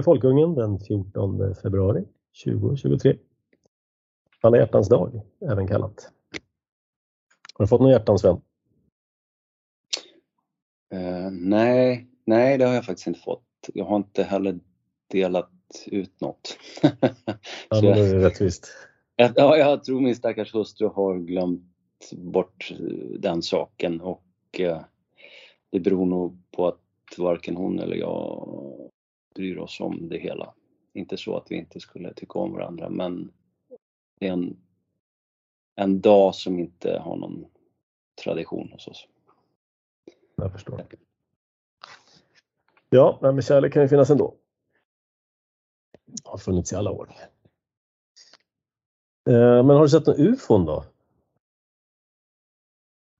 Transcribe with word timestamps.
Radio 0.00 0.04
Folkungen 0.04 0.54
den 0.54 0.78
14 0.78 1.54
februari 1.62 2.04
2023. 2.44 3.16
Alla 4.40 4.56
hjärtans 4.56 4.88
dag, 4.88 5.20
även 5.50 5.68
kallat. 5.68 6.12
Har 7.54 7.64
du 7.64 7.68
fått 7.68 7.80
någon 7.80 7.90
hjärtans 7.90 8.20
Sven? 8.20 8.40
Uh, 10.94 11.30
nej, 11.30 12.08
nej 12.24 12.58
det 12.58 12.64
har 12.64 12.74
jag 12.74 12.84
faktiskt 12.84 13.06
inte 13.06 13.20
fått. 13.20 13.44
Jag 13.74 13.84
har 13.84 13.96
inte 13.96 14.22
heller 14.22 14.58
delat 15.10 15.50
ut 15.86 16.20
något. 16.20 16.58
ja, 16.82 17.80
då 17.80 17.88
är 17.88 18.14
det 18.14 18.24
rättvist. 18.26 18.68
Ja, 19.16 19.56
jag 19.56 19.84
tror 19.84 20.00
min 20.00 20.16
stackars 20.16 20.54
hustru 20.54 20.88
har 20.88 21.18
glömt 21.18 22.10
bort 22.12 22.72
den 23.18 23.42
saken 23.42 24.00
och 24.00 24.24
uh, 24.60 24.80
det 25.70 25.80
beror 25.80 26.06
nog 26.06 26.38
på 26.50 26.68
att 26.68 26.80
varken 27.18 27.56
hon 27.56 27.78
eller 27.78 27.96
jag 27.96 28.90
bryr 29.34 29.58
oss 29.58 29.80
om 29.80 30.08
det 30.08 30.18
hela. 30.18 30.54
Inte 30.92 31.16
så 31.16 31.36
att 31.36 31.50
vi 31.50 31.56
inte 31.56 31.80
skulle 31.80 32.14
tycka 32.14 32.38
om 32.38 32.52
varandra 32.52 32.90
men 32.90 33.32
det 34.20 34.28
är 34.28 34.32
en, 34.32 34.56
en 35.74 36.00
dag 36.00 36.34
som 36.34 36.58
inte 36.58 36.98
har 36.98 37.16
någon 37.16 37.46
tradition 38.24 38.68
hos 38.72 38.88
oss. 38.88 39.08
Jag 40.36 40.52
förstår. 40.52 40.86
Ja, 42.90 43.18
men 43.20 43.42
kärlek 43.42 43.72
kan 43.72 43.82
ju 43.82 43.88
finnas 43.88 44.10
ändå. 44.10 44.34
Har 46.24 46.38
funnits 46.38 46.72
i 46.72 46.76
alla 46.76 46.90
år. 46.90 47.14
Eh, 49.28 49.64
men 49.64 49.70
har 49.70 49.82
du 49.82 49.88
sett 49.88 50.06
någon 50.06 50.20
ufon 50.20 50.64
då? 50.64 50.84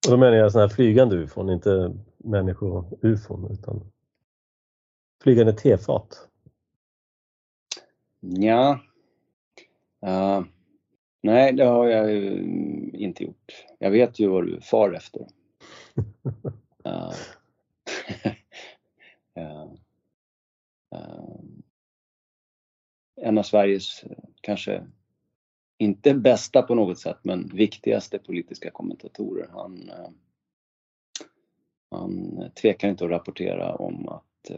Och 0.07 0.11
då 0.11 0.17
menar 0.17 0.37
jag 0.37 0.53
sådana 0.53 0.69
här 0.69 0.75
flygande 0.75 1.17
ufon, 1.17 1.51
inte 1.51 1.97
människo-ufon 2.17 3.51
utan 3.51 3.93
flygande 5.23 5.53
tefat. 5.53 6.29
Ja. 8.21 8.81
Uh, 10.07 10.45
nej, 11.23 11.53
det 11.53 11.65
har 11.65 11.87
jag 11.87 12.13
ju 12.13 12.43
inte 12.93 13.25
gjort. 13.25 13.67
Jag 13.79 13.91
vet 13.91 14.19
ju 14.19 14.29
vad 14.29 14.47
du 14.47 14.61
far 14.61 14.93
efter. 14.93 15.21
uh, 16.87 17.13
uh, 19.39 19.73
en 23.21 23.39
av 23.39 23.43
Sveriges 23.43 24.05
kanske 24.41 24.87
inte 25.79 26.15
bästa 26.15 26.63
på 26.63 26.75
något 26.75 26.99
sätt, 26.99 27.19
men 27.23 27.47
viktigaste 27.55 28.19
politiska 28.19 28.71
kommentatorer. 28.71 29.49
Han, 29.53 29.91
han 31.91 32.43
tvekar 32.61 32.89
inte 32.89 33.05
att 33.05 33.11
rapportera 33.11 33.75
om 33.75 34.09
att 34.09 34.51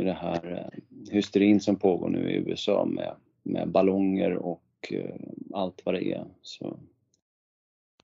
i 0.00 0.04
det 0.04 0.12
här 0.12 0.52
eh, 0.52 0.80
hysterin 1.12 1.60
som 1.60 1.76
pågår 1.76 2.08
nu 2.08 2.30
i 2.30 2.36
USA 2.36 2.84
med, 2.84 3.14
med 3.42 3.68
ballonger 3.68 4.36
och 4.36 4.62
eh, 4.90 5.14
allt 5.52 5.82
vad 5.84 5.94
det 5.94 6.12
är. 6.12 6.24
Så 6.42 6.78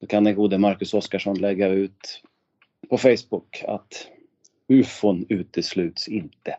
då 0.00 0.06
kan 0.06 0.24
den 0.24 0.34
gode 0.34 0.58
Marcus 0.58 0.94
Oskarsson 0.94 1.38
lägga 1.38 1.68
ut 1.68 2.22
på 2.88 2.98
Facebook 2.98 3.64
att 3.68 4.08
ufon 4.68 5.26
utesluts 5.28 6.08
inte. 6.08 6.56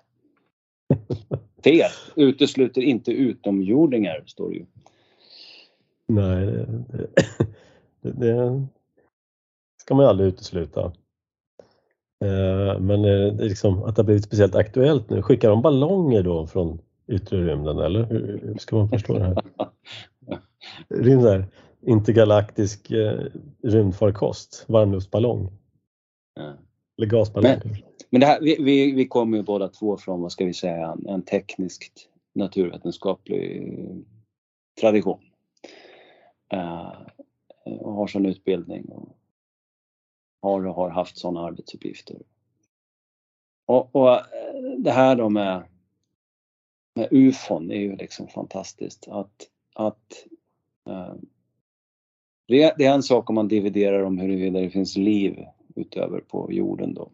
Fel! 1.64 1.92
Utesluter 2.16 2.82
inte 2.82 3.12
utomjordingar, 3.12 4.24
står 4.26 4.50
det 4.50 4.56
ju. 4.56 4.66
Nej, 6.06 6.46
det, 6.46 6.66
det, 8.02 8.12
det 8.12 8.68
ska 9.78 9.96
man 9.96 10.06
ju 10.06 10.10
aldrig 10.10 10.28
utesluta. 10.28 10.94
Eh, 12.26 12.80
men 12.80 13.02
det 13.02 13.32
liksom, 13.32 13.84
att 13.84 13.96
det 13.96 14.00
har 14.00 14.06
blivit 14.06 14.24
speciellt 14.24 14.56
aktuellt 14.56 15.10
nu, 15.10 15.22
skickar 15.22 15.50
de 15.50 15.62
ballonger 15.62 16.24
då 16.24 16.48
från 16.48 16.82
yttre 17.08 17.46
rymden 17.46 17.80
eller 17.80 18.04
hur 18.04 18.56
ska 18.60 18.76
man 18.76 18.90
förstå 18.90 19.14
det 19.14 19.24
här? 19.24 19.38
Det 20.90 21.12
är 21.12 21.18
en 21.18 21.22
här 21.22 21.46
intergalaktisk 21.82 22.92
eh, 22.92 23.22
rymdfarkost, 23.64 24.66
varmluftsballong. 24.68 25.52
Ja. 26.36 26.54
Eller 26.98 27.08
gasballong. 27.08 27.52
Men, 27.64 27.76
men 28.10 28.22
det 28.22 28.28
här, 28.28 28.42
vi, 28.42 28.58
vi, 28.60 28.92
vi 28.92 29.08
kommer 29.08 29.38
ju 29.38 29.44
båda 29.44 29.68
två 29.68 29.98
från, 29.98 30.22
vad 30.22 30.32
ska 30.32 30.46
vi 30.46 30.54
säga, 30.54 30.88
en, 30.88 31.08
en 31.08 31.22
teknisk 31.22 32.10
naturvetenskaplig 32.36 33.74
tradition. 34.82 35.20
Uh, 36.54 36.92
och 37.66 37.94
har 37.94 38.08
sån 38.08 38.26
utbildning. 38.26 38.86
Och, 38.86 39.18
har 40.42 40.66
och 40.66 40.76
har 40.76 40.90
haft 40.90 41.18
sådana 41.18 41.42
arbetsuppgifter. 41.42 42.18
Och, 43.66 43.96
och, 43.96 44.10
eh, 44.10 44.22
det 44.78 44.92
här 44.92 45.16
då 45.16 45.30
med, 45.30 45.64
med 46.96 47.08
ufon 47.12 47.72
är 47.72 47.80
ju 47.80 47.96
liksom 47.96 48.28
fantastiskt 48.28 49.08
att, 49.08 49.50
att 49.76 50.26
eh, 50.90 51.14
det, 52.48 52.64
är, 52.64 52.82
en 52.82 53.04
sak 53.04 53.30
om 53.30 53.36
man 53.36 53.48
dividerar 53.48 54.04
om 54.04 54.18
huruvida 54.18 54.60
det 54.60 54.70
finns 54.70 54.98
liv 54.98 55.46
utöver 55.76 56.20
på 56.20 56.54
jorden 56.54 56.94
då. 56.94 57.12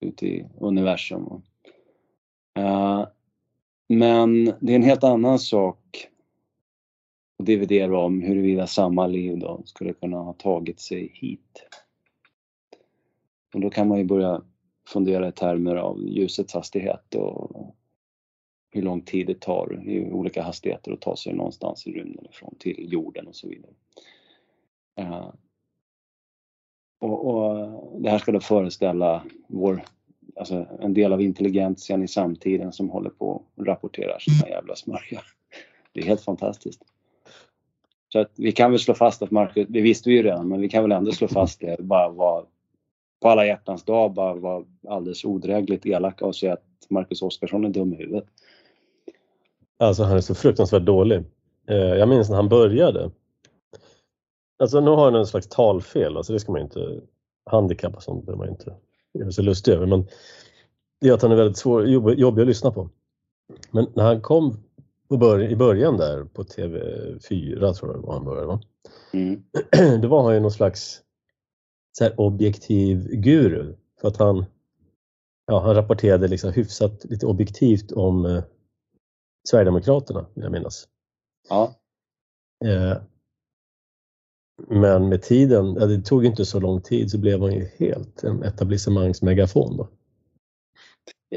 Ute 0.00 0.26
i 0.26 0.46
universum. 0.60 1.42
Eh, 2.58 3.06
men 3.88 4.44
det 4.44 4.72
är 4.72 4.76
en 4.76 4.82
helt 4.82 5.04
annan 5.04 5.38
sak 5.38 6.08
att 7.38 7.46
dividera 7.46 7.98
om 7.98 8.22
huruvida 8.22 8.66
samma 8.66 9.06
liv 9.06 9.38
då 9.38 9.62
skulle 9.64 9.92
kunna 9.92 10.16
ha 10.16 10.32
tagit 10.32 10.80
sig 10.80 11.10
hit. 11.14 11.66
Och 13.54 13.60
då 13.60 13.70
kan 13.70 13.88
man 13.88 13.98
ju 13.98 14.04
börja 14.04 14.42
fundera 14.88 15.28
i 15.28 15.32
termer 15.32 15.76
av 15.76 16.08
ljusets 16.08 16.54
hastighet 16.54 17.14
och 17.14 17.74
hur 18.70 18.82
lång 18.82 19.00
tid 19.00 19.26
det 19.26 19.40
tar 19.40 19.88
i 19.88 20.10
olika 20.10 20.42
hastigheter 20.42 20.92
att 20.92 21.00
ta 21.00 21.16
sig 21.16 21.32
någonstans 21.32 21.86
i 21.86 21.92
rymden 21.92 22.26
ifrån 22.30 22.54
till 22.58 22.92
jorden 22.92 23.26
och 23.26 23.36
så 23.36 23.48
vidare. 23.48 23.72
Uh, 25.00 25.32
och, 27.00 27.26
och, 27.26 28.02
det 28.02 28.10
här 28.10 28.18
ska 28.18 28.32
då 28.32 28.40
föreställa 28.40 29.24
vår, 29.46 29.84
alltså 30.36 30.66
en 30.80 30.94
del 30.94 31.12
av 31.12 31.22
intelligentian 31.22 32.02
i 32.02 32.08
samtiden 32.08 32.72
som 32.72 32.90
håller 32.90 33.10
på 33.10 33.42
och 33.54 33.66
rapporterar 33.66 34.18
sina 34.18 34.48
jävla 34.48 34.76
smörja. 34.76 35.20
Det 35.92 36.00
är 36.00 36.04
helt 36.04 36.24
fantastiskt. 36.24 36.82
Så 38.08 38.18
att 38.18 38.32
vi 38.36 38.52
kan 38.52 38.70
väl 38.70 38.80
slå 38.80 38.94
fast 38.94 39.22
att 39.22 39.30
Marcus, 39.30 39.66
det 39.68 39.80
visste 39.80 40.10
vi 40.10 40.16
ju 40.16 40.22
redan, 40.22 40.48
men 40.48 40.60
vi 40.60 40.68
kan 40.68 40.82
väl 40.82 40.92
ändå 40.92 41.12
slå 41.12 41.28
fast 41.28 41.60
det, 41.60 41.76
bara 41.80 42.08
vad 42.08 42.46
på 43.24 43.30
alla 43.30 43.46
hjärtans 43.46 43.84
dag 43.84 44.12
bara 44.12 44.34
var 44.34 44.64
alldeles 44.88 45.24
odrägligt 45.24 45.86
elaka 45.86 46.26
och 46.26 46.36
säga 46.36 46.52
att 46.52 46.64
Marcus 46.90 47.22
Oskarsson 47.22 47.64
är 47.64 47.68
dum 47.68 47.92
i 47.92 47.96
huvudet. 47.96 48.24
Alltså 49.78 50.02
han 50.02 50.16
är 50.16 50.20
så 50.20 50.34
fruktansvärt 50.34 50.82
dålig. 50.82 51.22
Eh, 51.68 51.76
jag 51.76 52.08
minns 52.08 52.28
när 52.28 52.36
han 52.36 52.48
började. 52.48 53.10
Alltså 54.58 54.80
nu 54.80 54.90
har 54.90 55.04
han 55.04 55.14
en 55.14 55.26
slags 55.26 55.48
talfel, 55.48 56.16
alltså 56.16 56.32
det 56.32 56.40
ska 56.40 56.52
man 56.52 56.60
inte 56.60 57.00
handikapp 57.50 57.96
och 57.96 58.02
sånt 58.02 58.26
behöver 58.26 58.44
man 58.44 58.48
inte 58.48 58.74
göra 59.18 59.30
sig 59.30 59.44
lustig 59.44 59.72
över 59.72 59.86
men 59.86 60.06
det 61.00 61.08
är 61.08 61.12
att 61.12 61.22
han 61.22 61.32
är 61.32 61.36
väldigt 61.36 61.58
svår, 61.58 61.86
jobbig 62.14 62.42
att 62.42 62.48
lyssna 62.48 62.70
på. 62.70 62.90
Men 63.70 63.86
när 63.94 64.04
han 64.04 64.20
kom 64.20 64.56
i 65.50 65.56
början 65.56 65.96
där 65.96 66.24
på 66.24 66.42
TV4 66.42 67.72
tror 67.72 67.92
jag 67.92 68.00
det 68.00 68.06
var 68.06 68.14
han 68.14 68.24
började 68.24 68.46
va? 68.46 68.60
Mm. 69.12 69.42
Då 70.00 70.08
var 70.08 70.22
han 70.22 70.34
ju 70.34 70.40
någon 70.40 70.50
slags 70.50 71.03
så 71.98 72.04
här 72.04 72.20
objektiv 72.20 73.08
guru 73.08 73.74
för 74.00 74.08
att 74.08 74.16
han, 74.16 74.44
ja, 75.46 75.60
han 75.60 75.74
rapporterade 75.74 76.28
liksom 76.28 76.52
hyfsat 76.52 77.04
lite 77.04 77.26
objektivt 77.26 77.92
om 77.92 78.26
eh, 78.26 78.42
Sverigedemokraterna 79.48 80.26
vill 80.34 80.44
jag 80.44 80.52
minnas. 80.52 80.88
Ja. 81.48 81.74
Eh, 82.64 82.96
men 84.68 85.08
med 85.08 85.22
tiden, 85.22 85.76
ja, 85.80 85.86
det 85.86 86.02
tog 86.02 86.24
inte 86.24 86.44
så 86.44 86.60
lång 86.60 86.82
tid, 86.82 87.10
så 87.10 87.18
blev 87.18 87.40
han 87.40 87.52
ju 87.52 87.68
helt 87.78 88.24
en 88.24 88.42
etablissemangsmegafon. 88.42 89.76
Då. 89.76 89.88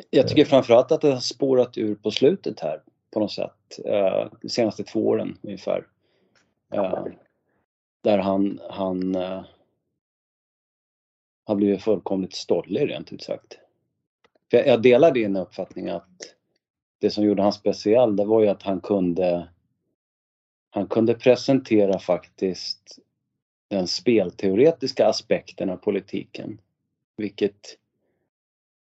Jag 0.10 0.28
tycker 0.28 0.46
framförallt 0.46 0.92
att 0.92 1.02
det 1.02 1.12
har 1.12 1.20
spårat 1.20 1.78
ur 1.78 1.96
på 1.96 2.12
slutet 2.12 2.60
här 2.60 2.84
på 3.14 3.20
något 3.20 3.32
sätt. 3.32 3.80
Eh, 3.86 4.30
de 4.42 4.50
senaste 4.50 4.84
två 4.84 5.08
åren 5.08 5.38
ungefär. 5.42 5.88
Eh, 6.74 7.06
där 8.04 8.18
han, 8.18 8.60
han 8.70 9.16
eh, 9.16 9.44
har 11.48 11.56
blivit 11.56 11.84
fullkomligt 11.84 12.36
stollig 12.36 12.90
rent 12.90 13.14
ut 13.14 13.22
sagt. 13.22 13.60
För 14.52 14.58
jag 14.58 14.82
delar 14.82 15.12
din 15.12 15.36
uppfattning 15.36 15.90
att 15.90 16.36
det 17.00 17.10
som 17.10 17.24
gjorde 17.24 17.42
han 17.42 17.54
speciell 17.54 18.16
det 18.16 18.26
var 18.26 18.42
ju 18.42 18.48
att 18.48 18.64
han 18.64 18.82
kunde 18.82 19.50
han 20.70 20.88
kunde 20.88 21.14
presentera 21.14 22.00
faktiskt 22.00 23.00
den 23.68 23.88
spelteoretiska 23.88 25.08
aspekten 25.08 25.70
av 25.70 25.78
politiken. 25.78 26.62
Vilket 27.18 27.78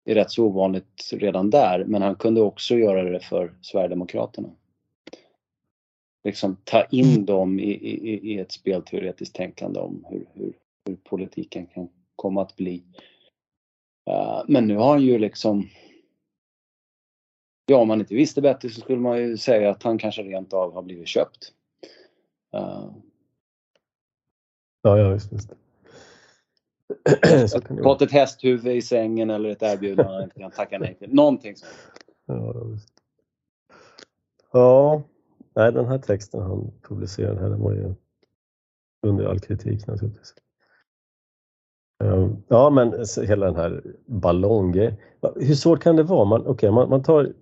är 0.05 0.15
rätt 0.15 0.31
så 0.31 0.45
ovanligt 0.45 1.09
redan 1.11 1.49
där, 1.49 1.85
men 1.85 2.01
han 2.01 2.15
kunde 2.15 2.41
också 2.41 2.75
göra 2.75 3.03
det 3.03 3.19
för 3.19 3.53
Sverigedemokraterna. 3.61 4.49
Liksom 6.23 6.57
ta 6.63 6.83
in 6.83 7.25
dem 7.25 7.59
i, 7.59 7.71
i, 7.71 8.33
i 8.33 8.39
ett 8.39 8.51
spelteoretiskt 8.51 9.35
tänkande 9.35 9.79
om 9.79 10.05
hur, 10.09 10.25
hur, 10.33 10.53
hur 10.85 10.95
politiken 10.95 11.65
kan 11.65 11.89
komma 12.23 12.41
att 12.41 12.55
bli. 12.55 12.83
Uh, 14.09 14.43
men 14.47 14.67
nu 14.67 14.75
har 14.75 14.89
han 14.89 15.01
ju 15.01 15.17
liksom 15.17 15.69
ja, 17.65 17.77
om 17.77 17.87
man 17.87 17.99
inte 17.99 18.15
visste 18.15 18.41
bättre 18.41 18.69
så 18.69 18.81
skulle 18.81 18.99
man 18.99 19.17
ju 19.17 19.37
säga 19.37 19.69
att 19.69 19.83
han 19.83 19.97
kanske 19.97 20.23
rent 20.23 20.53
av 20.53 20.73
har 20.73 20.81
blivit 20.81 21.07
köpt. 21.07 21.53
Uh, 22.55 22.91
ja, 24.81 24.97
ja, 24.97 25.09
visst. 25.09 25.33
visst. 25.33 25.53
Fått 27.83 28.01
ett 28.01 28.11
hästhuvud 28.11 28.75
i 28.75 28.81
sängen 28.81 29.29
eller 29.29 29.49
ett 29.49 29.61
erbjudande 29.61 30.13
han 30.13 30.23
inte 30.23 30.39
kan 30.39 30.51
tacka 30.51 30.79
nej 30.79 30.95
till. 30.95 31.13
Någonting 31.13 31.55
sånt. 31.55 31.71
Ja, 32.25 32.53
ja, 34.51 35.03
nej 35.55 35.71
den 35.71 35.85
här 35.85 35.97
texten 35.97 36.41
han 36.41 36.71
publicerade 36.81 37.39
här 37.39 37.49
den 37.49 37.61
var 37.61 37.73
ju 37.73 37.93
under 39.01 39.25
all 39.25 39.39
kritik 39.39 39.87
naturligtvis. 39.87 40.33
Ehm, 42.03 42.43
ja, 42.47 42.69
men 42.69 43.05
hela 43.27 43.45
den 43.45 43.55
här 43.55 43.81
ballonggrejen. 44.05 44.95
Hur 45.35 45.55
svårt 45.55 45.83
kan 45.83 45.95
det 45.95 46.03
vara? 46.03 46.25
Man, 46.25 46.47
okay, 46.47 46.71
man, 46.71 46.89
man 46.89 47.03
tar, 47.03 47.33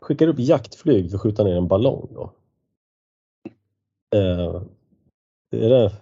skickar 0.00 0.28
upp 0.28 0.38
jaktflyg 0.38 1.10
för 1.10 1.16
att 1.16 1.22
skjuta 1.22 1.44
ner 1.44 1.56
en 1.56 1.68
ballong. 1.68 2.08
Då. 2.14 2.32
Uh, 4.16 4.62
är 5.50 5.68
det, 5.68 5.92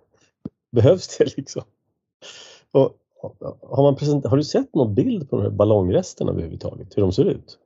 behövs 0.72 1.18
det 1.18 1.36
liksom? 1.36 1.62
Och, 2.72 2.96
har, 3.60 3.82
man 3.82 3.96
present, 3.96 4.26
har 4.26 4.36
du 4.36 4.44
sett 4.44 4.74
någon 4.74 4.94
bild 4.94 5.30
på 5.30 5.36
de 5.36 5.42
här 5.42 5.50
ballongresterna 5.50 6.30
överhuvudtaget? 6.30 6.96
Hur 6.96 7.02
de 7.02 7.12
ser 7.12 7.24
ut? 7.24 7.58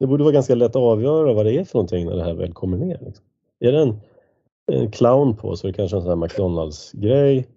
Det 0.00 0.06
borde 0.06 0.24
vara 0.24 0.34
ganska 0.34 0.54
lätt 0.54 0.70
att 0.70 0.76
avgöra 0.76 1.32
vad 1.32 1.46
det 1.46 1.52
är 1.52 1.64
för 1.64 1.78
någonting 1.78 2.06
när 2.06 2.16
det 2.16 2.24
här 2.24 2.34
väl 2.34 2.52
kommer 2.52 2.76
ner. 2.76 2.98
Liksom. 3.04 3.24
Är 3.60 3.72
det 3.72 3.82
en, 3.82 4.00
en 4.72 4.90
clown 4.90 5.36
på 5.36 5.56
så 5.56 5.66
är 5.66 5.72
det 5.72 5.76
kanske 5.76 5.96
en 5.96 6.02
sån 6.02 6.08
här 6.08 6.26
McDonalds-grej. 6.26 7.48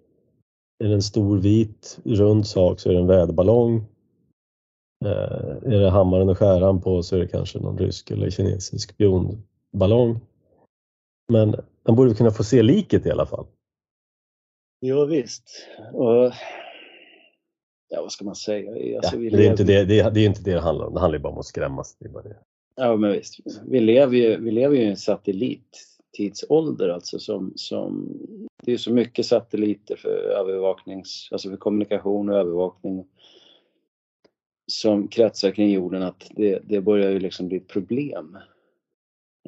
Är 0.84 0.88
det 0.88 0.94
en 0.94 1.02
stor 1.02 1.38
vit 1.38 1.98
rund 2.04 2.46
sak 2.46 2.80
så 2.80 2.88
är 2.88 2.92
det 2.92 3.00
en 3.00 3.06
väderballong. 3.06 3.76
Eh, 5.04 5.72
är 5.72 5.80
det 5.80 5.90
hammaren 5.90 6.28
och 6.28 6.38
skäran 6.38 6.80
på 6.80 7.02
så 7.02 7.16
är 7.16 7.20
det 7.20 7.28
kanske 7.28 7.58
någon 7.58 7.78
rysk 7.78 8.10
eller 8.10 8.30
kinesisk 8.30 8.90
spionballong. 8.90 10.20
Men 11.32 11.54
man 11.86 11.96
borde 11.96 12.14
kunna 12.14 12.30
få 12.30 12.44
se 12.44 12.62
liket 12.62 13.06
i 13.06 13.10
alla 13.10 13.26
fall. 13.26 13.46
Jo 14.80 15.04
visst. 15.04 15.66
Och, 15.92 16.32
ja, 17.88 18.02
vad 18.02 18.12
ska 18.12 18.24
man 18.24 18.34
säga? 18.34 18.70
Alltså, 18.96 19.16
ja, 19.16 19.36
det, 19.36 19.46
är 19.46 19.50
inte 19.50 19.64
det, 19.64 19.84
det, 19.84 20.00
är, 20.00 20.10
det 20.10 20.20
är 20.20 20.26
inte 20.26 20.42
det 20.42 20.52
det 20.52 20.60
handlar 20.60 20.86
om. 20.86 20.94
Det 20.94 21.00
handlar 21.00 21.18
bara 21.18 21.32
om 21.32 21.38
att 21.38 21.46
skrämmas. 21.46 21.96
Det 21.98 22.04
är 22.04 22.10
bara 22.10 22.22
det. 22.22 22.36
Ja, 22.76 22.96
men 22.96 23.12
visst. 23.12 23.38
Vi 23.66 23.80
lever 23.80 24.16
ju, 24.16 24.40
vi 24.40 24.50
lever 24.50 24.76
ju 24.76 24.82
i 24.82 24.88
en 24.88 24.96
tidsålder 26.18 26.88
alltså 26.88 27.18
som, 27.18 27.52
som 27.56 28.18
det 28.62 28.72
är 28.72 28.76
så 28.76 28.92
mycket 28.92 29.26
satelliter 29.26 29.96
för 29.96 30.08
övervaknings, 30.08 31.28
alltså 31.32 31.50
för 31.50 31.56
kommunikation 31.56 32.28
och 32.28 32.36
övervakning 32.36 33.06
som 34.72 35.08
kretsar 35.08 35.50
kring 35.50 35.70
jorden 35.70 36.02
att 36.02 36.30
det, 36.30 36.58
det 36.64 36.80
börjar 36.80 37.10
ju 37.10 37.18
liksom 37.18 37.48
bli 37.48 37.56
ett 37.56 37.68
problem. 37.68 38.38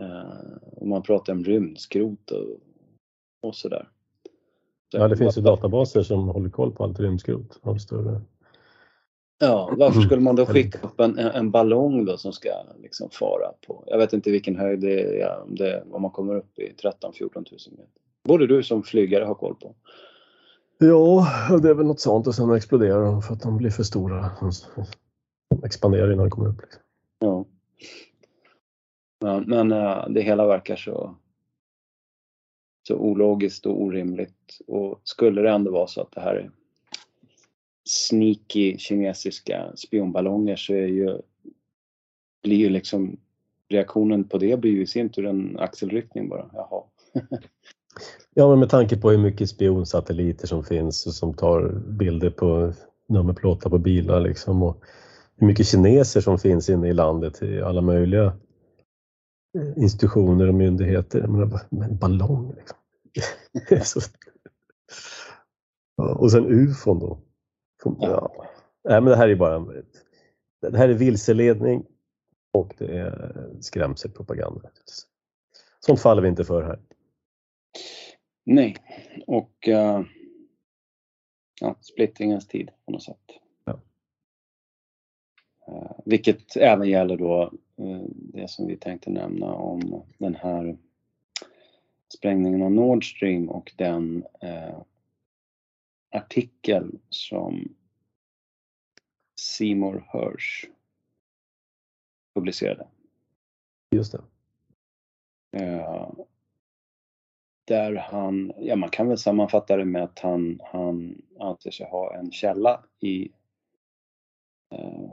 Eh, 0.00 0.04
uh, 0.04 0.56
och 0.76 0.86
man 0.86 1.02
pratar 1.02 1.32
om 1.32 1.44
rymdskrot 1.44 2.30
och, 2.30 2.46
och 3.42 3.56
sådär. 3.56 3.88
Ja, 4.92 5.08
det 5.08 5.16
finns 5.16 5.38
ju 5.38 5.42
databaser 5.42 6.02
som 6.02 6.28
håller 6.28 6.50
koll 6.50 6.72
på 6.72 6.84
allt 6.84 7.00
rymdskrot 7.00 7.60
av 7.62 7.76
större 7.76 8.20
Ja, 9.42 9.74
varför 9.78 10.00
skulle 10.00 10.20
man 10.20 10.36
då 10.36 10.46
skicka 10.46 10.78
upp 10.82 11.00
en, 11.00 11.18
en 11.18 11.50
ballong 11.50 12.04
då 12.04 12.16
som 12.16 12.32
ska 12.32 12.50
liksom 12.82 13.10
fara 13.10 13.52
på, 13.66 13.84
jag 13.86 13.98
vet 13.98 14.12
inte 14.12 14.30
vilken 14.30 14.56
höjd 14.56 14.80
det 14.80 15.20
är, 15.20 15.42
om, 15.42 15.54
det, 15.54 15.84
om 15.90 16.02
man 16.02 16.10
kommer 16.10 16.36
upp 16.36 16.58
i 16.58 16.72
13-14 16.82 17.18
000 17.34 17.44
meter. 17.70 18.02
Borde 18.24 18.46
du 18.46 18.62
som 18.62 18.82
flygare 18.82 19.24
ha 19.24 19.34
koll 19.34 19.54
på. 19.54 19.74
Ja, 20.78 21.26
det 21.62 21.68
är 21.68 21.74
väl 21.74 21.86
något 21.86 22.00
sånt 22.00 22.26
och 22.26 22.34
sen 22.34 22.54
exploderar 22.54 23.04
de 23.04 23.22
för 23.22 23.34
att 23.34 23.42
de 23.42 23.56
blir 23.56 23.70
för 23.70 23.82
stora. 23.82 24.30
De 25.50 25.64
expanderar 25.64 26.12
innan 26.12 26.24
de 26.24 26.30
kommer 26.30 26.48
upp. 26.48 26.60
Liksom. 26.60 26.82
Ja. 27.18 27.44
Men, 29.20 29.42
men 29.42 29.72
äh, 29.72 30.08
det 30.08 30.20
hela 30.20 30.46
verkar 30.46 30.76
så, 30.76 31.14
så 32.88 32.96
ologiskt 32.96 33.66
och 33.66 33.82
orimligt 33.82 34.60
och 34.66 35.00
skulle 35.04 35.42
det 35.42 35.50
ändå 35.50 35.70
vara 35.70 35.86
så 35.86 36.00
att 36.00 36.12
det 36.12 36.20
här 36.20 36.34
är 36.34 36.50
sneaky 37.90 38.78
kinesiska 38.78 39.72
spionballonger 39.76 40.56
så 40.56 40.72
är 40.72 40.86
ju, 40.86 41.18
blir 42.42 42.56
ju 42.56 42.68
liksom 42.68 43.16
reaktionen 43.68 44.24
på 44.24 44.38
det 44.38 44.60
blir 44.60 44.70
ju 44.70 44.82
i 44.82 44.86
sin 44.86 45.08
tur 45.08 45.26
en 45.26 45.58
axelryckning 45.58 46.28
bara. 46.28 46.50
Jaha. 46.52 46.82
ja, 48.34 48.48
men 48.48 48.58
med 48.58 48.70
tanke 48.70 48.96
på 48.96 49.10
hur 49.10 49.18
mycket 49.18 49.50
spionsatelliter 49.50 50.46
som 50.46 50.64
finns 50.64 51.06
och 51.06 51.14
som 51.14 51.34
tar 51.34 51.68
bilder 51.88 52.30
på 52.30 52.72
nummerplåtar 53.08 53.70
på 53.70 53.78
bilar 53.78 54.20
liksom 54.20 54.62
och 54.62 54.84
hur 55.36 55.46
mycket 55.46 55.66
kineser 55.66 56.20
som 56.20 56.38
finns 56.38 56.70
inne 56.70 56.88
i 56.88 56.92
landet 56.92 57.42
i 57.42 57.62
alla 57.62 57.80
möjliga 57.80 58.24
eh, 59.58 59.82
institutioner 59.82 60.48
och 60.48 60.54
myndigheter. 60.54 61.20
Jag 61.20 61.30
menar, 61.30 61.94
ballong 61.94 62.54
liksom. 62.56 62.76
och 66.18 66.30
sen 66.30 66.46
ufon 66.46 66.98
då. 66.98 67.18
Ja. 67.84 68.46
Nej, 68.84 69.00
men 69.00 69.04
det 69.04 69.16
här 69.16 69.28
är 69.28 69.34
bara 69.34 69.58
det 70.60 70.78
här 70.78 70.88
är 70.88 70.94
vilseledning 70.94 71.86
och 72.52 72.74
det 72.78 72.98
är 72.98 73.34
skrämselpropaganda. 73.60 74.70
Sånt 75.80 76.00
faller 76.00 76.22
vi 76.22 76.28
inte 76.28 76.44
för 76.44 76.62
här. 76.62 76.78
Nej, 78.44 78.76
och 79.26 79.68
uh, 79.68 80.02
ja, 81.60 81.76
splittringens 81.80 82.48
tid 82.48 82.70
på 82.84 82.92
något 82.92 83.02
sätt. 83.02 83.20
Ja. 83.64 83.80
Uh, 85.68 85.92
vilket 86.04 86.56
även 86.56 86.88
gäller 86.88 87.16
då 87.16 87.52
uh, 87.80 88.04
det 88.08 88.50
som 88.50 88.66
vi 88.66 88.76
tänkte 88.76 89.10
nämna 89.10 89.54
om 89.54 90.02
den 90.18 90.34
här 90.34 90.76
sprängningen 92.14 92.62
av 92.62 92.70
Nord 92.70 93.10
Stream 93.16 93.48
och 93.48 93.72
den 93.76 94.24
artikel 96.10 96.98
som 97.08 97.74
Seymour 99.40 100.04
Hersh 100.08 100.66
publicerade. 102.34 102.86
Just 103.90 104.12
det. 104.12 104.22
Uh, 105.62 106.10
där 107.66 107.94
han, 107.96 108.52
ja 108.58 108.76
man 108.76 108.90
kan 108.90 109.08
väl 109.08 109.18
sammanfatta 109.18 109.76
det 109.76 109.84
med 109.84 110.02
att 110.02 110.18
han, 110.18 110.60
han 110.64 111.22
anser 111.38 111.70
sig 111.70 111.86
ha 111.86 112.14
en 112.14 112.32
källa 112.32 112.84
i, 113.00 113.32
uh, 114.74 115.12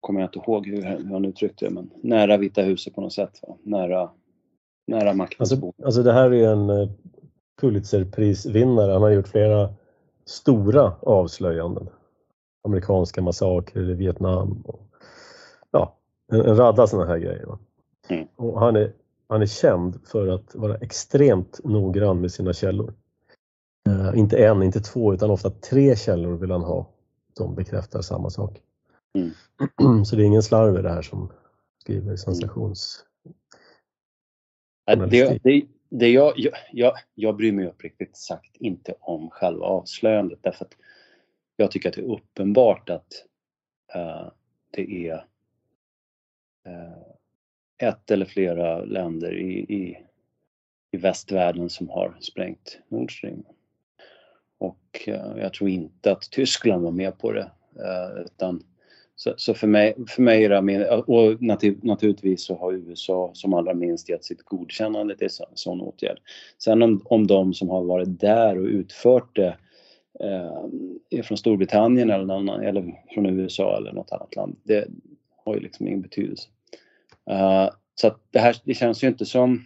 kommer 0.00 0.20
jag 0.20 0.28
inte 0.28 0.38
ihåg 0.38 0.66
hur, 0.66 0.82
hur 0.82 1.12
han 1.12 1.24
uttryckte 1.24 1.64
det, 1.64 1.70
men 1.70 1.90
nära 2.02 2.36
Vita 2.36 2.62
huset 2.62 2.94
på 2.94 3.00
något 3.00 3.12
sätt. 3.12 3.40
Va? 3.42 3.58
Nära, 3.62 4.10
nära 4.86 5.14
maktens 5.14 5.52
alltså, 5.52 5.72
alltså 5.84 6.02
det 6.02 6.12
här 6.12 6.30
är 6.32 6.52
en 6.52 6.70
eh, 6.70 6.90
Pulitzerprisvinnare. 7.60 8.92
Han 8.92 9.02
har 9.02 9.10
gjort 9.10 9.28
flera 9.28 9.74
stora 10.26 10.94
avslöjanden. 11.00 11.88
Amerikanska 12.64 13.22
massakrer 13.22 13.90
i 13.90 13.94
Vietnam. 13.94 14.62
Och, 14.66 14.80
ja, 15.70 15.96
en, 16.32 16.40
en 16.40 16.56
radda 16.56 16.86
sådana 16.86 17.08
här 17.08 17.18
grejer. 17.18 17.58
Mm. 18.08 18.26
Och 18.36 18.60
han, 18.60 18.76
är, 18.76 18.92
han 19.28 19.42
är 19.42 19.46
känd 19.46 20.00
för 20.06 20.28
att 20.28 20.54
vara 20.54 20.76
extremt 20.76 21.60
noggrann 21.64 22.20
med 22.20 22.32
sina 22.32 22.52
källor. 22.52 22.94
Uh, 23.88 24.18
inte 24.18 24.36
en, 24.36 24.62
inte 24.62 24.80
två, 24.80 25.14
utan 25.14 25.30
ofta 25.30 25.50
tre 25.50 25.96
källor 25.96 26.36
vill 26.36 26.50
han 26.50 26.62
ha 26.62 26.86
som 27.36 27.54
bekräftar 27.54 28.02
samma 28.02 28.30
sak. 28.30 28.60
Mm. 29.14 30.04
Så 30.04 30.16
det 30.16 30.22
är 30.22 30.26
ingen 30.26 30.42
slarv 30.42 30.78
i 30.78 30.82
det 30.82 30.90
här 30.90 31.02
som 31.02 31.32
skriver 31.78 32.16
sensations... 32.16 33.04
Det, 34.86 35.38
det, 35.42 35.66
det 35.98 36.08
jag, 36.08 36.34
jag, 36.72 36.92
jag 37.14 37.36
bryr 37.36 37.52
mig 37.52 37.66
uppriktigt 37.66 38.16
sagt 38.16 38.56
inte 38.56 38.94
om 39.00 39.30
själva 39.30 39.66
avslöjandet 39.66 40.38
därför 40.42 40.64
att 40.64 40.74
jag 41.56 41.70
tycker 41.70 41.88
att 41.88 41.94
det 41.94 42.00
är 42.00 42.12
uppenbart 42.12 42.90
att 42.90 43.24
uh, 43.96 44.28
det 44.70 45.08
är 45.08 45.14
uh, 46.66 47.02
ett 47.78 48.10
eller 48.10 48.26
flera 48.26 48.84
länder 48.84 49.34
i, 49.34 49.58
i, 49.58 49.98
i 50.90 50.96
västvärlden 50.96 51.70
som 51.70 51.88
har 51.88 52.16
sprängt 52.20 52.78
Nord 52.88 53.18
Stream. 53.18 53.44
Och 54.58 55.08
uh, 55.08 55.38
jag 55.38 55.52
tror 55.52 55.70
inte 55.70 56.12
att 56.12 56.22
Tyskland 56.30 56.82
var 56.82 56.92
med 56.92 57.18
på 57.18 57.32
det 57.32 57.50
utan 58.24 58.62
så, 59.18 59.34
så, 59.36 59.54
för, 59.54 59.66
mig, 59.66 59.94
för 60.08 60.22
mig 60.22 60.44
är 60.44 60.48
det, 60.48 60.88
och 60.90 61.42
natur, 61.42 61.78
naturligtvis 61.82 62.44
så 62.44 62.56
har 62.56 62.72
USA 62.72 63.30
som 63.34 63.54
allra 63.54 63.74
minst 63.74 64.08
gett 64.08 64.24
sitt 64.24 64.42
godkännande 64.42 65.16
till 65.16 65.24
en 65.24 65.56
sån 65.56 65.80
åtgärd. 65.80 66.18
Sen 66.58 66.82
om, 66.82 67.02
om 67.04 67.26
de 67.26 67.54
som 67.54 67.68
har 67.68 67.84
varit 67.84 68.20
där 68.20 68.58
och 68.58 68.66
utfört 68.66 69.36
det 69.36 69.56
eh, 70.20 70.64
är 71.10 71.22
från 71.22 71.38
Storbritannien 71.38 72.10
eller, 72.10 72.24
någon, 72.24 72.48
eller 72.48 72.94
från 73.14 73.26
USA 73.26 73.76
eller 73.76 73.92
något 73.92 74.12
annat 74.12 74.36
land, 74.36 74.56
det 74.62 74.88
har 75.44 75.54
ju 75.54 75.60
liksom 75.60 75.86
ingen 75.86 76.02
betydelse. 76.02 76.48
Uh, 77.30 77.70
så 77.94 78.06
att 78.06 78.20
det 78.30 78.38
här, 78.38 78.56
det 78.64 78.74
känns 78.74 79.04
ju 79.04 79.08
inte 79.08 79.26
som 79.26 79.64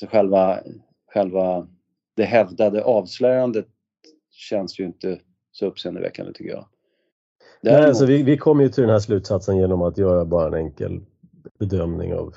så 0.00 0.06
själva, 0.06 0.60
själva 1.14 1.68
det 2.16 2.24
hävdade 2.24 2.84
avslöjandet 2.84 3.66
känns 4.30 4.80
ju 4.80 4.84
inte 4.84 5.20
så 5.52 5.66
uppseendeväckande 5.66 6.32
tycker 6.32 6.50
jag. 6.50 6.68
Nej, 7.62 7.74
alltså 7.84 8.06
vi, 8.06 8.22
vi 8.22 8.36
kom 8.36 8.60
ju 8.60 8.68
till 8.68 8.82
den 8.82 8.90
här 8.90 8.98
slutsatsen 8.98 9.56
genom 9.58 9.82
att 9.82 9.98
göra 9.98 10.24
bara 10.24 10.46
en 10.46 10.54
enkel 10.54 11.00
bedömning 11.58 12.14
av 12.14 12.34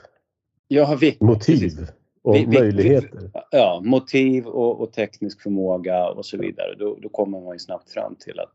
ja, 0.68 0.98
vi, 1.02 1.18
motiv 1.20 1.60
precis. 1.60 1.80
och 2.22 2.36
Vi- 2.36 2.48
möjligheter. 2.48 3.32
ja, 3.52 3.82
motiv 3.84 4.46
och, 4.48 4.82
och 4.82 4.94
teknisk 4.94 5.42
förmåga 5.42 6.10
och 6.10 6.26
så 6.26 6.38
vidare, 6.38 6.76
då, 6.76 6.98
då 7.02 7.10
kommer 7.10 7.40
man 7.40 7.56
ju 7.56 7.60
snabbt 7.60 7.90
fram 7.92 8.16
till 8.16 8.40
att 8.40 8.54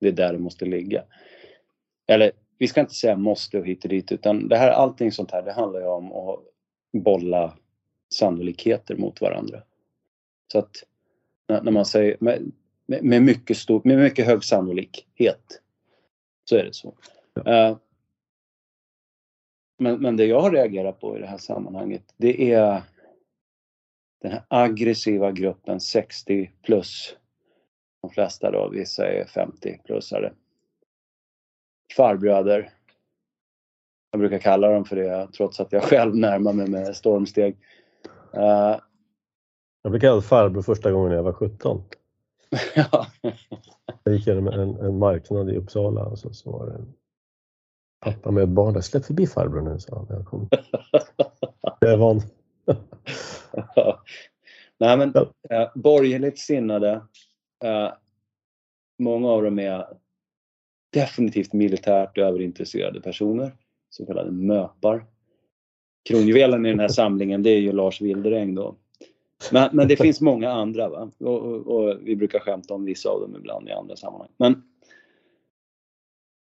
det 0.00 0.08
är 0.08 0.12
där 0.12 0.32
det 0.32 0.38
måste 0.38 0.64
ligga. 0.64 1.02
Eller 2.06 2.32
vi 2.58 2.68
ska 2.68 2.80
inte 2.80 2.94
säga 2.94 3.16
måste 3.16 3.58
och 3.58 3.66
hit 3.66 3.84
och 3.84 3.90
dit 3.90 4.12
utan 4.12 4.48
det 4.48 4.56
här, 4.56 4.70
allting 4.70 5.12
sånt 5.12 5.30
här 5.30 5.42
det 5.42 5.52
handlar 5.52 5.80
ju 5.80 5.86
om 5.86 6.12
att 6.12 6.38
bolla 6.92 7.52
sannolikheter 8.14 8.96
mot 8.96 9.20
varandra. 9.20 9.62
Så 10.52 10.58
att 10.58 10.70
när, 11.48 11.70
man 11.70 11.84
säger 11.84 12.16
med, 12.20 12.52
med, 12.86 13.22
mycket 13.22 13.56
stor, 13.56 13.80
med 13.84 13.98
mycket 13.98 14.26
hög 14.26 14.44
sannolikhet 14.44 15.60
så 16.48 16.56
är 16.56 16.64
det 16.64 16.74
så. 16.74 16.94
Eh, 17.46 17.76
men, 19.78 20.02
men 20.02 20.16
det 20.16 20.24
jag 20.24 20.40
har 20.40 20.50
reagerat 20.50 21.00
på 21.00 21.16
i 21.16 21.20
det 21.20 21.26
här 21.26 21.38
sammanhanget 21.38 22.14
det 22.16 22.52
är 22.52 22.82
den 24.22 24.32
här 24.32 24.42
aggressiva 24.48 25.32
gruppen 25.32 25.80
60 25.80 26.50
plus. 26.62 27.16
De 28.02 28.10
flesta 28.10 28.50
då, 28.50 28.68
vissa 28.68 29.06
är 29.06 29.24
50 29.24 29.80
plusare. 29.84 30.32
Farbröder. 31.96 32.70
Jag 34.10 34.20
brukar 34.20 34.38
kalla 34.38 34.68
dem 34.68 34.84
för 34.84 34.96
det 34.96 35.28
trots 35.32 35.60
att 35.60 35.72
jag 35.72 35.82
själv 35.82 36.16
närmar 36.16 36.52
mig 36.52 36.68
med 36.68 36.96
stormsteg. 36.96 37.56
Eh, 38.34 38.80
Jag 39.82 39.90
blev 39.92 40.00
kallad 40.00 40.24
farbror 40.24 40.62
första 40.62 40.92
gången 40.92 41.12
jag 41.12 41.22
var 41.22 41.32
17. 41.32 41.82
ja. 42.74 43.06
Jag 44.04 44.14
gick 44.14 44.26
genom 44.26 44.48
en, 44.48 44.76
en 44.76 44.98
marknad 44.98 45.50
i 45.50 45.56
Uppsala 45.56 46.04
och 46.04 46.18
så, 46.18 46.32
så 46.32 46.52
var 46.52 46.66
det 46.66 46.72
en 46.72 46.94
pappa 48.00 48.30
med 48.30 48.42
ett 48.42 48.48
barn 48.48 48.74
där. 48.74 48.80
Släpp 48.80 49.04
förbi 49.04 49.26
farbror 49.26 49.60
nu, 49.60 49.78
sa 49.78 49.96
han. 49.96 50.06
Jag, 50.10 50.26
kom. 50.26 50.48
jag 51.80 51.92
är 51.92 51.96
van. 51.96 52.20
Nej 54.78 54.96
men 54.96 55.12
eh, 55.50 55.70
borgerligt 55.74 56.38
sinnade. 56.38 56.92
Eh, 57.64 57.92
många 58.98 59.28
av 59.28 59.42
dem 59.42 59.58
är 59.58 59.86
definitivt 60.92 61.52
militärt 61.52 62.18
överintresserade 62.18 63.00
personer. 63.00 63.56
Så 63.90 64.06
kallade 64.06 64.30
möpar. 64.30 65.06
Kronjuvelen 66.08 66.66
i 66.66 66.70
den 66.70 66.80
här 66.80 66.88
samlingen 66.88 67.42
det 67.42 67.50
är 67.50 67.60
ju 67.60 67.72
Lars 67.72 68.00
Wilderäng 68.00 68.54
då. 68.54 68.76
Men, 69.52 69.76
men 69.76 69.88
det 69.88 69.96
finns 70.02 70.20
många 70.20 70.50
andra 70.50 70.88
va? 70.88 71.10
Och, 71.18 71.42
och, 71.42 71.66
och 71.66 71.98
vi 72.02 72.16
brukar 72.16 72.38
skämta 72.38 72.74
om 72.74 72.84
vissa 72.84 73.08
av 73.08 73.20
dem 73.20 73.36
ibland 73.36 73.68
i 73.68 73.72
andra 73.72 73.96
sammanhang. 73.96 74.30
Men 74.36 74.62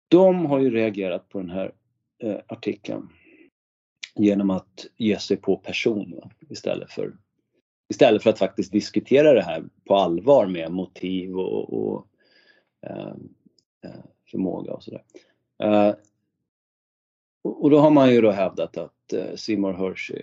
de 0.08 0.46
har 0.46 0.60
ju 0.60 0.70
reagerat 0.70 1.30
på 1.30 1.38
den 1.38 1.50
här 1.50 1.72
eh, 2.24 2.38
artikeln 2.48 3.10
genom 4.16 4.50
att 4.50 4.86
ge 4.98 5.20
sig 5.20 5.38
på 5.38 5.58
person 5.58 6.14
va? 6.22 6.32
istället 6.50 6.92
för 6.92 7.18
istället 7.90 8.24
för 8.24 8.30
att 8.30 8.40
faktiskt 8.40 8.72
diskutera 8.72 9.34
det 9.34 9.42
här 9.42 9.64
på 9.86 9.96
allvar 9.96 10.48
med 10.48 10.72
motiv 10.72 11.38
och, 11.38 11.74
och 11.74 12.08
eh, 12.88 13.14
eh, 13.84 14.04
förmåga 14.32 14.74
och 14.74 14.84
sådär. 14.84 15.04
Eh, 15.64 15.96
och 17.44 17.64
och 17.64 17.70
då 17.70 17.80
har 17.80 17.92
man 17.92 18.14
ju 18.14 18.22
då 18.22 18.32
hävdat 18.32 18.78
att 18.78 19.14
eh, 19.14 19.36
Seymour 19.36 19.74
Hershey, 19.74 20.22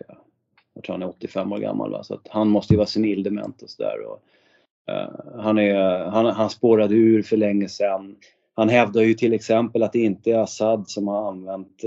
jag 0.75 0.85
tror 0.85 0.95
han 0.95 1.02
är 1.02 1.09
85 1.09 1.52
år 1.52 1.59
gammal, 1.59 1.91
va? 1.91 2.02
så 2.02 2.14
att 2.14 2.29
han 2.29 2.49
måste 2.49 2.73
ju 2.75 2.76
vara 2.79 2.87
senildement 2.87 3.62
och 3.62 3.71
sådär. 3.71 3.97
Eh, 4.91 5.09
han, 5.43 5.59
är, 5.59 5.99
han, 6.05 6.26
han 6.26 6.50
spårade 6.50 6.95
ur 6.95 7.23
för 7.23 7.37
länge 7.37 7.69
sedan. 7.69 8.17
Han 8.55 8.69
hävdar 8.69 9.02
ju 9.02 9.14
till 9.14 9.33
exempel 9.33 9.83
att 9.83 9.93
det 9.93 9.99
inte 9.99 10.31
är 10.31 10.38
Assad 10.38 10.88
som 10.91 11.09
har 11.09 11.29
använt 11.29 11.83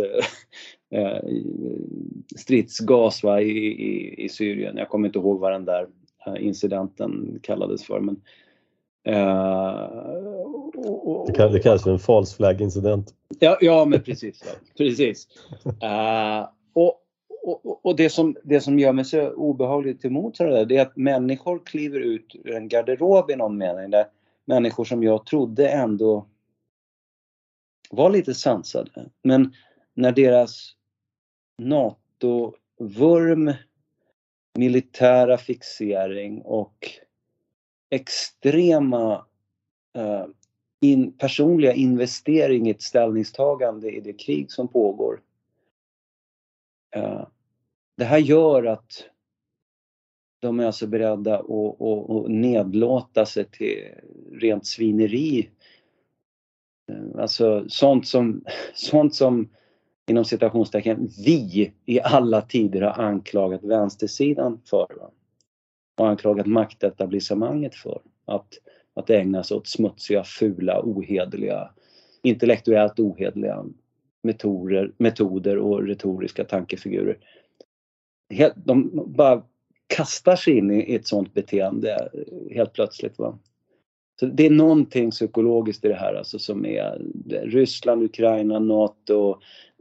eh, 0.95 1.19
stridsgas 2.35 3.23
va, 3.23 3.41
i, 3.41 3.51
i, 3.67 4.23
i 4.25 4.29
Syrien. 4.29 4.77
Jag 4.77 4.89
kommer 4.89 5.07
inte 5.07 5.19
ihåg 5.19 5.39
vad 5.39 5.51
den 5.51 5.65
där 5.65 5.87
incidenten 6.39 7.39
kallades 7.43 7.83
för. 7.85 7.99
Men, 7.99 8.21
eh, 9.07 9.45
och- 10.75 11.07
och- 11.21 11.27
Det, 11.27 11.33
kall- 11.33 11.51
det 11.51 11.59
kallas 11.59 11.83
för 11.83 11.91
en 11.91 11.99
false 11.99 12.35
flag 12.35 12.61
incident. 12.61 13.13
Ja, 13.39 13.57
ja 13.61 13.85
men 13.85 14.01
precis. 14.01 14.43
Ja. 14.45 14.51
precis. 14.77 15.27
Och 16.73 17.01
och, 17.45 17.85
och 17.85 17.95
det, 17.95 18.09
som, 18.09 18.35
det 18.43 18.61
som 18.61 18.79
gör 18.79 18.93
mig 18.93 19.05
så 19.05 19.29
obehagligt 19.29 20.01
till 20.01 20.11
mots 20.11 20.37
det 20.37 20.49
där, 20.49 20.65
det 20.65 20.77
är 20.77 20.81
att 20.81 20.97
människor 20.97 21.65
kliver 21.65 21.99
ut 21.99 22.35
ur 22.43 22.55
en 22.55 22.67
garderob 22.67 23.31
i 23.31 23.35
någon 23.35 23.57
mening. 23.57 23.89
Där 23.89 24.05
människor 24.45 24.85
som 24.85 25.03
jag 25.03 25.25
trodde 25.25 25.69
ändå 25.69 26.27
var 27.89 28.09
lite 28.09 28.33
sansade. 28.33 29.09
Men 29.23 29.53
när 29.93 30.11
deras 30.11 30.75
NATO-vurm, 31.57 33.53
militära 34.57 35.37
fixering 35.37 36.41
och 36.41 36.89
extrema 37.89 39.25
eh, 39.95 40.25
in, 40.81 41.17
personliga 41.17 41.73
investering 41.73 42.67
i 42.67 42.71
ett 42.71 42.81
ställningstagande 42.81 43.91
i 43.91 43.99
det 43.99 44.13
krig 44.13 44.51
som 44.51 44.67
pågår. 44.67 45.21
Eh, 46.95 47.27
det 47.97 48.05
här 48.05 48.17
gör 48.17 48.63
att 48.63 49.09
de 50.39 50.59
är 50.59 50.65
alltså 50.65 50.87
beredda 50.87 51.39
att, 51.39 51.81
att, 51.81 52.09
att 52.09 52.27
nedlåta 52.27 53.25
sig 53.25 53.45
till 53.45 53.83
rent 54.31 54.65
svineri. 54.65 55.49
Eh, 56.91 57.21
alltså 57.21 57.65
sånt 57.67 58.07
som, 58.07 58.43
sånt 58.73 59.15
som 59.15 59.49
inom 60.07 60.25
citationstecken 60.25 61.09
vi 61.25 61.73
i 61.85 62.01
alla 62.01 62.41
tider 62.41 62.81
har 62.81 63.03
anklagat 63.03 63.63
vänstersidan 63.63 64.61
för. 64.69 64.87
Va? 64.99 65.11
Och 65.97 66.09
anklagat 66.09 66.45
maktetablissemanget 66.45 67.75
för. 67.75 68.01
Att, 68.25 68.47
att 68.93 69.09
ägna 69.09 69.43
sig 69.43 69.57
åt 69.57 69.67
smutsiga, 69.67 70.23
fula, 70.23 70.81
ohederliga, 70.83 71.69
intellektuellt 72.21 72.99
ohederliga 72.99 73.65
metoder, 74.23 74.91
metoder 74.97 75.57
och 75.57 75.87
retoriska 75.87 76.43
tankefigurer. 76.43 77.17
Helt, 78.29 78.53
de 78.55 79.03
bara 79.15 79.43
kastar 79.87 80.35
sig 80.35 80.57
in 80.57 80.71
i 80.71 80.95
ett 80.95 81.07
sånt 81.07 81.33
beteende 81.33 82.09
helt 82.51 82.73
plötsligt. 82.73 83.19
Va? 83.19 83.39
Så 84.19 84.25
det 84.25 84.45
är 84.45 84.49
någonting 84.49 85.11
psykologiskt 85.11 85.85
i 85.85 85.87
det 85.87 85.93
här 85.93 86.13
alltså 86.13 86.39
som 86.39 86.65
är 86.65 87.01
Ryssland, 87.43 88.03
Ukraina, 88.03 88.59
NATO, 88.59 89.37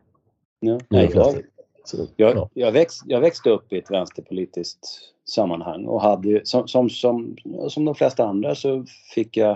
Ja. 0.60 0.80
Nej, 0.90 1.12
jag, 1.14 1.36
Så, 1.84 2.08
jag, 2.16 2.36
ja. 2.36 2.50
jag, 2.54 2.72
växt, 2.72 3.04
jag 3.06 3.22
växte 3.22 3.50
upp 3.50 3.74
i 3.74 3.78
ett 3.78 3.92
vänsterpolitiskt 3.92 4.88
sammanhang 5.30 5.86
och 5.86 6.02
hade 6.02 6.46
som, 6.46 6.68
som, 6.68 6.90
som, 6.90 7.36
som 7.70 7.86
de 7.86 7.96
flesta 7.96 8.26
andra 8.26 8.56
så 8.56 8.86
fick 9.16 9.38
jag 9.38 9.52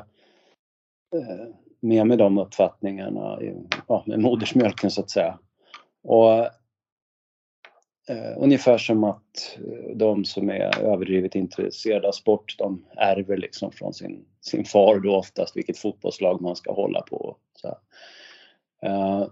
eh, 1.16 1.48
med 1.80 2.08
mig 2.08 2.18
de 2.18 2.38
uppfattningarna 2.38 3.40
ja, 3.88 4.04
med 4.06 4.20
modersmjölken 4.20 4.92
så 4.92 5.02
att 5.02 5.10
säga. 5.10 5.40
Och 6.04 6.50
eh, 8.08 8.38
ungefär 8.38 8.78
som 8.78 9.04
att 9.04 9.58
eh, 9.58 9.96
de 9.96 10.26
som 10.26 10.50
är 10.50 10.80
överdrivet 10.80 11.36
intresserade 11.36 12.08
av 12.08 12.12
sport 12.12 12.56
de 12.58 12.86
ärver 12.98 13.38
liksom 13.38 13.72
från 13.72 13.94
sin, 13.94 14.26
sin 14.42 14.66
far 14.66 15.00
då 15.00 15.16
oftast 15.16 15.58
vilket 15.58 15.78
fotbollslag 15.78 16.42
man 16.42 16.56
ska 16.56 16.74
hålla 16.74 17.02
på. 17.02 17.38
Så, 17.56 17.68
eh, 18.82 19.28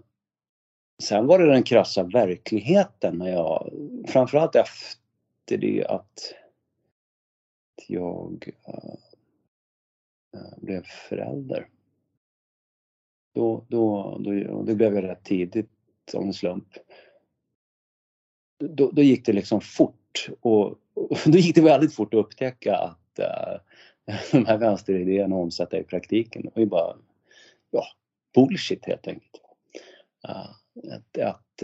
sen 1.02 1.26
var 1.26 1.38
det 1.38 1.46
den 1.46 1.62
krassa 1.62 2.02
verkligheten 2.02 3.18
när 3.18 3.30
jag, 3.30 3.72
framförallt 4.08 4.56
efter 4.56 5.58
det 5.58 5.86
att 5.88 6.34
jag 7.88 8.50
eh, 8.66 8.94
eh 10.34 10.58
blev 10.58 10.82
förälder. 11.08 11.68
Då, 13.34 13.64
då, 13.68 14.16
då, 14.20 14.62
det 14.62 14.74
blev 14.74 14.94
jag 14.94 15.04
rätt 15.04 15.24
tidigt 15.24 15.68
av 16.14 16.22
en 16.22 16.34
slump. 16.34 16.68
Då, 18.70 18.90
då 18.90 19.02
gick 19.02 19.26
det 19.26 19.32
liksom 19.32 19.60
fort 19.60 20.28
och, 20.40 20.66
och, 20.94 21.18
då 21.26 21.38
gick 21.38 21.54
det 21.54 21.60
väldigt 21.60 21.94
fort 21.94 22.14
att 22.14 22.20
upptäcka 22.20 22.76
att 22.76 23.18
uh, 23.18 23.60
de 24.32 24.46
här 24.46 24.58
vänsteridéerna 24.58 25.36
omsatta 25.36 25.78
i 25.78 25.82
praktiken 25.82 26.50
var 26.54 26.60
ju 26.60 26.66
bara 26.66 26.96
ja, 27.70 27.84
bullshit 28.34 28.84
helt 28.86 29.08
enkelt. 29.08 29.40
Uh, 30.28 30.50
ett, 30.94 31.18
ett, 31.18 31.62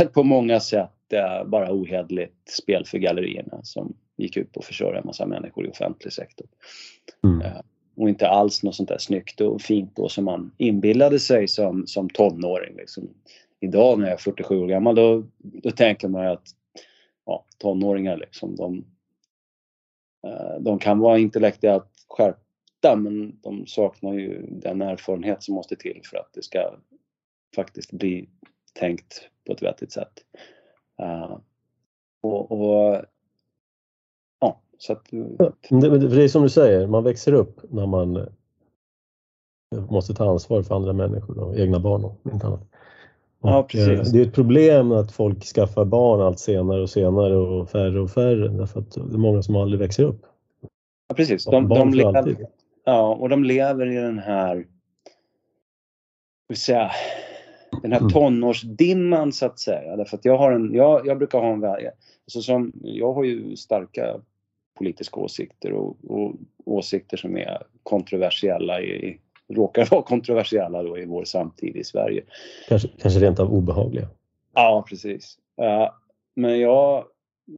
uh, 0.00 0.08
på 0.12 0.22
många 0.22 0.60
sätt 0.60 0.90
bara 1.46 1.72
ohederligt 1.72 2.48
spel 2.48 2.84
för 2.86 2.98
gallerierna 2.98 3.60
som 3.62 3.96
gick 4.16 4.36
ut 4.36 4.52
på 4.52 4.60
att 4.60 4.66
försörja 4.66 4.98
en 4.98 5.06
massa 5.06 5.26
människor 5.26 5.66
i 5.66 5.70
offentlig 5.70 6.12
sektor. 6.12 6.46
Mm 7.24 7.62
och 8.00 8.08
inte 8.08 8.28
alls 8.28 8.62
något 8.62 8.74
sånt 8.74 8.88
där 8.88 8.98
snyggt 8.98 9.40
och 9.40 9.62
fint 9.62 9.96
då 9.96 10.08
som 10.08 10.24
man 10.24 10.52
inbillade 10.58 11.18
sig 11.18 11.48
som, 11.48 11.86
som 11.86 12.10
tonåring. 12.10 12.76
Liksom. 12.76 13.08
Idag 13.60 13.98
när 13.98 14.06
jag 14.06 14.14
är 14.14 14.18
47 14.18 14.58
år 14.58 14.66
gammal 14.66 14.94
då, 14.94 15.24
då 15.38 15.70
tänker 15.70 16.08
man 16.08 16.22
ju 16.22 16.28
att 16.28 16.48
ja, 17.24 17.44
tonåringar 17.58 18.16
liksom, 18.16 18.56
de, 18.56 18.84
eh, 20.26 20.60
de 20.60 20.78
kan 20.78 20.98
vara 20.98 21.18
intellektuellt 21.18 22.06
skärpta 22.08 22.96
men 22.96 23.40
de 23.40 23.66
saknar 23.66 24.12
ju 24.12 24.46
den 24.50 24.82
erfarenhet 24.82 25.42
som 25.42 25.54
måste 25.54 25.76
till 25.76 26.00
för 26.04 26.16
att 26.16 26.32
det 26.32 26.42
ska 26.42 26.74
faktiskt 27.56 27.92
bli 27.92 28.28
tänkt 28.72 29.28
på 29.46 29.52
ett 29.52 29.62
vettigt 29.62 29.92
sätt. 29.92 30.12
Uh, 31.02 31.38
och, 32.22 32.52
och 32.52 33.04
så 34.80 34.92
att, 34.92 35.10
det, 35.70 35.98
det 35.98 36.24
är 36.24 36.28
som 36.28 36.42
du 36.42 36.48
säger, 36.48 36.86
man 36.86 37.04
växer 37.04 37.32
upp 37.32 37.60
när 37.70 37.86
man 37.86 38.28
måste 39.88 40.14
ta 40.14 40.30
ansvar 40.30 40.62
för 40.62 40.74
andra 40.74 40.92
människor 40.92 41.38
och 41.38 41.56
egna 41.56 41.80
barn 41.80 42.04
och 42.04 42.16
inte 42.32 42.46
annat. 42.46 42.69
Ja, 43.42 43.62
precis. 43.62 44.12
Det 44.12 44.18
är 44.18 44.22
ett 44.22 44.34
problem 44.34 44.92
att 44.92 45.12
folk 45.12 45.44
skaffar 45.44 45.84
barn 45.84 46.20
allt 46.20 46.38
senare 46.38 46.82
och 46.82 46.90
senare 46.90 47.36
och 47.36 47.70
färre 47.70 48.00
och 48.00 48.10
färre 48.10 48.48
därför 48.48 48.80
att 48.80 48.90
det 48.90 49.00
är 49.00 49.18
många 49.18 49.42
som 49.42 49.56
aldrig 49.56 49.80
växer 49.80 50.04
upp. 50.04 50.22
Ja, 51.08 51.14
precis. 51.14 51.44
De, 51.44 51.68
de 51.68 51.94
lever, 51.94 52.36
ja, 52.84 53.14
och 53.14 53.28
de 53.28 53.44
lever 53.44 53.86
i 53.86 53.94
den 53.94 54.18
här 54.18 54.66
vill 56.50 56.58
säga, 56.58 56.90
den 57.82 57.92
här 57.92 58.00
mm. 58.00 58.10
tonårsdimman 58.10 59.32
så 59.32 59.46
att 59.46 59.58
säga. 59.58 59.96
Därför 59.96 60.16
att 60.16 60.24
jag 60.24 60.38
har 60.38 60.52
en, 60.52 60.74
jag, 60.74 61.06
jag 61.06 61.18
brukar 61.18 61.38
ha 61.40 61.52
en, 61.52 61.64
alltså 61.64 62.42
som, 62.42 62.72
jag 62.82 63.12
har 63.12 63.24
ju 63.24 63.56
starka 63.56 64.20
politiska 64.78 65.20
åsikter 65.20 65.72
och, 65.72 65.96
och 66.08 66.34
åsikter 66.64 67.16
som 67.16 67.36
är 67.36 67.62
kontroversiella 67.82 68.80
i, 68.80 69.18
råkar 69.50 69.88
vara 69.90 70.02
kontroversiella 70.02 70.82
då 70.82 70.98
i 70.98 71.04
vår 71.04 71.24
samtid 71.24 71.76
i 71.76 71.84
Sverige. 71.84 72.24
Kanske, 72.68 72.88
kanske 72.88 73.20
rent 73.20 73.40
av 73.40 73.52
obehagliga? 73.52 74.08
Ja, 74.54 74.84
precis. 74.88 75.38
Uh, 75.60 75.90
men 76.34 76.60
jag, 76.60 77.04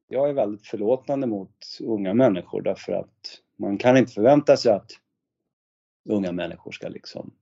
jag 0.08 0.28
är 0.28 0.32
väldigt 0.32 0.66
förlåtande 0.66 1.26
mot 1.26 1.56
unga 1.80 2.14
människor 2.14 2.62
därför 2.62 2.92
att 2.92 3.38
man 3.56 3.78
kan 3.78 3.96
inte 3.96 4.12
förvänta 4.12 4.56
sig 4.56 4.72
att 4.72 4.90
unga 6.08 6.32
människor 6.32 6.72
ska 6.72 6.88
liksom 6.88 7.32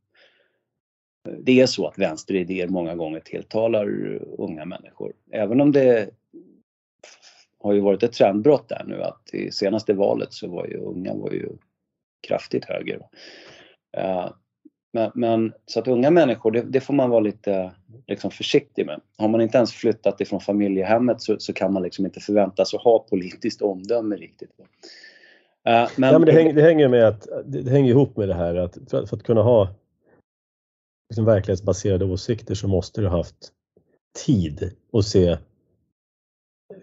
det 1.39 1.61
är 1.61 1.67
så 1.67 1.87
att 1.87 1.99
vänsteridéer 1.99 2.69
många 2.69 2.95
gånger 2.95 3.21
tilltalar 3.21 3.87
unga 4.39 4.65
människor. 4.65 5.13
Även 5.31 5.61
om 5.61 5.73
det 5.73 6.11
har 7.59 7.73
ju 7.73 7.81
varit 7.81 8.03
ett 8.03 8.13
trendbrott 8.13 8.69
där 8.69 8.85
nu 8.87 9.03
att 9.03 9.35
i 9.35 9.51
senaste 9.51 9.93
valet 9.93 10.33
så 10.33 10.49
var 10.49 10.67
ju 10.67 10.77
unga 10.77 11.15
var 11.15 11.31
ju 11.31 11.49
kraftigt 12.29 12.65
högre. 12.65 13.01
Men, 14.93 15.11
men, 15.15 15.53
så 15.67 15.81
att 15.81 15.89
unga 15.89 16.11
människor, 16.11 16.51
det, 16.51 16.63
det, 16.63 16.81
får 16.81 16.95
man 16.95 17.11
vara 17.11 17.21
lite 17.21 17.73
liksom 18.07 18.31
försiktig 18.31 18.87
med. 18.87 19.01
Har 19.19 19.29
man 19.29 19.41
inte 19.41 19.57
ens 19.57 19.73
flyttat 19.73 20.21
ifrån 20.21 20.41
familjehemmet 20.41 21.23
så, 21.23 21.37
så 21.39 21.53
kan 21.53 21.73
man 21.73 21.83
liksom 21.83 22.05
inte 22.07 22.21
förväntas 22.21 22.75
att 22.75 22.83
ha 22.83 22.99
politiskt 22.99 23.63
omdöme 23.63 24.17
riktigt. 24.17 24.51
Uh, 25.69 25.89
men, 25.97 26.13
ja, 26.13 26.19
men 26.19 26.25
det, 26.25 26.33
hänger, 26.33 26.53
det 26.53 26.63
hänger 26.63 26.89
med 26.89 27.09
att 27.09 27.29
det 27.45 27.71
hänger 27.71 27.91
ihop 27.91 28.17
med 28.17 28.29
det 28.29 28.35
här 28.35 28.55
att 28.55 28.79
för, 28.91 29.07
för 29.07 29.17
att 29.17 29.23
kunna 29.23 29.43
ha 29.43 29.69
liksom 31.11 31.25
verklighetsbaserade 31.25 32.05
åsikter 32.05 32.55
så 32.55 32.69
måste 32.69 33.01
du 33.01 33.09
ha 33.09 33.17
haft 33.17 33.53
tid 34.25 34.73
att 34.93 35.05
se 35.05 35.39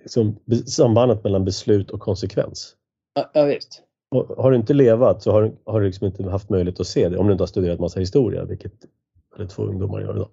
liksom, 0.03 0.39
sambandet 0.65 1.23
mellan 1.23 1.45
beslut 1.45 1.91
och 1.91 1.99
konsekvens. 1.99 2.75
Ja, 3.13 3.31
ja 3.33 3.45
visst. 3.45 3.83
Och 4.09 4.43
har 4.43 4.51
du 4.51 4.57
inte 4.57 4.73
levat 4.73 5.23
så 5.23 5.31
har, 5.31 5.41
du, 5.41 5.57
har 5.65 5.79
du 5.79 5.85
liksom 5.85 6.07
inte 6.07 6.29
haft 6.29 6.49
möjlighet 6.49 6.79
att 6.79 6.87
se 6.87 7.09
det 7.09 7.17
om 7.17 7.27
du 7.27 7.31
inte 7.31 7.41
har 7.41 7.47
studerat 7.47 7.79
massa 7.79 7.99
historia, 7.99 8.45
vilket 8.45 8.73
väldigt 9.37 9.53
få 9.53 9.63
ungdomar 9.63 10.01
gör 10.01 10.15
idag. 10.15 10.29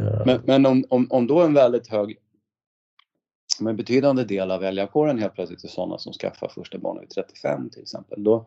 Eh. 0.00 0.26
Men, 0.26 0.40
men 0.44 0.66
om, 0.66 0.84
om, 0.90 1.06
om 1.10 1.26
då 1.26 1.40
en 1.40 1.54
väldigt 1.54 1.88
hög, 1.88 2.18
om 3.60 3.66
en 3.66 3.76
betydande 3.76 4.24
del 4.24 4.50
av 4.50 4.60
väljarkåren 4.60 5.18
helt 5.18 5.34
plötsligt 5.34 5.64
är 5.64 5.68
sådana 5.68 5.98
som 5.98 6.12
skaffar 6.12 6.48
första 6.48 6.78
barnet 6.78 7.02
vid 7.02 7.10
35 7.10 7.70
till 7.70 7.82
exempel, 7.82 8.24
då, 8.24 8.46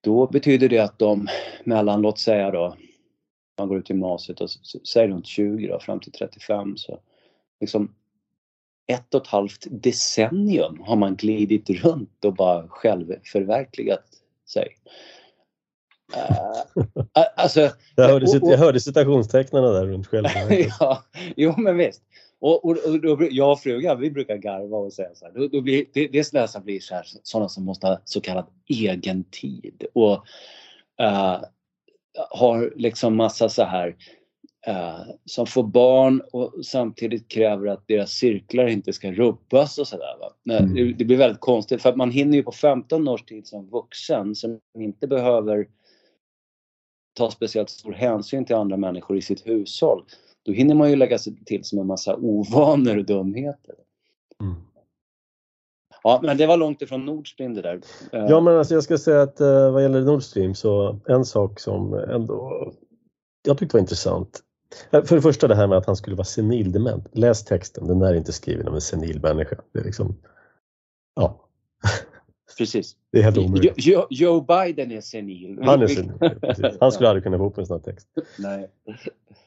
då 0.00 0.26
betyder 0.26 0.68
det 0.68 0.78
att 0.78 0.98
de 0.98 1.28
mellan, 1.64 2.02
låt 2.02 2.18
säga 2.18 2.50
då, 2.50 2.76
man 3.58 3.68
går 3.68 3.78
ut 3.78 3.90
gymnasiet 3.90 4.40
och 4.40 4.50
säger 4.88 5.08
runt 5.08 5.26
20 5.26 5.68
då, 5.68 5.80
fram 5.80 6.00
till 6.00 6.12
35 6.12 6.76
så 6.76 6.98
liksom 7.60 7.94
ett 8.86 9.14
och 9.14 9.22
ett 9.22 9.28
halvt 9.28 9.66
decennium 9.70 10.80
har 10.80 10.96
man 10.96 11.16
glidit 11.16 11.70
runt 11.70 12.24
och 12.24 12.34
bara 12.34 12.68
självförverkligat 12.68 14.04
sig. 14.48 14.68
Uh, 16.16 17.24
alltså, 17.36 17.60
jag, 17.96 18.08
hörde, 18.08 18.26
och, 18.26 18.42
och, 18.42 18.52
jag 18.52 18.58
hörde 18.58 18.80
citationstecknarna 18.80 19.68
där 19.68 19.86
runt 19.86 20.06
själv. 20.06 20.26
ja, 20.80 21.02
jo 21.36 21.54
men 21.56 21.76
visst. 21.76 22.02
Och, 22.40 22.64
och, 22.64 22.70
och, 22.70 23.22
jag 23.30 23.52
och 23.52 23.60
frugan 23.60 24.00
vi 24.00 24.10
brukar 24.10 24.36
garva 24.36 24.76
och 24.76 24.92
säga 24.92 25.08
så 25.14 25.24
här. 25.24 25.32
Då, 25.32 25.48
då 25.48 25.60
blir, 25.60 25.84
det, 25.92 26.08
det 26.08 26.32
läsare 26.32 26.62
blir 26.62 26.80
så 26.80 26.94
här, 26.94 27.06
sådana 27.22 27.48
som 27.48 27.64
måste 27.64 27.86
ha 27.86 28.00
så 28.04 28.20
kallad 28.20 28.46
egen 28.68 29.24
tid 29.24 29.84
och 29.94 30.12
uh, 31.02 31.44
har 32.30 32.72
liksom 32.76 33.16
massa 33.16 33.48
så 33.48 33.62
här 33.62 33.96
eh, 34.66 35.00
som 35.24 35.46
får 35.46 35.62
barn 35.62 36.22
och 36.32 36.52
samtidigt 36.64 37.28
kräver 37.28 37.66
att 37.66 37.88
deras 37.88 38.10
cirklar 38.10 38.66
inte 38.66 38.92
ska 38.92 39.12
rubbas 39.12 39.78
och 39.78 39.88
sådär. 39.88 40.14
Mm. 40.50 40.74
Det, 40.74 40.92
det 40.92 41.04
blir 41.04 41.16
väldigt 41.16 41.40
konstigt 41.40 41.82
för 41.82 41.88
att 41.88 41.96
man 41.96 42.10
hinner 42.10 42.36
ju 42.36 42.42
på 42.42 42.52
15 42.52 43.08
års 43.08 43.24
tid 43.24 43.46
som 43.46 43.70
vuxen 43.70 44.34
som 44.34 44.60
inte 44.78 45.06
behöver 45.06 45.68
ta 47.14 47.30
speciellt 47.30 47.70
stor 47.70 47.92
hänsyn 47.92 48.44
till 48.44 48.56
andra 48.56 48.76
människor 48.76 49.16
i 49.16 49.22
sitt 49.22 49.46
hushåll. 49.46 50.04
Då 50.42 50.52
hinner 50.52 50.74
man 50.74 50.90
ju 50.90 50.96
lägga 50.96 51.18
sig 51.18 51.44
till 51.44 51.64
som 51.64 51.78
en 51.78 51.86
massa 51.86 52.16
ovanor 52.16 52.98
och 52.98 53.04
dumheter. 53.04 53.74
Mm. 54.40 54.54
Ja, 56.02 56.20
men 56.22 56.36
det 56.36 56.46
var 56.46 56.56
långt 56.56 56.82
ifrån 56.82 57.04
Nord 57.04 57.32
Stream 57.32 57.54
det 57.54 57.62
där. 57.62 57.80
Ja, 58.12 58.40
men 58.40 58.56
alltså 58.56 58.74
jag 58.74 58.82
ska 58.82 58.98
säga 58.98 59.22
att 59.22 59.40
uh, 59.40 59.72
vad 59.72 59.82
gäller 59.82 60.00
Nord 60.00 60.22
Stream 60.22 60.54
så 60.54 60.98
en 61.08 61.24
sak 61.24 61.60
som 61.60 61.94
ändå 61.94 62.72
jag 63.42 63.58
tyckte 63.58 63.76
var 63.76 63.80
intressant 63.80 64.42
Eh, 64.51 64.51
för 64.90 65.14
det 65.16 65.22
första 65.22 65.48
det 65.48 65.54
här 65.54 65.66
med 65.66 65.78
att 65.78 65.86
han 65.86 65.96
skulle 65.96 66.16
vara 66.16 66.24
senildement. 66.24 67.08
Läs 67.12 67.44
texten, 67.44 67.86
den 67.86 68.02
är 68.02 68.14
inte 68.14 68.32
skriven 68.32 68.68
av 68.68 68.74
en 68.74 68.80
senil 68.80 69.20
människa. 69.22 69.56
Det 69.72 69.78
är 69.78 69.84
liksom, 69.84 70.16
ja. 71.14 71.48
Precis. 72.58 72.96
Det 73.12 73.18
är 73.18 73.22
helt 73.22 73.38
omöjligt. 73.38 73.74
Joe, 73.76 74.06
Joe 74.10 74.40
Biden 74.40 74.92
är 74.92 75.00
senil. 75.00 75.58
Han 75.62 75.82
är 75.82 75.86
senil, 75.86 76.12
precis. 76.40 76.76
Han 76.80 76.92
skulle 76.92 77.08
aldrig 77.08 77.24
kunna 77.24 77.38
få 77.38 77.44
ihop 77.44 77.58
en 77.58 77.66
sån 77.66 77.80
här 77.84 77.92
text. 77.92 78.08
Nej. 78.38 78.70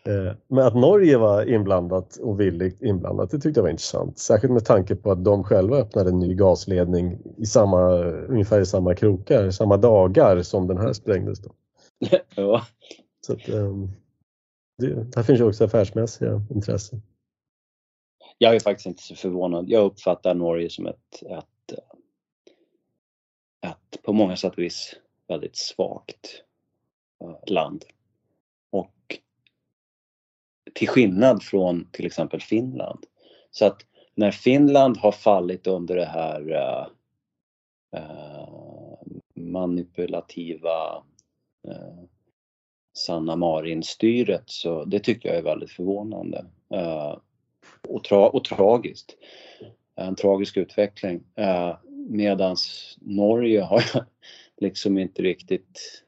Eh, 0.07 0.33
men 0.47 0.67
att 0.67 0.75
Norge 0.75 1.17
var 1.17 1.49
inblandat 1.49 2.17
och 2.17 2.39
villigt 2.39 2.81
inblandat, 2.81 3.31
det 3.31 3.39
tyckte 3.39 3.59
jag 3.59 3.63
var 3.63 3.69
intressant. 3.69 4.19
Särskilt 4.19 4.53
med 4.53 4.65
tanke 4.65 4.95
på 4.95 5.11
att 5.11 5.23
de 5.23 5.43
själva 5.43 5.77
öppnade 5.77 6.09
en 6.09 6.19
ny 6.19 6.33
gasledning 6.33 7.17
i 7.37 7.45
samma, 7.45 7.91
ungefär 8.03 8.61
i 8.61 8.65
samma 8.65 8.95
krokar, 8.95 9.51
samma 9.51 9.77
dagar 9.77 10.41
som 10.41 10.67
den 10.67 10.77
här 10.77 10.93
sprängdes. 10.93 11.39
Då. 11.39 11.49
ja. 12.35 12.61
Så 13.25 13.33
att, 13.33 13.49
um, 13.49 13.91
det, 14.77 15.15
här 15.15 15.23
finns 15.23 15.39
ju 15.39 15.43
också 15.43 15.63
affärsmässiga 15.65 16.41
intressen. 16.51 17.01
jag 18.37 18.55
är 18.55 18.59
faktiskt 18.59 18.85
inte 18.85 19.03
så 19.03 19.15
förvånad. 19.15 19.69
Jag 19.69 19.85
uppfattar 19.85 20.35
Norge 20.35 20.69
som 20.69 20.87
ett, 20.87 21.23
ett, 21.29 21.79
ett 23.61 24.03
på 24.03 24.13
många 24.13 24.35
sätt 24.35 24.53
och 24.53 24.59
vis 24.59 24.95
väldigt 25.27 25.55
svagt 25.55 26.43
eh, 27.21 27.53
land. 27.53 27.85
Och 28.69 29.19
till 30.73 30.87
skillnad 30.87 31.43
från 31.43 31.89
till 31.91 32.05
exempel 32.05 32.41
Finland. 32.41 33.05
Så 33.51 33.65
att 33.65 33.81
när 34.15 34.31
Finland 34.31 34.97
har 34.97 35.11
fallit 35.11 35.67
under 35.67 35.95
det 35.95 36.05
här 36.05 36.51
uh, 36.51 36.87
manipulativa 39.35 41.03
uh, 41.67 42.03
Sanna 42.97 43.35
Marin-styret 43.35 44.43
så 44.45 44.85
det 44.85 44.99
tycker 44.99 45.29
jag 45.29 45.37
är 45.37 45.43
väldigt 45.43 45.71
förvånande. 45.71 46.45
Eh, 46.73 47.17
och, 47.87 48.03
tra 48.03 48.29
och 48.29 48.43
tragiskt. 48.43 49.17
En 49.95 50.15
tragisk 50.15 50.57
utveckling. 50.57 51.23
Eh, 51.35 51.77
medans 52.09 52.95
Norge 53.01 53.61
har 53.61 53.83
liksom 54.57 54.97
inte 54.97 55.21
riktigt, 55.21 56.03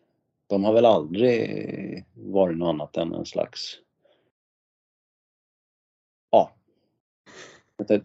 de 0.48 0.64
har 0.64 0.74
väl 0.74 0.86
aldrig 0.86 2.06
varit 2.14 2.58
något 2.58 2.70
annat 2.70 2.98
än 2.98 3.14
en 3.14 3.26
slags 3.26 3.80
ja. 6.30 6.52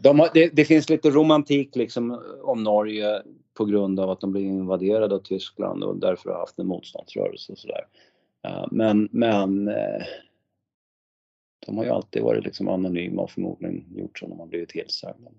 De 0.00 0.20
har, 0.20 0.30
det, 0.34 0.48
det, 0.48 0.64
finns 0.64 0.88
lite 0.88 1.10
romantik 1.10 1.76
liksom 1.76 2.10
eh, 2.10 2.18
om 2.42 2.62
Norge 2.62 3.22
på 3.54 3.64
grund 3.64 4.00
av 4.00 4.10
att 4.10 4.20
de 4.20 4.32
blev 4.32 4.44
invaderade 4.44 5.14
av 5.14 5.18
Tyskland 5.18 5.84
och 5.84 5.96
därför 5.96 6.30
har 6.30 6.38
haft 6.38 6.58
en 6.58 6.66
motståndsrörelse 6.66 7.52
och 7.52 7.58
sådär. 7.58 7.86
Men, 8.70 9.09
men 9.12 9.68
uh, 9.68 10.02
de 11.66 11.76
har 11.76 11.85
ju 11.85 11.90
alltid 11.90 12.22
varit 12.22 12.44
liksom 12.44 12.68
anonyma 12.68 13.22
och 13.22 13.31
förmodligen 13.31 13.85
gjort 13.96 14.18
så 14.18 14.28
när 14.28 14.37
man 14.37 14.48
blivit 14.48 14.68
tillsagda. 14.68 15.31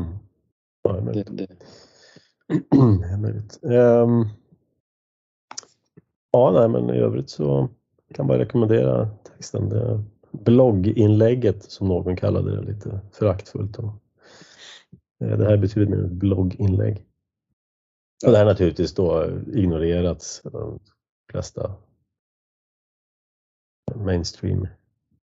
Mm. 0.00 0.12
Ja, 0.82 0.92
det, 0.92 1.22
det. 1.22 1.48
um, 3.78 4.28
ja, 6.32 6.50
nej, 6.50 6.68
men 6.68 6.96
i 6.96 6.98
övrigt 6.98 7.30
så 7.30 7.68
kan 8.14 8.28
jag 8.28 8.40
rekommendera 8.40 9.08
texten. 9.24 9.68
Det 9.68 10.04
blogginlägget 10.32 11.62
som 11.62 11.88
någon 11.88 12.16
kallade 12.16 12.56
det 12.56 12.62
lite 12.62 13.00
föraktfullt. 13.12 13.78
Eh, 13.78 13.92
det 15.18 15.44
här 15.44 15.56
betyder 15.56 15.86
mer 15.86 16.04
ett 16.04 16.12
blogginlägg. 16.12 17.04
Och 18.26 18.32
det 18.32 18.38
här 18.38 18.44
naturligtvis 18.44 18.94
då 18.94 19.30
ignorerats 19.54 20.42
flesta 21.32 21.74
mainstream 23.94 24.68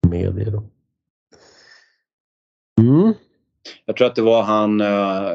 medier. 0.08 0.50
Då. 0.50 0.62
Mm. 2.80 3.14
Jag 3.84 3.96
tror 3.96 4.06
att 4.06 4.14
det 4.14 4.22
var 4.22 4.42
han 4.42 4.80
eh, 4.80 4.86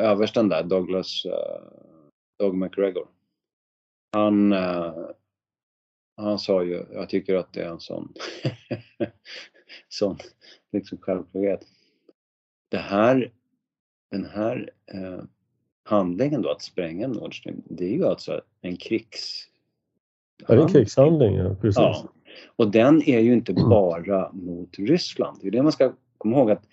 översten 0.10 0.50
där, 0.50 0.64
Douglas 0.64 1.26
eh, 1.26 1.62
Doug 2.40 2.56
McGregor. 2.56 3.08
Han, 4.12 4.54
eh, 4.54 4.94
han 6.18 6.40
sa 6.40 6.64
ju, 6.64 6.86
jag 6.92 7.10
tycker 7.10 7.36
att 7.36 7.54
det 7.54 7.62
är 7.62 7.70
en 7.70 7.80
sån, 7.80 8.14
sån 9.90 10.18
liksom 10.72 10.98
självklarhet. 10.98 11.68
Det 12.70 12.78
här, 12.78 13.32
den 14.12 14.26
här 14.26 14.70
handlingen 15.84 16.42
då 16.42 16.52
att 16.52 16.62
spränga 16.62 17.08
Nord 17.08 17.40
Stream, 17.40 17.62
det 17.66 17.86
är 17.86 17.94
ju 17.94 18.06
alltså 18.06 18.42
en 18.62 18.78
krigs... 18.78 19.53
Ja, 20.48 20.56
det 20.56 20.62
är 20.62 20.66
en 20.66 20.74
krigshandling, 20.74 21.36
ja, 21.36 21.56
precis. 21.62 21.78
Ja. 21.78 22.04
Och 22.56 22.72
den 22.72 23.10
är 23.10 23.20
ju 23.20 23.34
inte 23.34 23.54
bara 23.54 24.32
mot 24.32 24.70
Ryssland. 24.78 25.38
Det 25.42 25.48
är 25.48 25.52
det 25.52 25.64
man 25.64 25.72
ska 25.72 25.94
komma 26.18 26.38
ihåg 26.38 26.52
att 26.52 26.64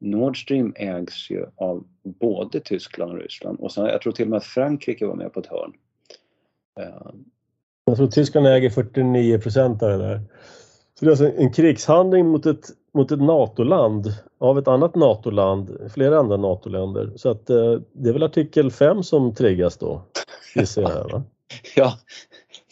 Nord 0.00 0.42
Stream 0.42 0.72
ägs 0.76 1.30
ju 1.30 1.46
av 1.56 1.84
både 2.02 2.60
Tyskland 2.60 3.12
och 3.12 3.18
Ryssland 3.18 3.60
och 3.60 3.72
sen, 3.72 3.84
jag 3.84 4.00
tror 4.02 4.12
till 4.12 4.24
och 4.24 4.30
med 4.30 4.36
att 4.36 4.44
Frankrike 4.44 5.06
var 5.06 5.14
med 5.14 5.32
på 5.32 5.40
ett 5.40 5.46
hörn. 5.46 5.72
Uh, 6.80 7.10
jag 7.84 7.96
tror 7.96 8.06
Tyskland 8.06 8.46
äger 8.46 8.70
49 8.70 9.38
procent 9.38 9.82
av 9.82 9.88
det 9.88 9.98
där. 9.98 10.20
Så 10.98 11.04
det 11.04 11.08
är 11.08 11.10
alltså 11.10 11.32
en 11.42 11.52
krigshandling 11.52 12.26
mot 12.26 12.46
ett, 12.46 12.64
mot 12.94 13.10
ett 13.10 13.20
NATO-land 13.20 14.06
av 14.38 14.58
ett 14.58 14.68
annat 14.68 14.94
NATO-land, 14.94 15.90
flera 15.94 16.18
andra 16.18 16.36
NATO-länder. 16.36 17.12
Så 17.16 17.30
att 17.30 17.50
eh, 17.50 17.78
det 17.92 18.08
är 18.08 18.12
väl 18.12 18.22
artikel 18.22 18.70
5 18.70 19.02
som 19.02 19.34
triggas 19.34 19.76
då, 19.76 20.02
gissar 20.54 20.82
jag. 20.82 21.12
Va? 21.12 21.22
ja, 21.76 21.92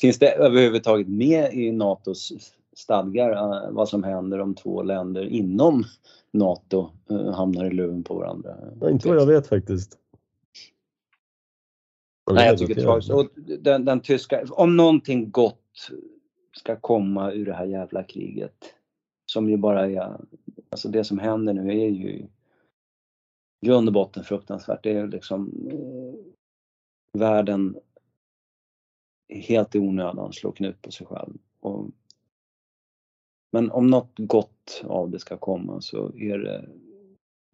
finns 0.05 0.19
det 0.19 0.33
överhuvudtaget 0.33 1.09
med 1.09 1.55
i 1.55 1.73
NATOs 1.73 2.33
stadgar 2.77 3.31
uh, 3.31 3.73
vad 3.73 3.89
som 3.89 4.05
händer 4.05 4.41
om 4.41 4.55
två 4.55 4.83
länder 4.83 5.25
inom 5.25 5.85
NATO 6.31 6.91
uh, 7.11 7.31
hamnar 7.31 7.65
i 7.65 7.71
luven 7.71 8.05
på 8.05 8.15
varandra? 8.15 8.57
Ja, 8.81 8.91
inte 8.91 9.09
vad 9.09 9.17
jag 9.17 9.27
vet 9.27 9.47
faktiskt. 9.47 9.99
Nej, 12.33 12.47
jag 12.47 12.59
tycker 12.59 12.75
det 12.75 12.83
är 12.83 13.59
den, 13.59 13.85
den 13.85 14.01
tyska, 14.01 14.45
om 14.51 14.77
någonting 14.77 15.31
gott 15.31 15.91
ska 16.57 16.77
komma 16.77 17.33
ur 17.33 17.47
det 17.47 17.55
här 17.55 17.67
jävla 17.67 18.03
kriget 18.03 18.75
som 19.27 19.51
ju 19.51 19.57
bara 19.57 19.91
är, 19.91 20.17
alltså 20.71 20.89
det 20.89 21.05
som 21.05 21.19
händer 21.19 21.53
nu 21.53 21.71
är 21.71 21.89
ju 21.89 22.11
i 22.11 22.29
grund 23.67 23.89
och 23.89 23.95
botten 23.95 24.25
fruktansvärt. 24.25 24.83
Det 24.83 24.91
är 24.91 25.07
liksom 25.07 25.69
eh, 25.71 26.15
världen 27.21 27.77
helt 29.41 29.75
i 29.75 29.79
onödan 29.79 30.33
slå 30.33 30.53
knut 30.53 30.83
på 30.83 30.91
sig 30.91 31.07
själv. 31.07 31.35
Och, 31.61 31.87
men 33.53 33.71
om 33.71 33.87
något 33.87 34.13
gott 34.17 34.83
av 34.85 35.11
det 35.11 35.19
ska 35.19 35.37
komma 35.37 35.81
så 35.81 36.13
är 36.17 36.39
det, 36.39 36.69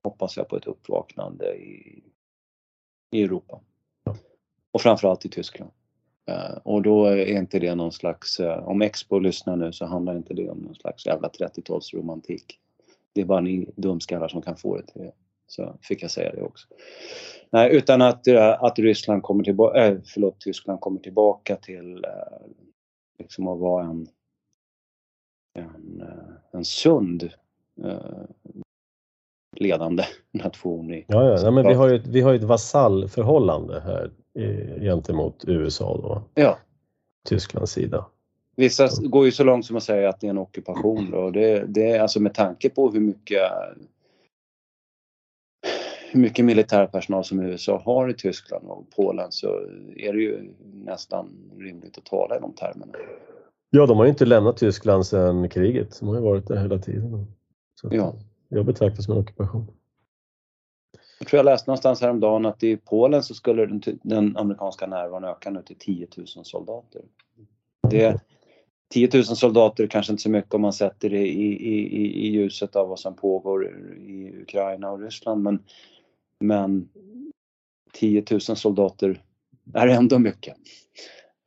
hoppas 0.02 0.36
jag 0.36 0.48
på 0.48 0.56
ett 0.56 0.66
uppvaknande 0.66 1.54
i, 1.54 2.02
i 3.10 3.22
Europa. 3.22 3.60
Och 4.72 4.80
framförallt 4.80 5.24
i 5.24 5.28
Tyskland. 5.28 5.70
Eh, 6.26 6.56
och 6.62 6.82
då 6.82 7.06
är 7.06 7.38
inte 7.38 7.58
det 7.58 7.74
någon 7.74 7.92
slags, 7.92 8.40
eh, 8.40 8.68
om 8.68 8.82
Expo 8.82 9.18
lyssnar 9.18 9.56
nu 9.56 9.72
så 9.72 9.86
handlar 9.86 10.16
inte 10.16 10.34
det 10.34 10.50
om 10.50 10.58
någon 10.58 10.74
slags 10.74 11.06
jävla 11.06 11.28
30-talsromantik. 11.28 12.58
Det 13.12 13.20
är 13.20 13.24
bara 13.24 13.40
ni 13.40 13.70
dumskallar 13.76 14.28
som 14.28 14.42
kan 14.42 14.56
få 14.56 14.76
det 14.76 14.86
till 14.86 15.02
det. 15.02 15.12
Så 15.50 15.76
fick 15.82 16.02
jag 16.02 16.10
säga 16.10 16.32
det 16.32 16.42
också. 16.42 16.68
Nej, 17.50 17.76
utan 17.76 18.02
att, 18.02 18.28
uh, 18.28 18.64
att 18.64 18.78
Ryssland 18.78 19.22
kommer 19.22 19.44
tillbaka, 19.44 19.86
äh, 19.86 19.98
förlåt, 20.04 20.40
Tyskland 20.40 20.80
kommer 20.80 21.00
tillbaka 21.00 21.56
till 21.56 22.06
liksom 23.18 23.48
att 23.48 23.58
vara 23.58 23.84
en, 23.84 24.08
en, 25.58 26.02
en 26.52 26.64
sund 26.64 27.30
ledande 29.56 30.04
nation 30.30 30.94
i... 30.94 31.04
Ja, 31.08 31.24
ja. 31.24 31.42
Nej, 31.42 31.52
men 31.52 31.66
vi 31.66 31.74
har 31.74 31.88
ju 31.88 31.96
ett, 31.96 32.06
vi 32.06 32.20
har 32.20 32.34
ett 32.34 32.42
vasallförhållande 32.42 33.80
här 33.80 34.10
gentemot 34.80 35.44
USA 35.46 35.96
då. 36.02 36.22
Ja. 36.42 36.58
Tysklands 37.28 37.72
sida. 37.72 38.06
Vissa 38.56 38.88
går 39.02 39.24
ju 39.24 39.32
så 39.32 39.44
långt 39.44 39.66
som 39.66 39.76
att 39.76 39.82
säga 39.82 40.08
att 40.08 40.20
det 40.20 40.26
är 40.26 40.30
en 40.30 40.38
ockupation 40.38 41.10
då. 41.10 41.30
Det, 41.30 41.64
det 41.66 41.90
är 41.90 42.00
alltså 42.00 42.20
med 42.20 42.34
tanke 42.34 42.70
på 42.70 42.90
hur 42.90 43.00
mycket 43.00 43.42
hur 46.12 46.20
mycket 46.20 46.44
militärpersonal 46.44 47.24
som 47.24 47.40
USA 47.40 47.82
har 47.84 48.10
i 48.10 48.14
Tyskland 48.14 48.64
och 48.66 48.90
Polen 48.96 49.32
så 49.32 49.46
är 49.96 50.12
det 50.12 50.20
ju 50.20 50.54
nästan 50.74 51.50
rimligt 51.58 51.98
att 51.98 52.04
tala 52.04 52.36
i 52.36 52.40
de 52.40 52.52
termerna. 52.52 52.92
Ja, 53.70 53.86
de 53.86 53.96
har 53.96 54.04
ju 54.04 54.10
inte 54.10 54.24
lämnat 54.24 54.56
Tyskland 54.56 55.06
sedan 55.06 55.48
kriget. 55.48 56.00
De 56.00 56.08
har 56.08 56.14
ju 56.14 56.20
varit 56.20 56.48
där 56.48 56.56
hela 56.56 56.78
tiden. 56.78 57.26
Så 57.80 57.88
ja. 57.90 58.14
Jag 58.48 58.66
betraktar 58.66 58.96
det 58.96 59.02
som 59.02 59.14
en 59.14 59.20
ockupation. 59.20 59.66
Jag 61.18 61.28
tror 61.28 61.38
jag 61.38 61.44
läste 61.44 61.70
någonstans 61.70 62.00
häromdagen 62.00 62.46
att 62.46 62.62
i 62.62 62.76
Polen 62.76 63.22
så 63.22 63.34
skulle 63.34 63.66
den, 63.66 63.82
den 64.02 64.36
amerikanska 64.36 64.86
närvaron 64.86 65.24
öka 65.24 65.50
nu 65.50 65.62
till 65.62 65.76
10 65.78 66.06
000 66.16 66.26
soldater. 66.26 67.02
Det, 67.90 68.20
10 68.92 69.08
000 69.14 69.24
soldater 69.24 69.86
kanske 69.86 70.12
inte 70.12 70.22
så 70.22 70.30
mycket 70.30 70.54
om 70.54 70.60
man 70.60 70.72
sätter 70.72 71.10
det 71.10 71.26
i, 71.26 71.52
i, 71.52 72.26
i 72.26 72.30
ljuset 72.30 72.76
av 72.76 72.88
vad 72.88 72.98
som 72.98 73.16
pågår 73.16 73.66
i 73.98 74.42
Ukraina 74.42 74.90
och 74.90 75.00
Ryssland 75.00 75.42
men, 75.42 75.58
men 76.40 76.88
10 77.92 78.24
000 78.30 78.40
soldater 78.40 79.22
är 79.74 79.86
ändå 79.86 80.18
mycket. 80.18 80.56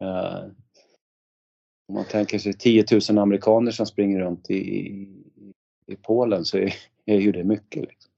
Uh, 0.04 0.52
om 1.88 1.96
man 1.96 2.06
tänker 2.06 2.40
sig 2.40 2.54
10 2.54 2.86
000 3.10 3.18
amerikaner 3.18 3.72
som 3.72 3.86
springer 3.86 4.20
runt 4.20 4.50
i, 4.50 4.56
i, 5.88 5.96
Polen 6.02 6.46
så 6.46 6.58
är, 6.58 6.74
är 7.06 7.20
ju 7.20 7.32
det 7.32 7.44
mycket. 7.44 7.82
Liksom. 7.82 8.12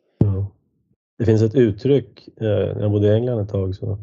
Det 1.17 1.25
finns 1.25 1.41
ett 1.41 1.55
uttryck, 1.55 2.27
eh, 2.27 2.75
när 2.75 2.81
jag 2.81 2.91
bodde 2.91 3.07
i 3.07 3.13
England 3.15 3.39
ett 3.39 3.49
tag 3.49 3.75
så 3.75 3.97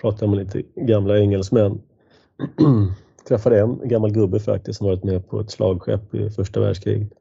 pratade 0.00 0.24
jag 0.24 0.36
med 0.36 0.46
lite 0.46 0.62
gamla 0.74 1.18
engelsmän. 1.18 1.82
Träffade 3.28 3.60
en 3.60 3.88
gammal 3.88 4.12
gubbe 4.12 4.40
faktiskt 4.40 4.78
som 4.78 4.86
varit 4.86 5.04
med 5.04 5.28
på 5.28 5.40
ett 5.40 5.50
slagskepp 5.50 6.14
i 6.14 6.30
första 6.30 6.60
världskriget. 6.60 7.12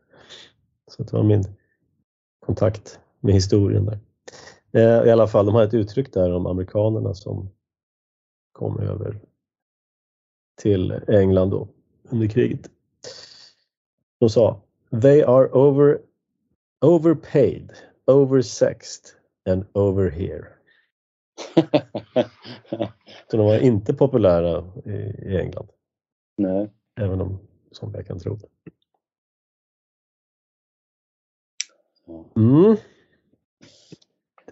Så 0.88 1.03
det 1.03 1.13
var 1.13 1.23
min 1.23 1.43
kontakt 2.45 2.99
med 3.19 3.33
historien 3.33 3.85
där. 3.85 3.99
Eh, 4.75 5.03
I 5.07 5.11
alla 5.11 5.27
fall, 5.27 5.45
de 5.45 5.55
har 5.55 5.63
ett 5.63 5.73
uttryck 5.73 6.13
där 6.13 6.33
om 6.33 6.45
amerikanerna 6.45 7.13
som 7.13 7.49
kom 8.51 8.79
över 8.79 9.21
till 10.61 10.91
England 11.07 11.49
då 11.49 11.67
under 12.09 12.27
kriget. 12.27 12.71
De 14.19 14.29
sa 14.29 14.61
They 15.01 15.21
are 15.21 15.49
over 15.51 16.01
overpaid, 16.81 17.71
oversexed 18.05 19.05
and 19.49 19.65
over 19.73 20.09
here. 20.09 20.47
Så 23.31 23.38
de 23.38 23.45
var 23.45 23.59
inte 23.59 23.93
populära 23.93 24.71
i, 24.85 24.91
i 25.31 25.38
England, 25.38 25.69
Nej. 26.38 26.71
även 26.95 27.21
om 27.21 27.39
somliga 27.71 28.03
kan 28.03 28.19
tro. 28.19 28.38
Mm. 32.35 32.77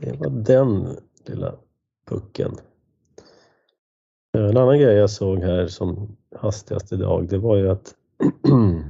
Det 0.04 0.20
var 0.20 0.30
den 0.30 0.98
lilla 1.26 1.56
pucken. 2.06 2.52
En 4.38 4.58
annan 4.58 4.80
grej 4.80 4.96
jag 4.96 5.10
såg 5.10 5.40
här 5.40 5.68
som 5.68 6.18
hastigast 6.36 6.94
idag, 6.94 7.28
det 7.30 7.38
var 7.38 7.58
ju 7.58 7.70
att 7.70 7.96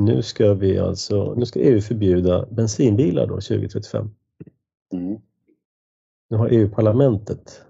nu 0.00 0.22
ska 0.22 0.54
vi 0.54 0.78
alltså, 0.78 1.34
nu 1.34 1.46
ska 1.46 1.60
EU 1.60 1.80
förbjuda 1.80 2.46
bensinbilar 2.46 3.26
då 3.26 3.34
2035. 3.34 4.10
Mm. 4.92 5.20
Nu 6.30 6.36
har 6.36 6.48
EU-parlamentet 6.48 7.62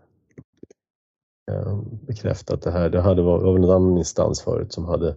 eh, 1.50 1.82
bekräftat 1.82 2.62
det 2.62 2.70
här. 2.70 2.90
Det 2.90 3.00
hade 3.00 3.22
varit, 3.22 3.42
var 3.44 3.52
väl 3.52 3.60
någon 3.60 3.82
annan 3.82 3.98
instans 3.98 4.42
förut 4.42 4.72
som 4.72 4.84
hade 4.84 5.16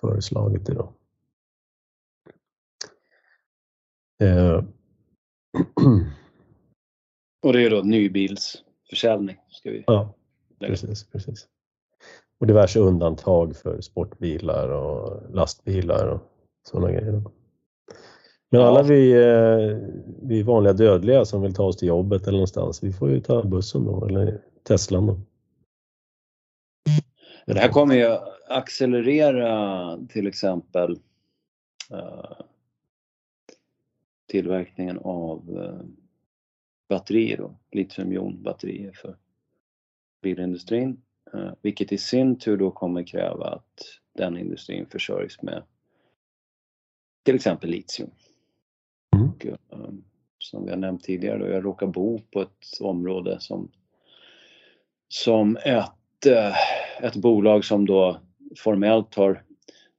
föreslagit 0.00 0.66
det 0.66 0.74
då. 0.74 0.92
Och 7.42 7.52
det 7.52 7.62
är 7.62 7.70
då 7.70 7.82
nybilsförsäljning. 7.82 9.36
Ska 9.48 9.70
vi 9.70 9.84
ja, 9.86 10.14
precis, 10.58 11.04
precis. 11.04 11.48
Och 12.38 12.46
diverse 12.46 12.80
undantag 12.80 13.56
för 13.56 13.80
sportbilar 13.80 14.68
och 14.68 15.22
lastbilar 15.34 16.06
och 16.06 16.20
sådana 16.68 16.92
grejer. 16.92 17.22
Men 18.50 18.60
alla 18.60 18.82
vi, 18.82 19.12
eh, 19.12 19.78
vi 20.22 20.42
vanliga 20.42 20.72
dödliga 20.72 21.24
som 21.24 21.42
vill 21.42 21.54
ta 21.54 21.64
oss 21.64 21.76
till 21.76 21.88
jobbet 21.88 22.22
eller 22.22 22.38
någonstans, 22.38 22.82
vi 22.82 22.92
får 22.92 23.10
ju 23.10 23.20
ta 23.20 23.42
bussen 23.42 23.84
då, 23.84 24.06
eller 24.06 24.40
Teslan 24.62 25.06
då. 25.06 25.20
Det 27.46 27.58
här 27.58 27.68
kommer 27.68 27.94
ju 27.94 28.16
accelerera 28.48 29.98
till 30.08 30.26
exempel 30.26 30.98
eh, 31.90 32.44
tillverkningen 34.34 34.98
av 34.98 35.62
eh, 35.62 35.86
batterier, 36.88 37.36
då, 37.36 37.54
litiumjonbatterier 37.72 38.92
för 38.92 39.16
bilindustrin. 40.22 41.02
Eh, 41.34 41.52
vilket 41.62 41.92
i 41.92 41.98
sin 41.98 42.38
tur 42.38 42.56
då 42.56 42.70
kommer 42.70 43.02
kräva 43.02 43.46
att 43.46 44.00
den 44.12 44.38
industrin 44.38 44.86
försörjs 44.86 45.42
med 45.42 45.62
till 47.22 47.34
exempel 47.34 47.70
litium. 47.70 48.10
Mm. 49.16 49.28
Och, 49.28 49.46
eh, 49.46 49.90
som 50.38 50.64
vi 50.64 50.70
har 50.70 50.76
nämnt 50.76 51.02
tidigare, 51.02 51.38
då, 51.38 51.46
jag 51.46 51.64
råkar 51.64 51.86
bo 51.86 52.20
på 52.32 52.42
ett 52.42 52.80
område 52.80 53.40
som, 53.40 53.70
som 55.08 55.56
ett, 55.56 56.26
eh, 56.26 56.56
ett 57.02 57.16
bolag 57.16 57.64
som 57.64 57.86
då 57.86 58.20
formellt 58.56 59.14
har 59.14 59.44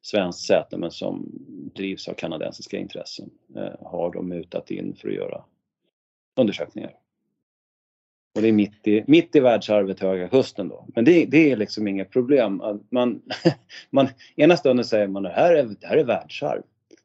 svenskt 0.06 0.48
säte 0.48 0.78
men 0.78 0.92
som 0.92 1.30
drivs 1.76 2.08
av 2.08 2.14
kanadensiska 2.14 2.78
intressen 2.78 3.30
eh, 3.56 3.88
har 3.88 4.14
de 4.14 4.30
mutat 4.30 4.72
in 4.72 4.96
för 4.96 5.08
att 5.08 5.16
göra 5.16 5.44
undersökningar. 6.36 6.94
Och 8.36 8.42
det 8.42 8.48
är 8.48 8.52
mitt 8.54 8.88
i, 8.88 9.04
mitt 9.08 9.36
i 9.36 9.40
världsarvet 9.40 10.00
Höga 10.00 10.30
Kusten 10.30 10.68
då. 10.70 10.86
Men 10.96 11.06
det, 11.06 11.26
det 11.26 11.52
är 11.52 11.56
liksom 11.56 11.88
inget 11.88 12.12
problem. 12.12 12.62
Man, 12.90 13.22
man, 13.90 14.08
ena 14.36 14.58
stunden 14.58 14.86
säger 14.86 15.08
man 15.08 15.24
det 15.24 15.30
här 15.30 15.56
är, 15.56 15.64
det 15.64 15.88
här 15.88 15.98
är 15.98 16.04
världsarv. 16.04 16.62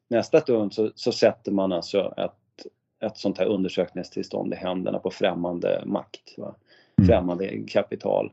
Nästa 0.09 0.41
stund 0.41 0.75
så, 0.75 0.91
så 0.95 1.13
sätter 1.13 1.53
man 1.53 1.73
alltså 1.73 2.15
ett, 2.17 2.67
ett 3.05 3.17
sånt 3.17 3.39
här 3.39 3.47
undersökningstillstånd 3.47 4.53
i 4.53 4.57
händerna 4.57 4.99
på 4.99 5.11
främmande 5.11 5.83
makt. 5.87 6.35
Va? 6.37 6.55
Mm. 6.99 7.09
Främmande 7.09 7.65
kapital. 7.69 8.33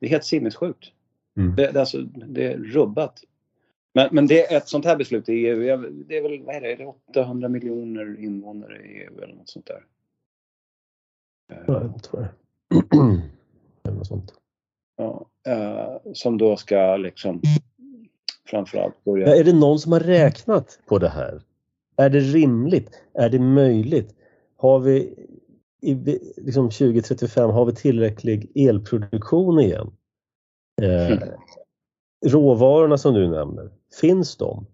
Det 0.00 0.06
är 0.06 0.10
helt 0.10 0.24
sinnessjukt. 0.24 0.92
Mm. 1.36 1.56
Det, 1.56 1.76
alltså, 1.76 1.98
det 2.02 2.46
är 2.46 2.56
rubbat. 2.58 3.24
Men, 3.92 4.08
men 4.12 4.26
det 4.26 4.52
ett 4.52 4.68
sånt 4.68 4.84
här 4.84 4.96
beslut 4.96 5.28
i 5.28 5.32
EU, 5.32 5.76
det 6.08 6.16
är 6.16 6.22
väl 6.22 6.42
vad 6.44 6.54
är 6.54 6.60
det, 6.60 6.72
är 6.72 6.76
det 6.76 6.86
800 6.86 7.48
miljoner 7.48 8.20
invånare 8.20 8.78
i 8.82 9.02
EU 9.02 9.22
eller 9.22 9.34
något 9.34 9.48
sånt 9.48 9.66
där. 9.66 9.84
Ja, 11.66 11.82
jag 11.82 12.02
tror. 12.02 12.28
Eller 13.84 13.96
något 13.96 14.06
sånt. 14.06 14.34
Ja, 14.96 15.26
eh, 15.46 16.12
som 16.12 16.38
då 16.38 16.56
ska 16.56 16.96
liksom 16.96 17.40
framförallt 18.50 18.94
Ja, 19.04 19.12
börja... 19.12 19.36
är 19.36 19.44
det 19.44 19.52
någon 19.52 19.78
som 19.78 19.92
har 19.92 20.00
räknat 20.00 20.78
på 20.86 20.98
det 20.98 21.08
här? 21.08 21.42
Är 21.96 22.10
det 22.10 22.20
rimligt? 22.20 23.02
Är 23.14 23.28
det 23.30 23.38
möjligt? 23.38 24.14
Har 24.56 24.80
vi 24.80 25.14
i 25.82 25.94
liksom 26.36 26.70
2035 26.70 27.50
har 27.50 27.64
vi 27.64 27.74
tillräcklig 27.74 28.52
elproduktion 28.54 29.60
igen? 29.60 29.92
Eh, 30.82 31.06
Mm. 31.12 31.28
Råvarorna 32.26 32.98
som 32.98 33.14
du 33.14 33.28
nämner, 33.28 33.70
finns 34.00 34.36
de? 34.36 34.66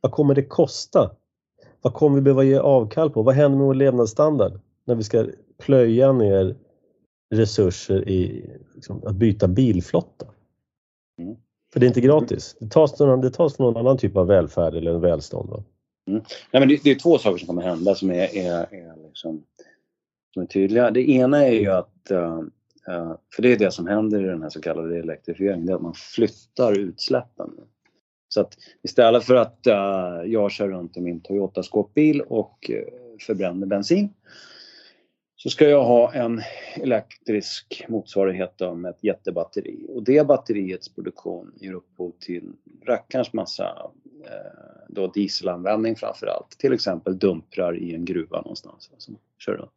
Vad 0.00 0.12
kommer 0.12 0.34
det 0.34 0.44
kosta? 0.44 1.10
Vad 1.82 1.94
kommer 1.94 2.16
vi 2.16 2.22
behöva 2.22 2.44
ge 2.44 2.58
avkall 2.58 3.10
på? 3.10 3.22
Vad 3.22 3.34
händer 3.34 3.58
med 3.58 3.66
vår 3.66 3.74
levnadsstandard 3.74 4.60
när 4.84 4.94
vi 4.94 5.02
ska 5.02 5.26
plöja 5.58 6.12
ner 6.12 6.56
resurser 7.34 8.08
i 8.08 8.50
liksom, 8.74 9.02
att 9.06 9.14
byta 9.14 9.48
bilflotta? 9.48 10.26
Mm. 11.18 11.36
För 11.72 11.80
det 11.80 11.86
är 11.86 11.88
inte 11.88 12.00
gratis. 12.00 12.56
Det 12.60 12.68
tas, 12.68 12.98
någon, 12.98 13.20
det 13.20 13.30
tas 13.30 13.56
från 13.56 13.66
någon 13.66 13.76
annan 13.86 13.98
typ 13.98 14.16
av 14.16 14.26
välfärd 14.26 14.74
eller 14.74 14.98
välstånd. 14.98 15.50
Va? 15.50 15.64
Nej, 16.06 16.22
men 16.50 16.68
det, 16.68 16.80
det 16.84 16.90
är 16.90 16.94
två 16.94 17.18
saker 17.18 17.38
som 17.38 17.46
kommer 17.46 17.62
hända 17.62 17.94
som 17.94 18.10
är, 18.10 18.36
är, 18.36 18.74
är, 18.74 19.06
liksom, 19.08 19.42
som 20.34 20.42
är 20.42 20.46
tydliga. 20.46 20.90
Det 20.90 21.10
ena 21.10 21.46
är 21.46 21.52
ju 21.52 21.70
att, 21.70 22.10
eh, 22.10 22.40
Eh, 22.88 23.14
för 23.34 23.42
det 23.42 23.52
är 23.52 23.58
det 23.58 23.70
som 23.70 23.86
händer 23.86 24.20
i 24.24 24.26
den 24.26 24.42
här 24.42 24.48
så 24.48 24.60
kallade 24.60 24.98
elektrifieringen, 24.98 25.66
det 25.66 25.72
är 25.72 25.76
att 25.76 25.82
man 25.82 25.94
flyttar 25.94 26.78
utsläppen. 26.78 27.50
Så 28.28 28.40
att 28.40 28.58
istället 28.82 29.24
för 29.24 29.34
att 29.34 29.66
eh, 29.66 30.22
jag 30.24 30.50
kör 30.50 30.68
runt 30.68 30.96
i 30.96 31.00
min 31.00 31.20
Toyota 31.20 31.62
skåpbil 31.62 32.20
och 32.20 32.70
eh, 32.70 32.84
förbränner 33.26 33.66
bensin 33.66 34.14
så 35.36 35.50
ska 35.50 35.68
jag 35.68 35.84
ha 35.84 36.12
en 36.12 36.42
elektrisk 36.76 37.84
motsvarighet 37.88 38.52
då 38.56 38.74
med 38.74 38.90
ett 38.90 39.04
jättebatteri. 39.04 39.86
Och 39.88 40.02
det 40.02 40.26
batteriets 40.26 40.88
produktion 40.88 41.52
ger 41.56 41.72
upphov 41.72 42.12
till 42.20 42.52
rackarns 42.86 43.32
massa 43.32 43.90
då 44.88 45.06
dieselanvändning 45.06 45.96
framför 45.96 46.26
allt. 46.26 46.50
Till 46.58 46.72
exempel 46.72 47.18
dumprar 47.18 47.76
i 47.76 47.94
en 47.94 48.04
gruva 48.04 48.36
någonstans. 48.36 48.90
Som 48.98 49.18
kör 49.38 49.52
runt. 49.52 49.72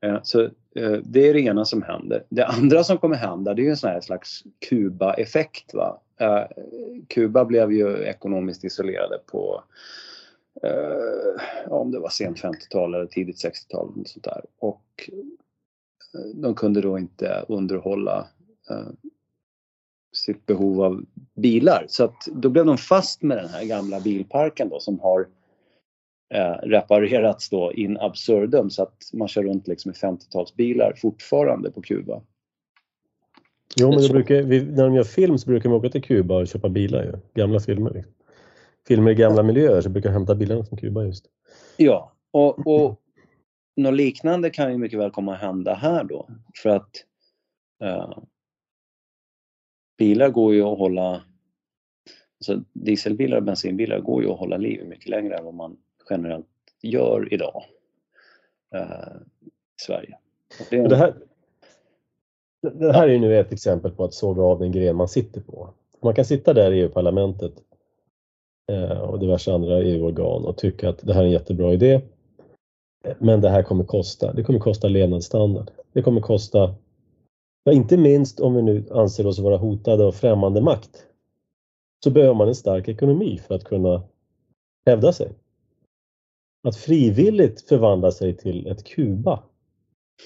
Eh, 0.00 0.18
så 0.22 0.42
eh, 0.74 0.92
det 1.04 1.28
är 1.28 1.34
det 1.34 1.40
ena 1.40 1.64
som 1.64 1.82
händer. 1.82 2.24
Det 2.28 2.46
andra 2.46 2.84
som 2.84 2.98
kommer 2.98 3.16
hända 3.16 3.54
det 3.54 3.62
är 3.62 3.64
ju 3.64 3.70
en 3.70 3.76
sån 3.76 3.90
här 3.90 4.00
slags 4.00 4.44
Kuba-effekt. 4.68 5.74
Va? 5.74 6.00
Eh, 6.20 6.44
Kuba 7.08 7.44
blev 7.44 7.72
ju 7.72 7.96
ekonomiskt 7.96 8.64
isolerade 8.64 9.18
på 9.26 9.62
ja, 11.66 11.76
om 11.76 11.90
det 11.90 11.98
var 11.98 12.08
sent 12.08 12.42
50-tal 12.42 12.94
eller 12.94 13.06
tidigt 13.06 13.44
60-tal. 13.44 13.88
Och, 13.88 14.08
Sånt 14.08 14.24
där. 14.24 14.44
Och 14.58 15.10
de 16.34 16.54
kunde 16.54 16.80
då 16.80 16.98
inte 16.98 17.44
underhålla 17.48 18.26
sitt 20.12 20.46
behov 20.46 20.82
av 20.82 21.04
bilar. 21.34 21.84
Så 21.88 22.04
att 22.04 22.26
då 22.26 22.48
blev 22.48 22.66
de 22.66 22.78
fast 22.78 23.22
med 23.22 23.36
den 23.36 23.48
här 23.48 23.64
gamla 23.64 24.00
bilparken 24.00 24.68
då 24.68 24.80
som 24.80 25.00
har 25.00 25.26
eh, 26.34 26.54
reparerats 26.62 27.50
då 27.50 27.72
in 27.72 27.98
absurdum 27.98 28.70
så 28.70 28.82
att 28.82 29.10
man 29.12 29.28
kör 29.28 29.42
runt 29.42 29.68
liksom 29.68 29.88
med 29.88 29.96
50-talsbilar 29.96 30.94
fortfarande 30.96 31.70
på 31.70 31.82
Kuba. 31.82 32.22
Jo, 33.76 33.90
men 33.90 34.08
brukar, 34.08 34.42
vi, 34.42 34.64
när 34.64 34.84
de 34.84 34.94
gör 34.94 35.04
film 35.04 35.38
så 35.38 35.46
brukar 35.46 35.68
de 35.68 35.76
åka 35.76 35.88
till 35.88 36.02
Kuba 36.02 36.34
och 36.34 36.48
köpa 36.48 36.68
bilar. 36.68 37.04
Ju. 37.04 37.12
Gamla 37.34 37.60
filmer. 37.60 37.90
Liksom. 37.90 38.12
Filmer 38.88 39.10
i 39.10 39.14
gamla 39.14 39.42
miljöer 39.42 39.80
så 39.80 39.88
brukar 39.88 40.08
de 40.08 40.12
hämta 40.12 40.34
bilarna 40.34 40.64
från 40.64 40.78
Kuba 40.78 41.04
just. 41.04 41.26
Ja, 41.76 42.12
och, 42.30 42.66
och 42.66 43.00
något 43.76 43.94
liknande 43.94 44.50
kan 44.50 44.72
ju 44.72 44.78
mycket 44.78 44.98
väl 44.98 45.10
komma 45.10 45.34
att 45.34 45.40
hända 45.40 45.74
här 45.74 46.04
då. 46.04 46.28
För 46.62 46.68
att 46.68 46.90
eh, 47.82 48.18
bilar 49.98 50.30
går 50.30 50.54
ju 50.54 50.62
att 50.62 50.78
hålla, 50.78 51.22
alltså 52.38 52.64
dieselbilar 52.72 53.36
och 53.36 53.42
bensinbilar 53.42 54.00
går 54.00 54.22
ju 54.22 54.30
att 54.30 54.38
hålla 54.38 54.56
liv 54.56 54.86
mycket 54.86 55.08
längre 55.08 55.36
än 55.36 55.44
vad 55.44 55.54
man 55.54 55.76
generellt 56.10 56.46
gör 56.82 57.34
idag 57.34 57.64
eh, 58.74 59.16
i 59.46 59.50
Sverige. 59.80 60.18
Det, 60.70 60.88
Det 60.88 60.96
här, 60.96 61.14
det 62.62 62.92
här 62.92 63.08
är 63.08 63.12
ju 63.12 63.18
nu 63.18 63.38
ett 63.38 63.52
exempel 63.52 63.90
på 63.90 64.04
att 64.04 64.14
såga 64.14 64.42
av 64.42 64.58
den 64.58 64.72
gren 64.72 64.96
man 64.96 65.08
sitter 65.08 65.40
på. 65.40 65.74
Man 66.02 66.14
kan 66.14 66.24
sitta 66.24 66.54
där 66.54 66.72
i 66.72 66.80
EU-parlamentet 66.80 67.52
eh, 68.72 69.00
och 69.00 69.18
diverse 69.18 69.52
andra 69.52 69.82
EU-organ 69.82 70.44
och 70.44 70.56
tycka 70.56 70.88
att 70.88 70.98
det 70.98 71.14
här 71.14 71.20
är 71.20 71.26
en 71.26 71.32
jättebra 71.32 71.72
idé. 71.72 72.00
Men 73.18 73.40
det 73.40 73.48
här 73.48 73.62
kommer 73.62 73.84
kosta. 73.84 74.32
Det 74.32 74.42
kommer 74.42 74.58
kosta 74.58 74.88
levnadsstandard. 74.88 75.70
Det 75.92 76.02
kommer 76.02 76.20
kosta, 76.20 76.74
ja, 77.64 77.72
inte 77.72 77.96
minst 77.96 78.40
om 78.40 78.54
vi 78.54 78.62
nu 78.62 78.84
anser 78.90 79.26
oss 79.26 79.38
vara 79.38 79.56
hotade 79.56 80.04
av 80.04 80.12
främmande 80.12 80.60
makt, 80.60 81.06
så 82.04 82.10
behöver 82.10 82.34
man 82.34 82.48
en 82.48 82.54
stark 82.54 82.88
ekonomi 82.88 83.40
för 83.46 83.54
att 83.54 83.64
kunna 83.64 84.02
hävda 84.86 85.12
sig. 85.12 85.32
Att 86.62 86.76
frivilligt 86.76 87.68
förvandla 87.68 88.10
sig 88.10 88.36
till 88.36 88.66
ett 88.66 88.84
Kuba. 88.84 89.42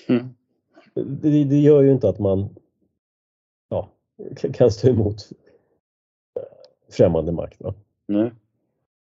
Mm. 0.09 0.29
Det, 0.94 1.44
det 1.44 1.59
gör 1.59 1.83
ju 1.83 1.92
inte 1.92 2.09
att 2.09 2.18
man 2.18 2.57
ja, 3.68 3.90
kan 4.53 4.70
stå 4.70 4.88
emot 4.88 5.29
främmande 6.90 7.33
makt. 7.33 7.61
Va? 7.61 7.75
Nej. 8.09 8.33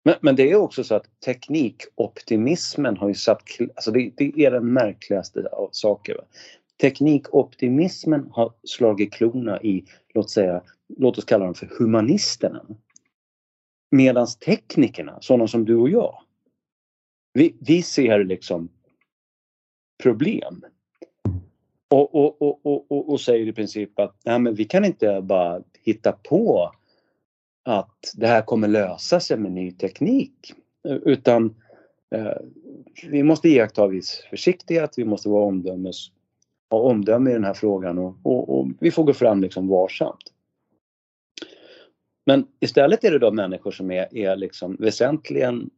Men, 0.04 0.16
men 0.22 0.36
det 0.36 0.52
är 0.52 0.56
också 0.56 0.84
så 0.84 0.96
att 0.96 1.20
teknikoptimismen 1.26 2.98
har 2.98 3.08
ju 3.08 3.14
satt... 3.14 3.44
Alltså 3.76 3.92
det, 3.92 4.12
det 4.18 4.46
är 4.46 4.52
den 4.52 4.74
märkligaste 4.74 5.48
av 5.52 5.70
saker. 5.72 6.16
Va? 6.16 6.24
Teknikoptimismen 6.82 8.30
har 8.32 8.54
slagit 8.64 9.14
klorna 9.14 9.62
i, 9.62 9.86
låt 10.14 10.30
säga, 10.30 10.62
låt 10.98 11.18
oss 11.18 11.26
kalla 11.26 11.46
dem 11.46 11.54
för 11.54 11.70
humanisterna. 11.80 12.66
Medan 13.92 14.28
teknikerna, 14.46 15.18
sådana 15.22 15.48
som 15.48 15.66
du 15.66 15.76
och 15.76 15.90
jag, 15.90 16.22
vi, 17.40 17.56
vi 17.60 17.82
ser 17.82 18.24
liksom 18.24 18.70
problem. 20.04 20.66
Och, 21.90 22.16
och, 22.16 22.42
och, 22.42 22.66
och, 22.92 23.10
och, 23.10 23.22
säger 23.22 23.48
i 23.48 23.54
princip 23.54 24.00
att 24.00 24.16
nej, 24.26 24.40
men 24.40 24.56
vi 24.56 24.66
kan 24.66 24.86
inte 24.86 25.22
bara 25.22 25.62
hitta 25.84 26.12
på 26.12 26.72
att 27.64 28.14
det 28.16 28.28
här 28.28 28.42
kommer 28.42 28.68
lösa 28.68 29.20
sig 29.20 29.38
med 29.38 29.52
ny 29.52 29.72
teknik. 29.72 30.54
Utan 30.84 31.56
eh, 32.16 32.38
vi 33.08 33.24
måste 33.24 33.50
iaktta 33.50 33.88
viss 33.88 34.24
försiktighet, 34.30 34.94
vi 34.98 35.06
måste 35.06 35.30
vara 35.30 35.46
omdömes, 35.46 36.12
ha 36.70 36.80
omdöme 36.80 37.30
i 37.30 37.34
den 37.34 37.44
här 37.44 37.54
frågan 37.54 37.98
och, 37.98 38.16
och, 38.24 38.60
och, 38.60 38.68
vi 38.80 38.92
får 38.92 39.04
gå 39.04 39.14
fram 39.14 39.42
liksom 39.42 39.68
varsamt. 39.68 40.34
Men 42.26 42.48
istället 42.60 43.04
är 43.04 43.12
det 43.12 43.20
då 43.20 43.32
människor 43.32 43.72
som 43.72 43.92
är, 43.92 44.18
är 44.18 44.36
liksom 44.36 44.76
väsentligen 44.80 45.70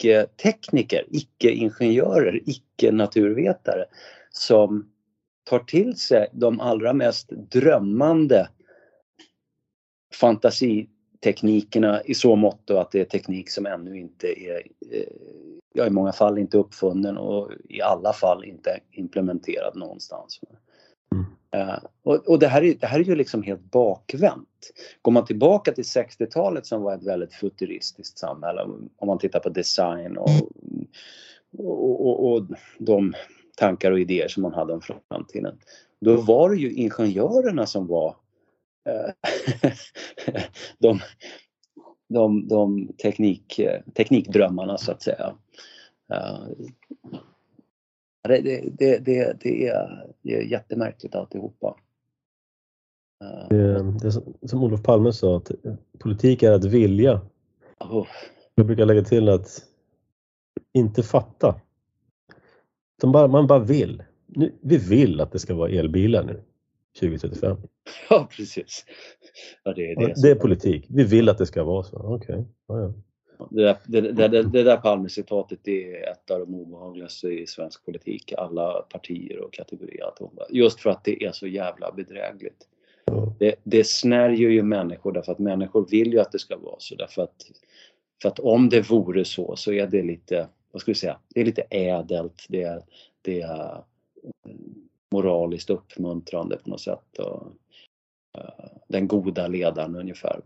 icke-tekniker, 0.00 1.04
icke-ingenjörer, 1.10 2.40
icke-naturvetare 2.46 3.84
som 4.30 4.92
tar 5.44 5.58
till 5.58 5.96
sig 5.96 6.28
de 6.32 6.60
allra 6.60 6.92
mest 6.92 7.28
drömmande 7.28 8.48
fantasiteknikerna 10.14 12.02
i 12.02 12.14
så 12.14 12.36
mått 12.36 12.70
att 12.70 12.90
det 12.90 13.00
är 13.00 13.04
teknik 13.04 13.50
som 13.50 13.66
ännu 13.66 13.98
inte 13.98 14.26
är, 14.26 14.56
eh, 14.92 15.04
ja 15.72 15.86
i 15.86 15.90
många 15.90 16.12
fall 16.12 16.38
inte 16.38 16.58
uppfunnen 16.58 17.18
och 17.18 17.50
i 17.68 17.82
alla 17.82 18.12
fall 18.12 18.44
inte 18.44 18.80
implementerad 18.90 19.76
någonstans. 19.76 20.40
Mm. 21.14 21.26
Uh, 21.56 21.78
och, 22.02 22.28
och 22.28 22.38
det, 22.38 22.48
här 22.48 22.62
är, 22.62 22.74
det 22.74 22.86
här 22.86 23.00
är 23.00 23.04
ju 23.04 23.14
liksom 23.14 23.42
helt 23.42 23.70
bakvänt. 23.70 24.72
Går 25.02 25.12
man 25.12 25.24
tillbaka 25.24 25.72
till 25.72 25.84
60-talet 25.84 26.66
som 26.66 26.82
var 26.82 26.94
ett 26.94 27.06
väldigt 27.06 27.34
futuristiskt 27.34 28.18
samhälle, 28.18 28.62
om 28.96 29.06
man 29.06 29.18
tittar 29.18 29.40
på 29.40 29.48
design 29.48 30.16
och, 30.16 30.30
och, 31.58 32.06
och, 32.06 32.32
och 32.32 32.46
de 32.78 33.14
tankar 33.56 33.92
och 33.92 34.00
idéer 34.00 34.28
som 34.28 34.42
man 34.42 34.54
hade 34.54 34.72
om 34.72 34.80
framtiden. 35.08 35.58
Då 36.00 36.16
var 36.16 36.50
det 36.50 36.56
ju 36.56 36.72
ingenjörerna 36.72 37.66
som 37.66 37.86
var 37.86 38.16
eh, 38.88 39.32
de, 40.78 41.00
de, 42.08 42.48
de 42.48 42.92
teknik, 43.02 43.58
eh, 43.58 43.80
teknikdrömmarna 43.94 44.78
så 44.78 44.92
att 44.92 45.02
säga. 45.02 45.34
Uh, 46.12 46.48
det, 48.28 48.40
det, 48.78 48.98
det, 48.98 49.36
det, 49.40 49.68
är, 49.68 50.06
det 50.22 50.36
är 50.36 50.42
jättemärkligt 50.42 51.14
alltihopa. 51.14 51.76
Uh, 53.24 53.48
det, 53.48 53.98
det 54.02 54.12
som, 54.12 54.34
som 54.42 54.62
Olof 54.62 54.82
Palme 54.82 55.12
sa, 55.12 55.36
att 55.36 55.50
politik 55.98 56.42
är 56.42 56.52
att 56.52 56.64
vilja. 56.64 57.20
Oh. 57.80 58.06
Jag 58.54 58.66
brukar 58.66 58.86
lägga 58.86 59.02
till 59.02 59.28
att 59.28 59.64
inte 60.72 61.02
fatta. 61.02 61.60
Bara, 63.02 63.28
man 63.28 63.46
bara 63.46 63.58
vill. 63.58 64.02
Nu, 64.26 64.52
vi 64.60 64.78
vill 64.78 65.20
att 65.20 65.32
det 65.32 65.38
ska 65.38 65.54
vara 65.54 65.70
elbilar 65.70 66.24
nu 66.24 66.42
2035. 67.00 67.56
Ja, 68.10 68.28
precis. 68.36 68.84
Ja, 69.64 69.72
det, 69.74 69.92
är 69.92 69.96
det, 69.96 70.14
det 70.22 70.30
är 70.30 70.34
politik. 70.34 70.86
Vi 70.88 71.04
vill 71.04 71.28
att 71.28 71.38
det 71.38 71.46
ska 71.46 71.64
vara 71.64 71.82
så. 71.82 71.96
Okej. 71.96 72.34
Okay. 72.34 72.44
Ja, 72.68 72.80
ja. 72.80 72.94
Det 73.50 73.62
där, 73.62 73.76
det, 73.86 74.00
det, 74.28 74.42
det 74.42 74.62
där 74.62 74.76
Palme-citatet 74.76 75.68
är 75.68 76.10
ett 76.10 76.30
av 76.30 76.40
de 76.40 76.54
obehagligaste 76.54 77.28
i 77.28 77.46
svensk 77.46 77.84
politik. 77.84 78.32
Alla 78.38 78.72
partier 78.72 79.40
och 79.40 79.52
kategorier. 79.52 80.12
Just 80.50 80.80
för 80.80 80.90
att 80.90 81.04
det 81.04 81.24
är 81.24 81.32
så 81.32 81.46
jävla 81.46 81.92
bedrägligt. 81.92 82.66
Det, 83.38 83.54
det 83.64 83.86
snärjer 83.86 84.50
ju 84.50 84.62
människor 84.62 85.12
därför 85.12 85.32
att 85.32 85.38
människor 85.38 85.86
vill 85.90 86.12
ju 86.12 86.20
att 86.20 86.32
det 86.32 86.38
ska 86.38 86.56
vara 86.56 86.76
så. 86.78 86.94
Därför 86.94 87.22
att, 87.22 87.50
för 88.22 88.28
att 88.28 88.38
om 88.38 88.68
det 88.68 88.90
vore 88.90 89.24
så 89.24 89.56
så 89.56 89.72
är 89.72 89.86
det 89.86 90.02
lite 90.02 90.48
vad 90.72 90.82
ska 90.82 90.90
vi 90.90 90.96
säga, 90.96 91.18
det 91.34 91.40
är 91.40 91.44
lite 91.44 91.62
ädelt, 91.70 92.46
det 92.48 92.62
är, 92.62 92.82
det 93.22 93.40
är 93.40 93.84
moraliskt 95.10 95.70
uppmuntrande 95.70 96.56
på 96.56 96.70
något 96.70 96.80
sätt. 96.80 97.18
Och, 97.18 97.46
den 98.88 99.08
goda 99.08 99.48
ledaren 99.48 99.96
ungefär, 99.96 100.40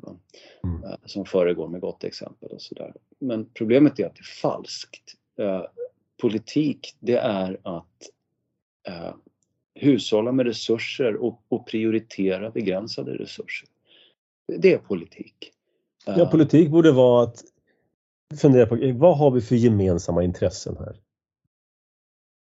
mm. 0.64 0.84
uh, 0.84 0.94
som 1.04 1.24
föregår 1.24 1.68
med 1.68 1.80
gott 1.80 2.04
exempel 2.04 2.48
och 2.48 2.62
sådär. 2.62 2.94
Men 3.18 3.50
problemet 3.54 3.98
är 3.98 4.06
att 4.06 4.14
det 4.14 4.20
är 4.20 4.40
falskt. 4.40 5.14
Uh, 5.40 5.62
politik, 6.20 6.96
det 7.00 7.16
är 7.16 7.58
att 7.62 8.10
hushålla 9.74 10.32
med 10.32 10.46
resurser 10.46 11.16
och, 11.16 11.42
och 11.48 11.66
prioritera 11.66 12.50
begränsade 12.50 13.14
resurser. 13.14 13.68
Det 14.58 14.72
är 14.72 14.78
politik. 14.78 15.52
Ja, 16.06 16.26
politik 16.26 16.70
borde 16.70 16.92
vara 16.92 17.24
att 17.24 17.44
fundera 18.40 18.66
på 18.66 18.92
vad 18.94 19.18
har 19.18 19.30
vi 19.30 19.40
för 19.40 19.54
gemensamma 19.54 20.24
intressen 20.24 20.76
här? 20.76 20.96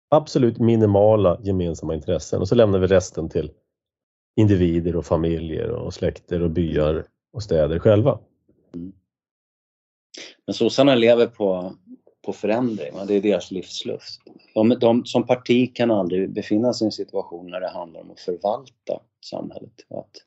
Absolut 0.09 0.59
minimala 0.59 1.41
gemensamma 1.43 1.95
intressen 1.95 2.41
och 2.41 2.49
så 2.49 2.55
lämnar 2.55 2.79
vi 2.79 2.87
resten 2.87 3.29
till 3.29 3.51
individer 4.37 4.97
och 4.97 5.07
familjer 5.07 5.71
och 5.71 5.95
släkter 5.95 6.43
och 6.43 6.51
byar 6.51 7.05
och 7.33 7.43
städer 7.43 7.79
själva. 7.79 8.19
Mm. 8.75 8.93
Men 10.47 10.55
sossarna 10.55 10.95
lever 10.95 11.27
på, 11.27 11.75
på 12.25 12.33
förändring, 12.33 12.95
det 13.07 13.15
är 13.15 13.21
deras 13.21 13.51
livsluft. 13.51 14.21
De, 14.55 14.69
de, 14.69 15.05
som 15.05 15.27
parti 15.27 15.77
kan 15.77 15.91
aldrig 15.91 16.33
befinna 16.33 16.73
sig 16.73 16.85
i 16.85 16.87
en 16.87 16.93
situation 16.93 17.51
när 17.51 17.61
det 17.61 17.69
handlar 17.69 18.01
om 18.01 18.11
att 18.11 18.21
förvalta 18.21 19.01
samhället. 19.21 19.73
Att 19.89 20.27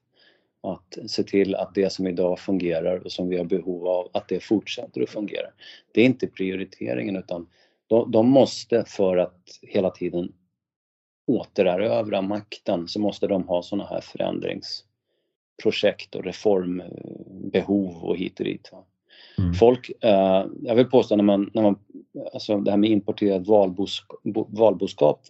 att 0.61 0.97
se 1.11 1.23
till 1.23 1.55
att 1.55 1.75
det 1.75 1.91
som 1.91 2.07
idag 2.07 2.39
fungerar 2.39 3.05
och 3.05 3.11
som 3.11 3.29
vi 3.29 3.37
har 3.37 3.45
behov 3.45 3.87
av, 3.87 4.09
att 4.13 4.27
det 4.27 4.43
fortsätter 4.43 5.01
att 5.01 5.09
fungera. 5.09 5.47
Det 5.91 6.01
är 6.01 6.05
inte 6.05 6.27
prioriteringen 6.27 7.15
utan 7.15 7.47
de, 7.87 8.11
de 8.11 8.29
måste 8.29 8.83
för 8.87 9.17
att 9.17 9.41
hela 9.61 9.89
tiden 9.89 10.33
återerövra 11.29 12.21
makten 12.21 12.87
så 12.87 12.99
måste 12.99 13.27
de 13.27 13.47
ha 13.47 13.63
sådana 13.63 13.89
här 13.89 14.01
förändringsprojekt 14.01 16.15
och 16.15 16.23
reformbehov 16.23 18.03
och 18.03 18.17
hit 18.17 18.39
och 18.39 18.45
dit. 18.45 18.71
Mm. 19.37 19.53
Folk, 19.53 19.91
eh, 20.03 20.45
jag 20.61 20.75
vill 20.75 20.89
påstå 20.89 21.15
när 21.15 21.23
man, 21.23 21.51
när 21.53 21.63
man, 21.63 21.79
alltså 22.33 22.57
det 22.57 22.71
här 22.71 22.77
med 22.77 22.89
importerad 22.89 23.47
valboskap, 23.47 24.19
valboskap 24.49 25.21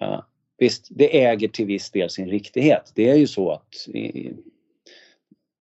eh, 0.00 0.20
Visst, 0.58 0.88
det 0.90 1.22
äger 1.22 1.48
till 1.48 1.66
viss 1.66 1.90
del 1.90 2.10
sin 2.10 2.28
riktighet. 2.28 2.92
Det 2.94 3.10
är 3.10 3.16
ju 3.16 3.26
så 3.26 3.50
att 3.50 3.88
i, 3.88 4.32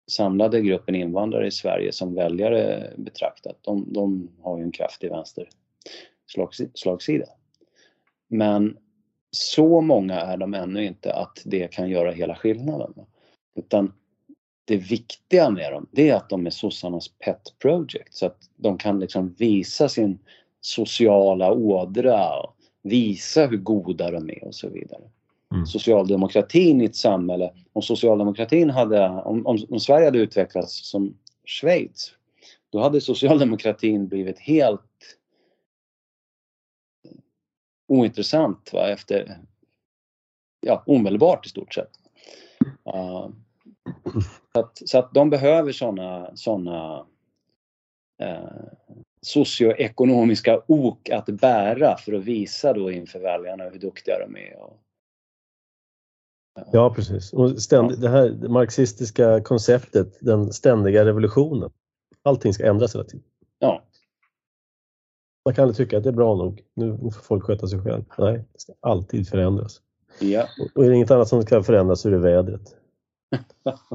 samlade 0.06 0.60
gruppen 0.60 0.94
invandrare 0.94 1.46
i 1.46 1.50
Sverige 1.50 1.92
som 1.92 2.14
väljare 2.14 2.92
betraktat, 2.96 3.58
de, 3.60 3.92
de 3.92 4.30
har 4.42 4.58
ju 4.58 4.64
en 4.64 4.72
kraftig 4.72 5.10
vänster 5.10 5.48
slagsida. 6.74 7.26
Men 8.28 8.76
så 9.30 9.80
många 9.80 10.20
är 10.20 10.36
de 10.36 10.54
ännu 10.54 10.84
inte 10.84 11.12
att 11.12 11.42
det 11.44 11.72
kan 11.72 11.90
göra 11.90 12.12
hela 12.12 12.34
skillnaden. 12.34 12.92
Utan 13.56 13.92
det 14.64 14.76
viktiga 14.76 15.50
med 15.50 15.72
dem, 15.72 15.86
det 15.90 16.08
är 16.08 16.14
att 16.14 16.28
de 16.28 16.46
är 16.46 16.50
sossarnas 16.50 17.08
pet 17.08 17.54
project 17.58 18.14
så 18.14 18.26
att 18.26 18.38
de 18.56 18.78
kan 18.78 19.00
liksom 19.00 19.34
visa 19.38 19.88
sin 19.88 20.18
sociala 20.60 21.52
ådra 21.52 22.40
och 22.40 22.56
visa 22.82 23.46
hur 23.46 23.56
goda 23.56 24.10
de 24.10 24.30
är 24.30 24.44
och 24.44 24.54
så 24.54 24.68
vidare. 24.68 25.02
Mm. 25.52 25.66
Socialdemokratin 25.66 26.80
i 26.80 26.84
ett 26.84 26.96
samhälle, 26.96 27.52
om 27.72 27.82
socialdemokratin 27.82 28.70
hade, 28.70 29.08
om, 29.08 29.46
om, 29.46 29.58
om, 29.70 29.80
Sverige 29.80 30.04
hade 30.04 30.18
utvecklats 30.18 30.90
som 30.90 31.16
Schweiz, 31.44 32.12
då 32.70 32.80
hade 32.80 33.00
socialdemokratin 33.00 34.08
blivit 34.08 34.38
helt 34.38 34.85
ointressant 37.88 38.72
va, 38.72 38.88
efter, 38.88 39.38
ja 40.60 40.82
omedelbart 40.86 41.46
i 41.46 41.48
stort 41.48 41.74
sett. 41.74 41.90
Uh, 42.94 43.28
så, 44.52 44.60
att, 44.60 44.88
så 44.88 44.98
att 44.98 45.14
de 45.14 45.30
behöver 45.30 45.72
sådana 45.72 46.36
såna, 46.36 47.06
uh, 48.22 48.66
socioekonomiska 49.22 50.62
ok 50.66 51.10
att 51.10 51.26
bära 51.26 51.96
för 51.96 52.12
att 52.12 52.24
visa 52.24 52.72
då 52.72 52.90
inför 52.90 53.18
väljarna 53.18 53.64
hur 53.64 53.78
duktiga 53.78 54.18
de 54.18 54.36
är. 54.36 54.56
Ja, 56.72 56.94
precis. 56.94 57.32
Och 57.32 57.62
ständigt, 57.62 58.00
det 58.00 58.08
här 58.08 58.48
marxistiska 58.48 59.40
konceptet, 59.40 60.18
den 60.20 60.52
ständiga 60.52 61.04
revolutionen. 61.04 61.70
Allting 62.22 62.54
ska 62.54 62.66
ändras 62.66 62.94
hela 62.94 63.04
tiden. 63.04 63.26
Man 65.46 65.54
kan 65.54 65.62
aldrig 65.62 65.76
tycka 65.76 65.98
att 65.98 66.02
det 66.02 66.10
är 66.10 66.12
bra 66.12 66.34
nog. 66.36 66.64
Nu 66.74 66.98
får 66.98 67.10
folk 67.10 67.44
sköta 67.44 67.66
sig 67.66 67.80
själv. 67.80 68.04
Nej, 68.18 68.44
det 68.52 68.60
ska 68.60 68.72
alltid 68.80 69.28
förändras. 69.28 69.80
Ja. 70.20 70.48
Och 70.74 70.84
är 70.84 70.88
det 70.88 70.96
inget 70.96 71.10
annat 71.10 71.28
som 71.28 71.42
ska 71.42 71.62
förändras 71.62 72.00
så 72.00 72.08
är 72.08 72.12
det 72.12 72.18
vädret. 72.18 72.76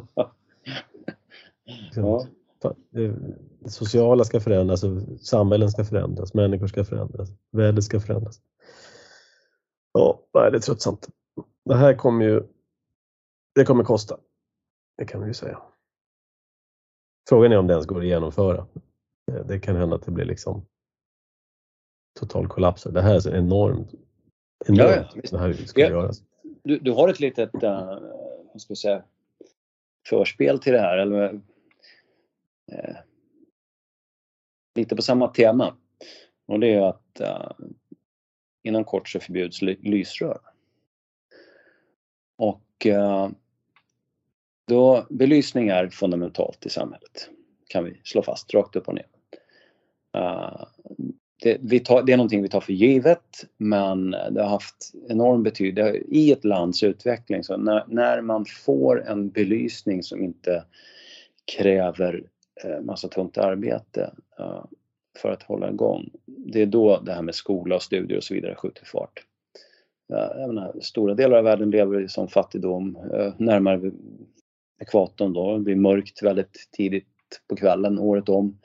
ja. 1.96 2.26
Det 2.90 3.16
sociala 3.72 4.24
ska 4.24 4.40
förändras, 4.40 4.84
samhällen 5.22 5.72
ska 5.72 5.84
förändras, 5.86 6.34
människor 6.34 6.68
ska 6.68 6.84
förändras, 6.84 7.30
vädret 7.52 7.84
ska 7.84 8.00
förändras. 8.00 8.42
Ja, 9.94 10.20
det 10.34 10.40
är 10.40 10.60
tröttsamt. 10.60 11.10
Det 11.66 11.76
här 11.76 11.94
kommer 11.94 12.26
ju 12.26 12.44
det 13.56 13.66
kommer 13.66 13.84
kosta. 13.84 14.18
Det 14.98 15.06
kan 15.06 15.22
vi 15.22 15.28
ju 15.28 15.34
säga. 15.34 15.60
Frågan 17.30 17.52
är 17.52 17.58
om 17.58 17.68
det 17.68 17.74
ens 17.74 17.86
går 17.86 18.00
att 18.00 18.08
genomföra. 18.08 18.68
Det 19.46 19.60
kan 19.60 19.76
hända 19.76 19.96
att 19.96 20.06
det 20.06 20.12
blir 20.12 20.26
liksom 20.26 20.66
total 22.20 22.48
kollaps. 22.48 22.84
Det 22.84 23.02
här 23.02 23.28
är 23.28 23.36
enormt. 23.36 23.94
enormt 24.66 25.08
ja. 25.14 25.22
Det 25.32 25.38
här 25.38 25.54
ska 25.54 25.82
ja. 25.82 25.90
göras. 25.90 26.24
Du, 26.64 26.80
du 26.80 26.92
har 26.92 27.10
ett 27.10 27.20
litet, 27.20 27.64
uh, 27.64 28.00
vad 28.54 28.62
ska 28.62 28.72
jag 28.72 28.78
säga, 28.78 29.04
förspel 30.10 30.60
till 30.60 30.74
det 30.74 30.80
här. 30.80 30.98
Eller, 30.98 31.34
uh, 31.34 32.98
lite 34.76 34.96
på 34.96 35.02
samma 35.02 35.28
tema. 35.28 35.76
Och 36.46 36.60
det 36.60 36.74
är 36.74 36.82
att 36.82 37.22
uh, 37.22 37.68
inom 38.64 38.84
kort 38.84 39.10
så 39.10 39.20
förbjuds 39.20 39.62
lysrör. 39.62 40.40
Och 42.38 42.86
uh, 42.86 43.30
då, 44.68 45.06
belysning 45.10 45.68
är 45.68 45.90
fundamentalt 45.90 46.66
i 46.66 46.70
samhället, 46.70 47.30
kan 47.68 47.84
vi 47.84 48.02
slå 48.04 48.24
fast 48.24 48.54
rakt 48.54 48.76
upp 48.76 48.88
och 48.88 48.96
ner. 48.96 49.08
Uh, 50.18 50.66
det, 51.42 51.80
tar, 51.86 52.04
det, 52.04 52.14
är 52.14 52.18
någonting 52.18 52.42
vi 52.42 52.50
tar 52.50 52.62
för 52.62 52.74
givet 52.74 53.46
men 53.58 54.12
det 54.12 54.42
har 54.42 54.50
haft 54.50 54.92
enorm 55.10 55.44
betydelse 55.44 55.98
i 56.08 56.32
ett 56.32 56.46
lands 56.46 56.84
utveckling. 56.84 57.44
Så 57.44 57.58
när, 57.58 57.84
när 57.88 58.22
man 58.22 58.46
får 58.46 59.08
en 59.08 59.30
belysning 59.30 60.04
som 60.04 60.24
inte 60.24 60.64
kräver 61.58 62.24
eh, 62.64 62.80
massa 62.82 63.08
tungt 63.08 63.38
arbete 63.38 64.12
eh, 64.40 64.64
för 65.18 65.32
att 65.32 65.44
hålla 65.44 65.70
igång. 65.70 66.10
Det 66.26 66.62
är 66.62 66.66
då 66.66 67.00
det 67.00 67.14
här 67.14 67.22
med 67.22 67.36
skola 67.36 67.76
och 67.76 67.84
studier 67.84 68.18
och 68.18 68.24
så 68.24 68.34
vidare 68.34 68.56
skjuter 68.56 68.86
fart. 68.86 69.26
Eh, 70.14 70.48
menar, 70.48 70.76
stora 70.82 71.14
delar 71.14 71.38
av 71.38 71.44
världen 71.44 71.72
lever 71.72 72.08
som 72.08 72.28
fattigdom. 72.28 72.98
eh, 73.14 73.34
närmare 73.38 73.92
ekvatorn 74.82 75.34
då. 75.34 75.58
Det 75.58 75.64
blir 75.64 75.76
mörkt 75.76 76.24
väldigt 76.24 76.70
tidigt 76.72 77.08
på 77.48 77.56
kvällen 77.56 78.00
året 78.00 78.30
om. 78.30 78.58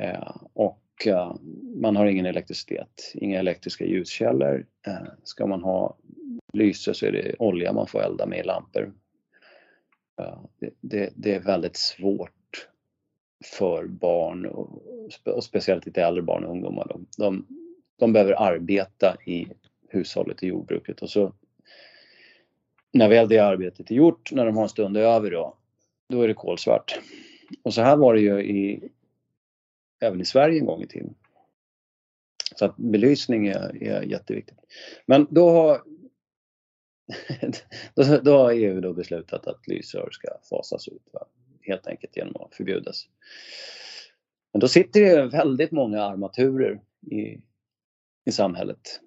Eh, 0.00 0.36
och 0.52 0.82
Eh, 1.04 1.34
man 1.74 1.96
har 1.96 2.06
ingen 2.06 2.26
elektricitet, 2.26 3.12
inga 3.14 3.38
elektriska 3.38 3.84
ljuskällor. 3.84 4.66
Eh, 4.86 5.08
ska 5.24 5.46
man 5.46 5.62
ha 5.62 5.96
lyse 6.52 6.94
så 6.94 7.06
är 7.06 7.12
det 7.12 7.34
olja 7.38 7.72
man 7.72 7.86
får 7.86 8.02
elda 8.02 8.26
med 8.26 8.38
i 8.38 8.42
lampor. 8.42 8.92
Eh, 10.20 10.38
det, 10.60 10.70
det, 10.80 11.12
det, 11.14 11.34
är 11.34 11.40
väldigt 11.40 11.76
svårt 11.76 12.68
för 13.44 13.86
barn 13.86 14.46
och, 14.46 14.82
och 15.24 15.44
speciellt 15.44 15.86
lite 15.86 16.02
äldre 16.02 16.22
barn 16.22 16.44
och 16.44 16.50
ungdomar. 16.50 16.86
De, 16.88 17.06
de, 17.18 17.46
de 17.98 18.12
behöver 18.12 18.42
arbeta 18.42 19.16
i 19.26 19.46
hushållet, 19.88 20.42
i 20.42 20.46
jordbruket 20.46 21.02
och 21.02 21.10
så 21.10 21.32
när 22.92 23.08
väl 23.08 23.28
det 23.28 23.38
arbetet 23.38 23.90
är 23.90 23.94
gjort, 23.94 24.32
när 24.32 24.46
de 24.46 24.56
har 24.56 24.62
en 24.62 24.68
stund 24.68 24.96
över 24.96 25.30
då, 25.30 25.56
då 26.08 26.22
är 26.22 26.28
det 26.28 26.34
kolsvart. 26.34 26.98
Och 27.62 27.74
så 27.74 27.82
här 27.82 27.96
var 27.96 28.14
det 28.14 28.20
ju 28.20 28.40
i, 28.40 28.88
även 30.06 30.20
i 30.20 30.24
Sverige 30.24 30.60
en 30.60 30.66
gång 30.66 30.82
i 30.82 30.86
tiden. 30.86 31.14
Så 32.56 32.64
att 32.64 32.76
belysning 32.76 33.46
är, 33.46 33.82
är 33.82 34.02
jätteviktigt. 34.02 34.58
Men 35.06 35.26
då 35.30 35.50
har, 35.50 35.82
då, 37.94 38.20
då 38.22 38.36
har 38.36 38.52
EU 38.52 38.80
då 38.80 38.92
beslutat 38.92 39.46
att 39.46 39.68
lysrör 39.68 40.08
ska 40.10 40.28
fasas 40.50 40.88
ut. 40.88 41.08
Va? 41.12 41.26
Helt 41.60 41.86
enkelt 41.86 42.16
genom 42.16 42.42
att 42.42 42.54
förbjudas. 42.54 43.08
Men 44.52 44.60
då 44.60 44.68
sitter 44.68 45.00
det 45.00 45.26
väldigt 45.26 45.70
många 45.70 46.02
armaturer 46.02 46.80
i, 47.10 47.40
i 48.24 48.32
samhället. 48.32 49.00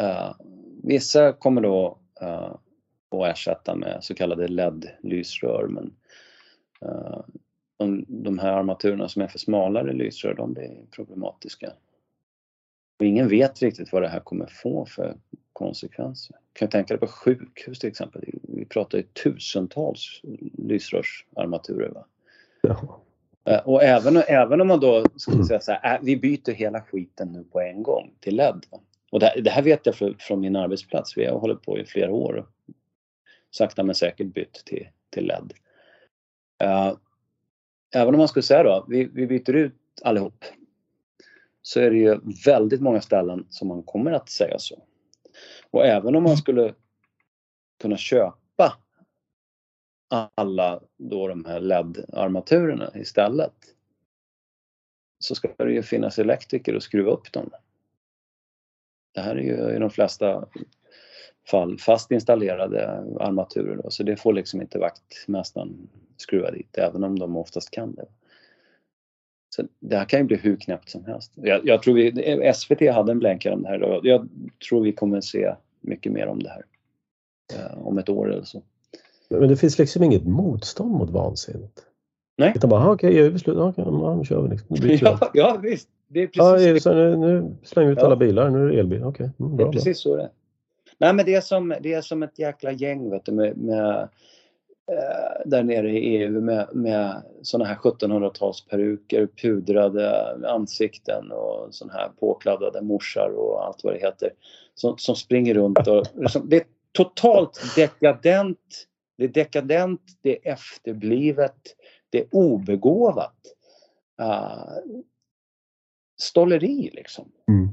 Uh, 0.00 0.34
vissa 0.82 1.32
kommer 1.32 1.60
då 1.60 1.98
uh, 2.22 2.56
att 3.10 3.26
ersätta 3.30 3.74
med 3.74 3.98
så 4.04 4.14
kallade 4.14 4.48
LED-lysrör. 4.48 5.68
Men 5.68 5.96
uh, 6.84 7.24
de, 7.76 8.04
de, 8.08 8.38
här 8.38 8.52
armaturerna 8.52 9.08
som 9.08 9.22
är 9.22 9.26
för 9.26 9.38
smalare 9.38 9.92
lysrör, 9.92 10.34
de 10.34 10.52
blir 10.52 10.76
problematiska. 10.90 11.72
Och 12.98 13.06
ingen 13.06 13.28
vet 13.28 13.62
riktigt 13.62 13.92
vad 13.92 14.02
det 14.02 14.08
här 14.08 14.20
kommer 14.20 14.46
få 14.46 14.86
för 14.86 15.16
konsekvenser. 15.52 16.36
Kan 16.52 16.66
du 16.66 16.70
tänka 16.70 16.94
dig 16.94 17.00
på 17.00 17.06
sjukhus 17.06 17.78
till 17.78 17.88
exempel? 17.88 18.24
Vi 18.42 18.64
pratar 18.64 18.98
ju 18.98 19.04
tusentals 19.04 20.20
lysrörsarmaturer. 20.58 21.88
Va? 21.88 22.06
Ja. 22.62 23.02
Uh, 23.50 23.68
och 23.68 23.82
även, 23.82 24.16
även 24.16 24.60
om 24.60 24.68
man 24.68 24.80
då 24.80 25.04
skulle 25.16 25.44
säga 25.44 25.60
så 25.60 25.72
här, 25.72 25.94
äh, 25.94 26.00
vi 26.02 26.16
byter 26.16 26.52
hela 26.52 26.80
skiten 26.80 27.32
nu 27.32 27.44
på 27.44 27.60
en 27.60 27.82
gång 27.82 28.10
till 28.20 28.36
LED. 28.36 28.66
Va? 28.70 28.80
Och 29.10 29.20
det, 29.20 29.40
det, 29.44 29.50
här 29.50 29.62
vet 29.62 29.86
jag 29.86 29.94
för, 29.94 30.16
från 30.18 30.40
min 30.40 30.56
arbetsplats. 30.56 31.16
Vi 31.16 31.24
har 31.26 31.38
hållit 31.38 31.62
på 31.62 31.78
i 31.78 31.84
flera 31.84 32.12
år 32.12 32.46
sakta 33.50 33.82
men 33.82 33.94
säkert 33.94 34.26
bytt 34.26 34.62
till, 34.64 34.88
till 35.10 35.26
LED. 35.26 35.52
Uh, 36.64 36.96
även 37.96 38.14
om 38.14 38.18
man 38.18 38.28
skulle 38.28 38.42
säga 38.42 38.62
då, 38.62 38.86
vi, 38.88 39.04
vi 39.04 39.26
byter 39.26 39.52
ut 39.56 39.74
allihop, 40.02 40.44
så 41.62 41.80
är 41.80 41.90
det 41.90 41.96
ju 41.96 42.20
väldigt 42.44 42.80
många 42.80 43.00
ställen 43.00 43.46
som 43.50 43.68
man 43.68 43.82
kommer 43.82 44.12
att 44.12 44.28
säga 44.28 44.58
så. 44.58 44.82
Och 45.70 45.86
även 45.86 46.16
om 46.16 46.22
man 46.22 46.36
skulle 46.36 46.74
kunna 47.80 47.96
köpa 47.96 48.78
alla 50.34 50.80
då 50.96 51.28
de 51.28 51.44
här 51.44 51.60
LED-armaturerna 51.60 52.90
istället 52.94 53.54
så 55.18 55.34
ska 55.34 55.48
det 55.58 55.72
ju 55.72 55.82
finnas 55.82 56.18
elektriker 56.18 56.74
att 56.74 56.82
skruva 56.82 57.10
upp 57.10 57.32
dem. 57.32 57.50
Det 59.14 59.20
här 59.20 59.36
är 59.36 59.42
ju 59.42 59.76
i 59.76 59.78
de 59.78 59.90
flesta 59.90 60.48
fall 61.50 61.78
fast 61.78 62.10
installerade 62.10 63.04
armaturer. 63.20 63.76
Då, 63.76 63.90
så 63.90 64.02
det 64.02 64.16
får 64.16 64.32
liksom 64.32 64.60
inte 64.60 64.78
vaktmästaren 64.78 65.88
skruva 66.16 66.50
dit, 66.50 66.78
även 66.78 67.04
om 67.04 67.18
de 67.18 67.36
oftast 67.36 67.70
kan 67.70 67.94
det. 67.94 68.06
Så 69.56 69.62
det 69.80 69.96
här 69.96 70.04
kan 70.04 70.20
ju 70.20 70.26
bli 70.26 70.36
hur 70.36 70.56
knäppt 70.56 70.90
som 70.90 71.04
helst. 71.04 71.32
Jag, 71.34 71.66
jag 71.66 71.82
tror 71.82 71.94
vi, 71.94 72.52
SVT 72.54 72.94
hade 72.94 73.12
en 73.12 73.18
blänkare 73.18 73.54
om 73.54 73.62
det 73.62 73.68
här. 73.68 73.78
Då. 73.78 74.00
Jag 74.02 74.28
tror 74.68 74.84
vi 74.84 74.92
kommer 74.92 75.20
se 75.20 75.54
mycket 75.80 76.12
mer 76.12 76.26
om 76.26 76.42
det 76.42 76.48
här 76.48 76.64
eh, 77.54 77.86
om 77.86 77.98
ett 77.98 78.08
år 78.08 78.32
eller 78.32 78.44
så. 78.44 78.62
Men 79.28 79.48
det 79.48 79.56
finns 79.56 79.78
liksom 79.78 80.02
inget 80.02 80.26
motstånd 80.26 80.90
mot 80.90 81.10
vansinnet? 81.10 81.86
Nej. 82.38 82.52
Utan 82.56 82.70
bara, 82.70 82.90
okej, 82.90 83.10
okay, 83.10 83.22
EU-beslut, 83.22 83.56
okej, 83.56 83.84
okay, 83.84 84.16
nu 84.16 84.24
kör 84.24 84.42
vi 84.42 84.48
liksom. 84.48 84.76
ja, 85.00 85.30
ja, 85.34 85.60
visst. 85.62 85.88
Det 86.08 86.22
är 86.22 86.26
precis 86.26 86.72
ja, 86.74 86.80
så 86.80 86.94
nu, 86.94 87.16
nu 87.16 87.56
slänger 87.62 87.88
vi 87.88 87.92
ut 87.92 87.98
ja. 87.98 88.06
alla 88.06 88.16
bilar, 88.16 88.50
nu 88.50 88.64
är 88.64 88.68
det 88.68 88.78
elbil. 88.78 89.04
Okej, 89.04 89.30
okay. 89.38 89.46
mm, 89.46 89.56
Det 89.56 89.62
är 89.62 89.72
precis 89.72 89.98
så 89.98 90.16
det 90.16 90.22
är. 90.22 90.30
Nej 90.98 91.14
men 91.14 91.24
det 91.26 91.34
är 91.34 91.40
som, 91.40 91.74
det 91.80 91.92
är 91.92 92.00
som 92.00 92.22
ett 92.22 92.38
jäkla 92.38 92.72
gäng 92.72 93.10
vet 93.10 93.24
du, 93.24 93.32
med, 93.32 93.56
med 93.56 94.08
eh, 94.92 95.40
där 95.44 95.62
nere 95.62 95.90
i 95.90 96.16
EU 96.16 96.40
med, 96.40 96.68
med 96.72 97.22
såna 97.42 97.64
här 97.64 97.74
1700-talsperuker, 97.74 99.26
pudrade 99.42 100.36
ansikten 100.48 101.32
och 101.32 101.74
såna 101.74 101.92
här 101.92 102.08
påkladdade 102.20 102.82
morsar 102.82 103.28
och 103.36 103.64
allt 103.64 103.84
vad 103.84 103.94
det 103.94 104.00
heter. 104.00 104.30
Som, 104.74 104.98
som 104.98 105.16
springer 105.16 105.54
runt 105.54 105.86
och 105.88 106.06
liksom, 106.14 106.48
det 106.48 106.56
är 106.56 106.64
totalt 106.92 107.74
dekadent. 107.76 108.86
Det 109.18 109.24
är 109.24 109.28
dekadent, 109.28 110.02
det 110.22 110.48
är 110.48 110.52
efterblivet, 110.52 111.56
det 112.10 112.20
är 112.20 112.26
obegåvat. 112.32 113.36
Uh, 114.22 114.94
stolleri 116.18 116.90
liksom. 116.94 117.32
Mm 117.48 117.68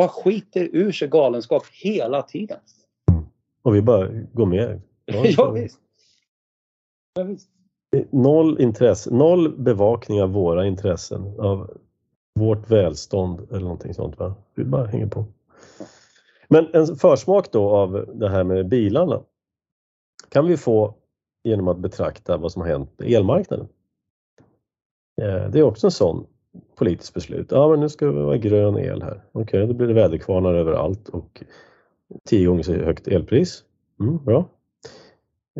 bara 0.00 0.08
skiter 0.08 0.68
ur 0.72 0.92
sig 0.92 1.08
galenskap 1.08 1.62
hela 1.72 2.22
tiden. 2.22 2.58
Och 3.62 3.74
vi 3.74 3.82
bara 3.82 4.08
går 4.32 4.46
med. 4.46 4.80
ja, 5.06 5.50
visst. 5.50 5.78
ja, 7.14 7.22
visst. 7.22 7.48
Noll 8.10 8.60
intresse, 8.60 9.14
noll 9.14 9.56
bevakning 9.58 10.22
av 10.22 10.32
våra 10.32 10.66
intressen, 10.66 11.40
av 11.40 11.78
vårt 12.34 12.70
välstånd 12.70 13.40
eller 13.50 13.60
någonting 13.60 13.94
sånt. 13.94 14.18
Va? 14.18 14.34
Vi 14.54 14.64
bara 14.64 14.86
hänger 14.86 15.06
på. 15.06 15.24
Men 16.48 16.66
en 16.72 16.96
försmak 16.96 17.52
då 17.52 17.70
av 17.70 18.10
det 18.14 18.28
här 18.28 18.44
med 18.44 18.68
bilarna 18.68 19.22
kan 20.28 20.46
vi 20.46 20.56
få 20.56 20.94
genom 21.44 21.68
att 21.68 21.78
betrakta 21.78 22.36
vad 22.36 22.52
som 22.52 22.62
har 22.62 22.68
hänt 22.68 22.96
på 22.96 23.04
elmarknaden. 23.04 23.68
Eh, 25.22 25.50
det 25.50 25.58
är 25.58 25.62
också 25.62 25.86
en 25.86 25.90
sån 25.90 26.26
politiskt 26.74 27.14
beslut. 27.14 27.46
Ja, 27.50 27.68
men 27.68 27.80
nu 27.80 27.88
ska 27.88 28.06
det 28.06 28.12
vara 28.12 28.36
grön 28.36 28.78
el 28.78 29.02
här. 29.02 29.24
Okej, 29.32 29.42
okay, 29.42 29.66
då 29.66 29.74
blir 29.74 29.86
det 29.86 29.94
väderkvarnar 29.94 30.54
överallt 30.54 31.08
och 31.08 31.42
tio 32.24 32.46
gånger 32.46 32.62
så 32.62 32.72
högt 32.72 33.08
elpris. 33.08 33.64
Mm, 34.00 34.24
bra. 34.24 34.48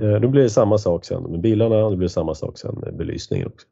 Eh, 0.01 0.21
då 0.21 0.29
blir 0.29 0.43
det 0.43 0.51
samma 0.51 0.79
sak 0.79 1.05
sen 1.05 1.23
med 1.23 1.41
bilarna 1.41 1.85
och 1.85 1.91
det 1.91 1.97
blir 1.97 2.09
samma 2.09 2.35
sak 2.35 2.59
sen 2.59 2.75
med 2.75 2.97
belysningen 2.97 3.47
också. 3.49 3.67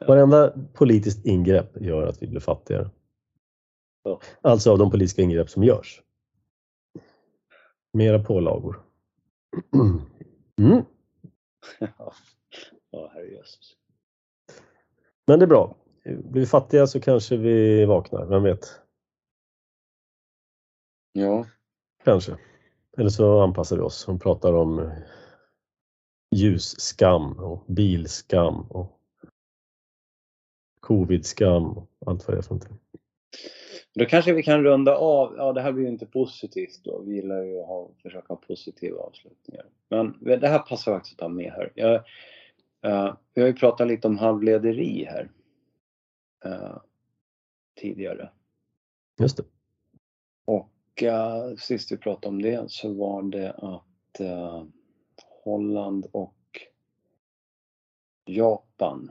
Varenda 0.06 0.54
politiskt 0.74 1.26
ingrepp 1.26 1.80
gör 1.80 2.06
att 2.06 2.22
vi 2.22 2.26
blir 2.26 2.40
fattigare. 2.40 2.90
Alltså 4.40 4.72
av 4.72 4.78
de 4.78 4.90
politiska 4.90 5.22
ingrepp 5.22 5.50
som 5.50 5.64
görs. 5.64 6.02
Mera 7.92 8.24
pålagor. 8.24 8.80
Mm. 10.58 10.84
Ja, 12.90 13.10
herrejösses. 13.14 13.76
Men 15.26 15.38
det 15.38 15.44
är 15.44 15.48
bra. 15.48 15.76
Blir 16.04 16.40
vi 16.40 16.46
fattiga 16.46 16.86
så 16.86 17.00
kanske 17.00 17.36
vi 17.36 17.84
vaknar, 17.84 18.26
vem 18.26 18.42
vet? 18.42 18.80
Ja, 21.12 21.46
Kanske. 22.04 22.36
Eller 22.96 23.10
så 23.10 23.40
anpassar 23.40 23.76
vi 23.76 23.82
oss 23.82 24.08
och 24.08 24.22
pratar 24.22 24.52
om 24.52 24.90
ljusskam 26.36 27.32
och 27.38 27.64
bilskam 27.66 28.60
och 28.70 29.00
covidskam 30.80 31.78
och 31.78 31.88
allt 32.06 32.28
vad 32.28 32.36
det 32.36 32.40
är 32.40 32.42
för 32.42 32.54
någonting. 32.54 32.78
då 33.94 34.04
kanske 34.04 34.32
vi 34.32 34.42
kan 34.42 34.62
runda 34.64 34.96
av. 34.96 35.34
Ja, 35.36 35.52
det 35.52 35.60
här 35.60 35.72
blir 35.72 35.84
ju 35.84 35.90
inte 35.90 36.06
positivt 36.06 36.80
då. 36.84 37.02
Vi 37.02 37.14
gillar 37.14 37.42
ju 37.42 37.60
att 37.60 37.66
ha, 37.66 37.90
försöka 38.02 38.26
ha 38.28 38.36
positiva 38.36 38.98
avslutningar. 38.98 39.66
Men 39.88 40.18
det 40.20 40.48
här 40.48 40.58
passar 40.58 40.92
faktiskt 40.92 41.14
att 41.14 41.18
ta 41.18 41.28
med 41.28 41.52
här. 41.52 41.72
Jag, 41.74 42.04
eh, 42.82 43.16
vi 43.34 43.40
har 43.40 43.48
ju 43.48 43.54
pratat 43.54 43.88
lite 43.88 44.08
om 44.08 44.18
halvlederi 44.18 45.04
här. 45.04 45.30
eh, 46.44 46.76
tidigare. 47.80 48.30
Just 49.20 49.36
det. 49.36 49.44
Och 50.44 51.02
eh, 51.02 51.54
sist 51.56 51.92
vi 51.92 51.96
pratade 51.96 52.28
om 52.28 52.42
det 52.42 52.70
så 52.70 52.92
var 52.94 53.22
det 53.22 53.52
att 53.52 54.20
Holland 55.44 56.06
och 56.12 56.36
Japan 58.24 59.10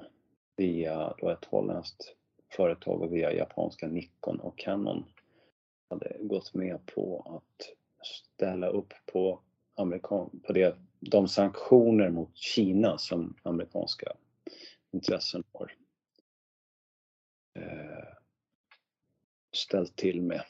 via 0.55 1.13
då 1.17 1.29
ett 1.29 1.45
holländskt 1.45 2.15
företag 2.51 3.01
och 3.01 3.13
via 3.13 3.33
japanska 3.33 3.87
Nikon 3.87 4.39
och 4.39 4.57
Canon 4.57 5.05
hade 5.89 6.17
gått 6.19 6.53
med 6.53 6.85
på 6.85 7.23
att 7.37 7.75
ställa 8.05 8.67
upp 8.67 8.93
på, 9.05 9.39
amerikan 9.75 10.39
på 10.43 10.53
det, 10.53 10.77
de 10.99 11.27
sanktioner 11.27 12.09
mot 12.09 12.37
Kina 12.37 12.97
som 12.97 13.35
amerikanska 13.43 14.13
intressen 14.91 15.43
har 15.53 15.73
eh, 17.55 18.13
ställt 19.51 19.95
till 19.95 20.21
med. 20.21 20.43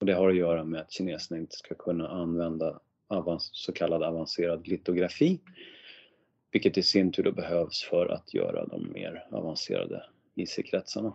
Och 0.00 0.06
det 0.06 0.14
har 0.14 0.28
att 0.28 0.36
göra 0.36 0.64
med 0.64 0.80
att 0.80 0.92
kineserna 0.92 1.40
inte 1.40 1.56
ska 1.56 1.74
kunna 1.74 2.08
använda 2.08 2.80
så 3.38 3.72
kallad 3.72 4.02
avancerad 4.02 4.68
litografi. 4.68 5.40
Vilket 6.50 6.78
i 6.78 6.82
sin 6.82 7.12
tur 7.12 7.22
då 7.22 7.32
behövs 7.32 7.82
för 7.82 8.06
att 8.06 8.34
göra 8.34 8.66
de 8.66 8.92
mer 8.92 9.28
avancerade 9.30 10.06
IC-kretsarna. 10.34 11.14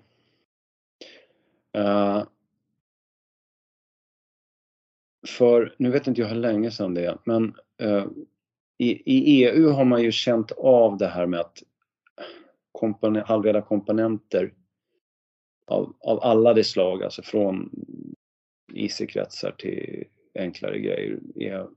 Eh, 1.71 2.23
för, 5.27 5.75
nu 5.77 5.91
vet 5.91 6.07
inte 6.07 6.21
jag 6.21 6.27
hur 6.27 6.35
länge 6.35 6.71
sedan 6.71 6.93
det 6.93 7.05
är, 7.05 7.17
men 7.23 7.55
eh, 7.77 8.05
i, 8.77 8.89
i, 8.89 9.45
EU 9.45 9.69
har 9.69 9.85
man 9.85 10.03
ju 10.03 10.11
känt 10.11 10.51
av 10.51 10.97
det 10.97 11.07
här 11.07 11.25
med 11.25 11.39
att 11.39 11.63
komponen, 12.71 13.23
halvledarkomponenter 13.25 14.53
av, 15.67 15.95
av 15.99 16.19
alla 16.23 16.53
de 16.53 16.63
slag, 16.63 17.03
alltså 17.03 17.21
från 17.21 17.69
IC-kretsar 18.73 19.51
till 19.51 20.03
enklare 20.39 20.79
grejer. 20.79 21.19
Är, 21.35 21.67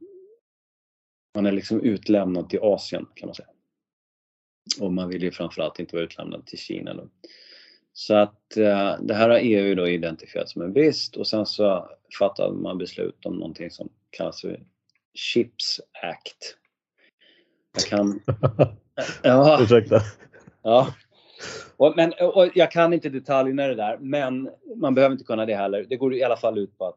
man 1.35 1.47
är 1.47 1.53
liksom 1.53 1.81
utlämnad 1.81 2.49
till 2.49 2.61
Asien 2.63 3.07
kan 3.15 3.27
man 3.27 3.35
säga. 3.35 3.49
Och 4.81 4.93
man 4.93 5.09
vill 5.09 5.23
ju 5.23 5.31
framförallt 5.31 5.79
inte 5.79 5.97
vara 5.97 6.05
utlämnad 6.05 6.47
till 6.47 6.59
Kina. 6.59 6.95
Då. 6.95 7.09
Så 7.93 8.15
att 8.15 8.57
eh, 8.57 9.01
det 9.01 9.15
här 9.15 9.29
har 9.29 9.39
EU 9.43 9.75
då 9.75 9.89
identifierat 9.89 10.49
som 10.49 10.63
en 10.63 10.73
brist 10.73 11.17
och 11.17 11.27
sen 11.27 11.47
så 11.47 11.91
fattade 12.19 12.57
man 12.57 12.79
beslut 12.79 13.27
om 13.27 13.37
någonting 13.37 13.71
som 13.71 13.89
kallas 14.11 14.41
för 14.41 14.63
Chips 15.15 15.81
Act. 16.03 16.57
Jag 17.75 17.85
kan... 17.85 18.21
ja. 19.23 19.59
Ursäkta. 19.63 20.01
Ja. 20.63 20.95
Och, 21.77 21.93
men, 21.97 22.13
och 22.35 22.49
jag 22.55 22.71
kan 22.71 22.93
inte 22.93 23.09
detaljerna 23.09 23.65
i 23.65 23.69
det 23.69 23.75
där, 23.75 23.99
men 24.01 24.51
man 24.77 24.95
behöver 24.95 25.13
inte 25.13 25.25
kunna 25.25 25.47
det 25.47 25.55
heller. 25.55 25.87
Det 25.89 25.97
går 25.97 26.15
i 26.15 26.23
alla 26.23 26.37
fall 26.37 26.59
ut 26.59 26.79
på 26.79 26.87
att 26.87 26.97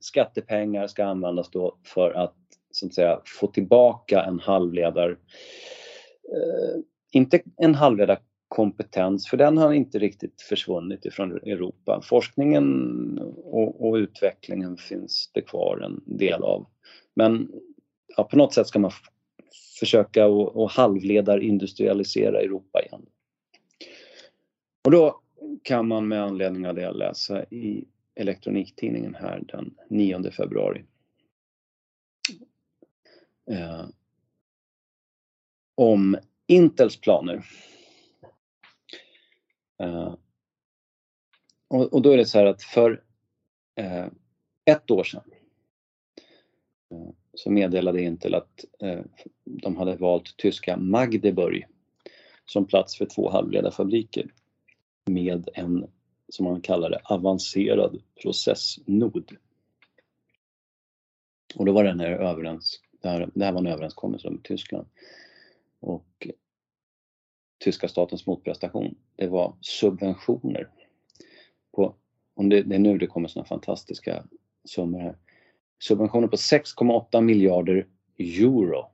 skattepengar 0.00 0.86
ska 0.86 1.04
användas 1.04 1.50
då 1.50 1.76
för 1.84 2.10
att, 2.10 2.34
så 2.70 2.86
att 2.86 2.94
säga, 2.94 3.20
få 3.40 3.46
tillbaka 3.46 4.22
en 4.22 4.40
halvledar... 4.40 5.10
Eh, 6.32 6.80
inte 7.12 7.40
en 7.56 7.74
halvledarkompetens, 7.74 9.28
för 9.28 9.36
den 9.36 9.58
har 9.58 9.72
inte 9.72 9.98
riktigt 9.98 10.42
försvunnit 10.42 11.04
ifrån 11.04 11.32
Europa. 11.32 12.00
Forskningen 12.04 13.18
och, 13.44 13.88
och 13.88 13.94
utvecklingen 13.94 14.76
finns 14.76 15.30
det 15.34 15.42
kvar 15.42 15.78
en 15.78 16.18
del 16.18 16.42
av. 16.42 16.66
Men 17.14 17.48
ja, 18.16 18.24
på 18.24 18.36
något 18.36 18.54
sätt 18.54 18.66
ska 18.66 18.78
man 18.78 18.90
försöka 19.78 20.26
och, 20.26 20.56
och 20.56 20.70
halvledarindustrialisera 20.70 22.40
Europa 22.40 22.82
igen. 22.82 23.06
Och 24.84 24.90
då 24.90 25.20
kan 25.62 25.88
man 25.88 26.08
med 26.08 26.22
anledning 26.22 26.66
av 26.66 26.74
det 26.74 26.92
läsa 26.92 27.44
i 27.44 27.84
Elektroniktidningen 28.14 29.14
här 29.14 29.42
den 29.48 29.74
9 29.88 30.30
februari. 30.30 30.84
Eh, 33.50 33.86
om 35.74 36.18
Intels 36.46 37.00
planer. 37.00 37.46
Eh, 39.78 40.14
och, 41.68 41.92
och, 41.92 42.02
då 42.02 42.10
är 42.10 42.16
det 42.16 42.26
så 42.26 42.38
här 42.38 42.46
att 42.46 42.62
för 42.62 43.04
eh, 43.74 44.06
ett 44.64 44.90
år 44.90 45.04
sedan 45.04 45.30
eh, 46.90 47.10
så 47.36 47.50
meddelade 47.50 48.02
Intel 48.02 48.34
att 48.34 48.64
eh, 48.78 49.00
de 49.44 49.76
hade 49.76 49.96
valt 49.96 50.36
tyska 50.36 50.76
Magdeburg 50.76 51.66
som 52.46 52.66
plats 52.66 52.96
för 52.96 53.06
två 53.06 53.30
halvledarfabriker 53.30 54.30
med 55.06 55.48
en, 55.54 55.86
som 56.28 56.44
man 56.44 56.60
kallar 56.60 56.90
det, 56.90 57.00
avancerad 57.04 58.02
processnod. 58.22 59.36
Och 61.54 61.64
då 61.64 61.72
var 61.72 61.84
den 61.84 62.00
här 62.00 62.10
överens, 62.10 62.80
det 63.00 63.08
här, 63.08 63.30
det 63.34 63.44
här 63.44 63.52
var 63.52 63.60
en 63.60 63.66
överenskommelse 63.66 64.30
med 64.30 64.42
Tyskland. 64.42 64.86
Och 65.80 66.28
tyska 67.58 67.88
statens 67.88 68.26
motprestation, 68.26 68.94
det 69.16 69.26
var 69.26 69.56
subventioner. 69.60 70.70
På, 71.72 71.94
om 72.34 72.48
det, 72.48 72.62
det 72.62 72.74
är 72.74 72.78
nu 72.78 72.98
det 72.98 73.06
kommer 73.06 73.28
sådana 73.28 73.48
fantastiska 73.48 74.24
summor 74.64 75.00
här. 75.00 75.16
Subventioner 75.78 76.28
på 76.28 76.36
6,8 76.36 77.20
miljarder 77.20 77.86
euro. 78.18 78.90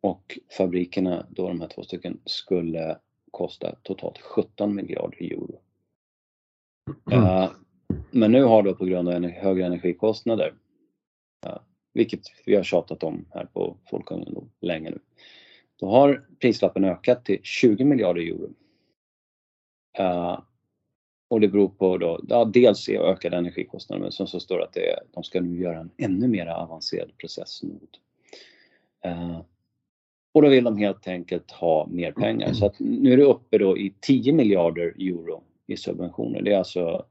Och 0.00 0.38
fabrikerna, 0.58 1.26
då 1.30 1.48
de 1.48 1.60
här 1.60 1.68
två 1.68 1.82
stycken, 1.82 2.20
skulle 2.24 2.98
kosta 3.30 3.74
totalt 3.82 4.18
17 4.18 4.74
miljarder 4.74 5.22
euro. 5.22 5.60
Mm. 7.10 7.24
Uh, 7.24 7.50
men 8.10 8.32
nu 8.32 8.42
har 8.42 8.62
då 8.62 8.74
på 8.74 8.84
grund 8.84 9.08
av 9.08 9.22
högre 9.22 9.66
energikostnader, 9.66 10.54
uh, 11.46 11.58
vilket 11.92 12.20
vi 12.46 12.56
har 12.56 12.62
tjatat 12.62 13.02
om 13.02 13.26
här 13.30 13.44
på 13.44 13.76
Folkungen 13.90 14.50
länge 14.60 14.90
nu, 14.90 14.98
då 15.76 15.90
har 15.90 16.26
prislappen 16.40 16.84
ökat 16.84 17.24
till 17.24 17.40
20 17.42 17.84
miljarder 17.84 18.22
euro. 18.22 18.50
Uh, 20.00 20.40
och 21.28 21.40
det 21.40 21.48
beror 21.48 21.68
på 21.68 21.98
då, 21.98 22.20
ja, 22.28 22.44
dels 22.44 22.88
ökade 22.88 23.36
energikostnader 23.36 24.02
men 24.02 24.12
sen 24.12 24.26
så 24.26 24.40
står 24.40 24.58
det 24.58 24.64
att 24.64 24.72
det, 24.72 25.00
de 25.12 25.22
ska 25.22 25.40
nu 25.40 25.62
göra 25.62 25.78
en 25.78 25.90
ännu 25.96 26.28
mer 26.28 26.46
avancerad 26.46 27.16
processnod. 27.18 27.88
Eh, 29.04 29.40
och 30.32 30.42
då 30.42 30.48
vill 30.48 30.64
de 30.64 30.76
helt 30.76 31.08
enkelt 31.08 31.50
ha 31.50 31.86
mer 31.86 32.12
pengar. 32.12 32.52
Så 32.52 32.66
att 32.66 32.78
nu 32.78 33.12
är 33.12 33.16
det 33.16 33.24
uppe 33.24 33.58
då 33.58 33.78
i 33.78 33.94
10 34.00 34.32
miljarder 34.32 34.94
euro 34.98 35.42
i 35.66 35.76
subventioner. 35.76 36.42
Det 36.42 36.52
är 36.52 36.58
alltså, 36.58 37.04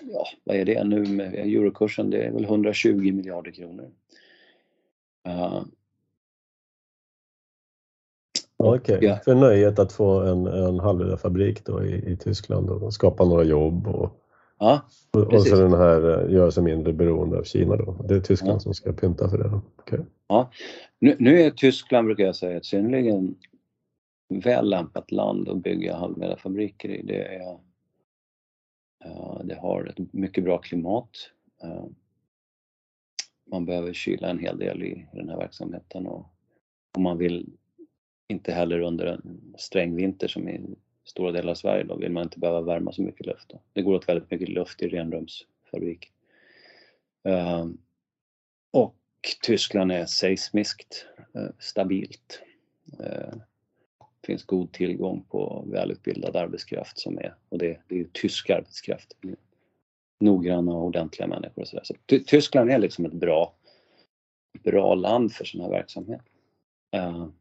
ja 0.00 0.26
vad 0.44 0.56
är 0.56 0.64
det 0.64 0.84
nu 0.84 1.04
med 1.04 1.34
eurokursen? 1.34 2.10
Det 2.10 2.22
är 2.22 2.30
väl 2.30 2.44
120 2.44 3.12
miljarder 3.12 3.50
kronor. 3.50 3.90
Eh, 5.26 5.62
Okej, 8.60 8.96
okay. 8.96 9.16
för 9.24 9.34
nöjet 9.34 9.78
att 9.78 9.92
få 9.92 10.20
en, 10.20 10.46
en 10.46 10.80
halvledarfabrik 10.80 11.64
då 11.64 11.84
i, 11.84 12.12
i 12.12 12.16
Tyskland 12.16 12.70
och 12.70 12.94
skapa 12.94 13.24
några 13.24 13.44
jobb 13.44 13.86
och, 13.86 14.22
ja, 14.58 14.80
och, 15.10 15.34
och 15.34 15.42
så 15.42 15.56
den 15.56 15.72
här 15.72 16.24
eh, 16.24 16.34
göra 16.34 16.50
sig 16.50 16.62
mindre 16.62 16.92
beroende 16.92 17.38
av 17.38 17.42
Kina 17.42 17.76
då. 17.76 18.04
Det 18.08 18.14
är 18.14 18.20
Tyskland 18.20 18.56
ja. 18.56 18.60
som 18.60 18.74
ska 18.74 18.92
pynta 18.92 19.28
för 19.28 19.38
det. 19.38 19.48
Då. 19.48 19.60
Okay. 19.78 20.00
Ja. 20.28 20.50
Nu, 20.98 21.16
nu, 21.18 21.40
är 21.40 21.50
Tyskland, 21.50 22.06
brukar 22.06 22.24
jag 22.24 22.36
säga, 22.36 22.56
ett 22.56 22.64
synnerligen 22.64 23.34
väl 24.28 24.70
lämpat 24.70 25.10
land 25.10 25.48
att 25.48 25.62
bygga 25.62 25.96
halvledarfabriker 25.96 26.88
i. 26.88 27.02
Det, 27.02 27.24
är, 27.24 27.58
det 29.44 29.54
har 29.54 29.84
ett 29.84 30.12
mycket 30.12 30.44
bra 30.44 30.58
klimat. 30.58 31.10
Uh, 31.64 31.86
man 33.50 33.64
behöver 33.66 33.92
kyla 33.92 34.28
en 34.28 34.38
hel 34.38 34.58
del 34.58 34.82
i 34.82 35.06
den 35.12 35.28
här 35.28 35.36
verksamheten 35.36 36.06
och 36.06 36.26
om 36.96 37.02
man 37.02 37.18
vill 37.18 37.46
inte 38.28 38.52
heller 38.52 38.80
under 38.80 39.06
en 39.06 39.54
sträng 39.58 39.96
vinter 39.96 40.28
som 40.28 40.48
i 40.48 40.60
stora 41.04 41.32
delar 41.32 41.50
av 41.50 41.54
Sverige 41.54 41.84
då 41.84 41.96
vill 41.96 42.12
man 42.12 42.22
inte 42.22 42.38
behöva 42.38 42.60
värma 42.60 42.92
så 42.92 43.02
mycket 43.02 43.26
luft. 43.26 43.48
Då. 43.48 43.60
Det 43.72 43.82
går 43.82 43.94
åt 43.94 44.08
väldigt 44.08 44.30
mycket 44.30 44.48
luft 44.48 44.82
i 44.82 44.88
renrumsfabrik. 44.88 46.12
Ehm, 47.24 47.78
och 48.70 48.96
Tyskland 49.42 49.92
är 49.92 50.06
seismiskt 50.06 51.06
eh, 51.34 51.50
stabilt. 51.58 52.42
Det 54.20 54.26
finns 54.26 54.44
god 54.44 54.72
tillgång 54.72 55.24
på 55.30 55.64
välutbildad 55.66 56.36
arbetskraft 56.36 56.98
som 56.98 57.18
är, 57.18 57.34
och 57.48 57.58
det, 57.58 57.80
det 57.88 57.94
är 57.94 57.98
ju 57.98 58.08
tysk 58.12 58.50
arbetskraft. 58.50 59.16
Noggranna 60.20 60.72
och 60.72 60.84
ordentliga 60.84 61.26
människor 61.26 61.62
och 61.62 61.68
sådär. 61.68 61.84
Så 61.84 61.94
Tyskland 62.26 62.70
är 62.70 62.78
liksom 62.78 63.04
ett 63.04 63.12
bra, 63.12 63.54
bra 64.64 64.94
land 64.94 65.32
för 65.32 65.44
sån 65.44 65.60
här 65.60 65.70
verksamhet. 65.70 66.22
Ehm, 66.90 67.32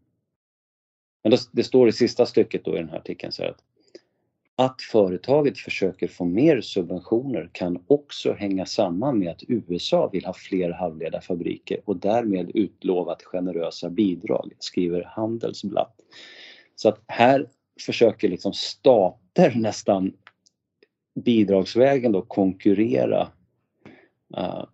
men 1.28 1.32
det, 1.32 1.50
det, 1.52 1.64
står 1.64 1.90
i 1.90 1.92
sista 1.92 2.26
stycket 2.26 2.66
då 2.66 2.76
i 2.76 2.80
den 2.80 2.90
här 2.90 2.98
artikeln 2.98 3.32
så 3.32 3.44
att 3.44 3.64
att 4.56 4.82
företaget 4.82 5.58
försöker 5.58 6.08
få 6.08 6.26
mer 6.26 6.62
subventioner 6.62 7.50
kan 7.52 7.84
också 7.88 8.34
hänga 8.34 8.66
samman 8.66 9.20
med 9.20 9.32
att 9.32 9.44
USA 9.48 10.10
vill 10.14 10.26
ha 10.26 10.34
fler 10.34 10.72
halvledarfabriker 10.72 11.82
och 11.86 11.98
därmed 11.98 12.52
utlovat 12.54 13.24
generösa 13.24 13.90
bidrag, 13.90 14.54
skriver 14.60 15.04
Handelsblatt. 15.04 15.96
Så 16.76 16.90
att 16.90 17.02
här 17.08 17.48
försöker 17.86 18.30
liksom 18.30 18.54
stater 18.54 19.56
nästan 19.56 20.14
bidragsvägen 21.16 22.12
då 22.12 22.22
konkurrera 22.22 23.28
uh, 24.38 24.66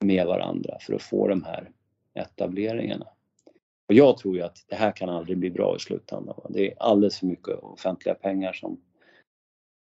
med 0.00 0.26
varandra 0.26 0.78
för 0.80 0.94
att 0.94 1.02
få 1.02 1.28
de 1.28 1.44
här 1.44 1.70
etableringarna. 2.14 3.06
Och 3.88 3.94
jag 3.94 4.18
tror 4.18 4.36
ju 4.36 4.42
att 4.42 4.64
det 4.68 4.76
här 4.76 4.92
kan 4.92 5.08
aldrig 5.08 5.38
bli 5.38 5.50
bra 5.50 5.76
i 5.76 5.78
slutändan. 5.78 6.36
Det 6.48 6.66
är 6.66 6.74
alldeles 6.78 7.18
för 7.18 7.26
mycket 7.26 7.58
offentliga 7.62 8.14
pengar 8.14 8.52
som 8.52 8.80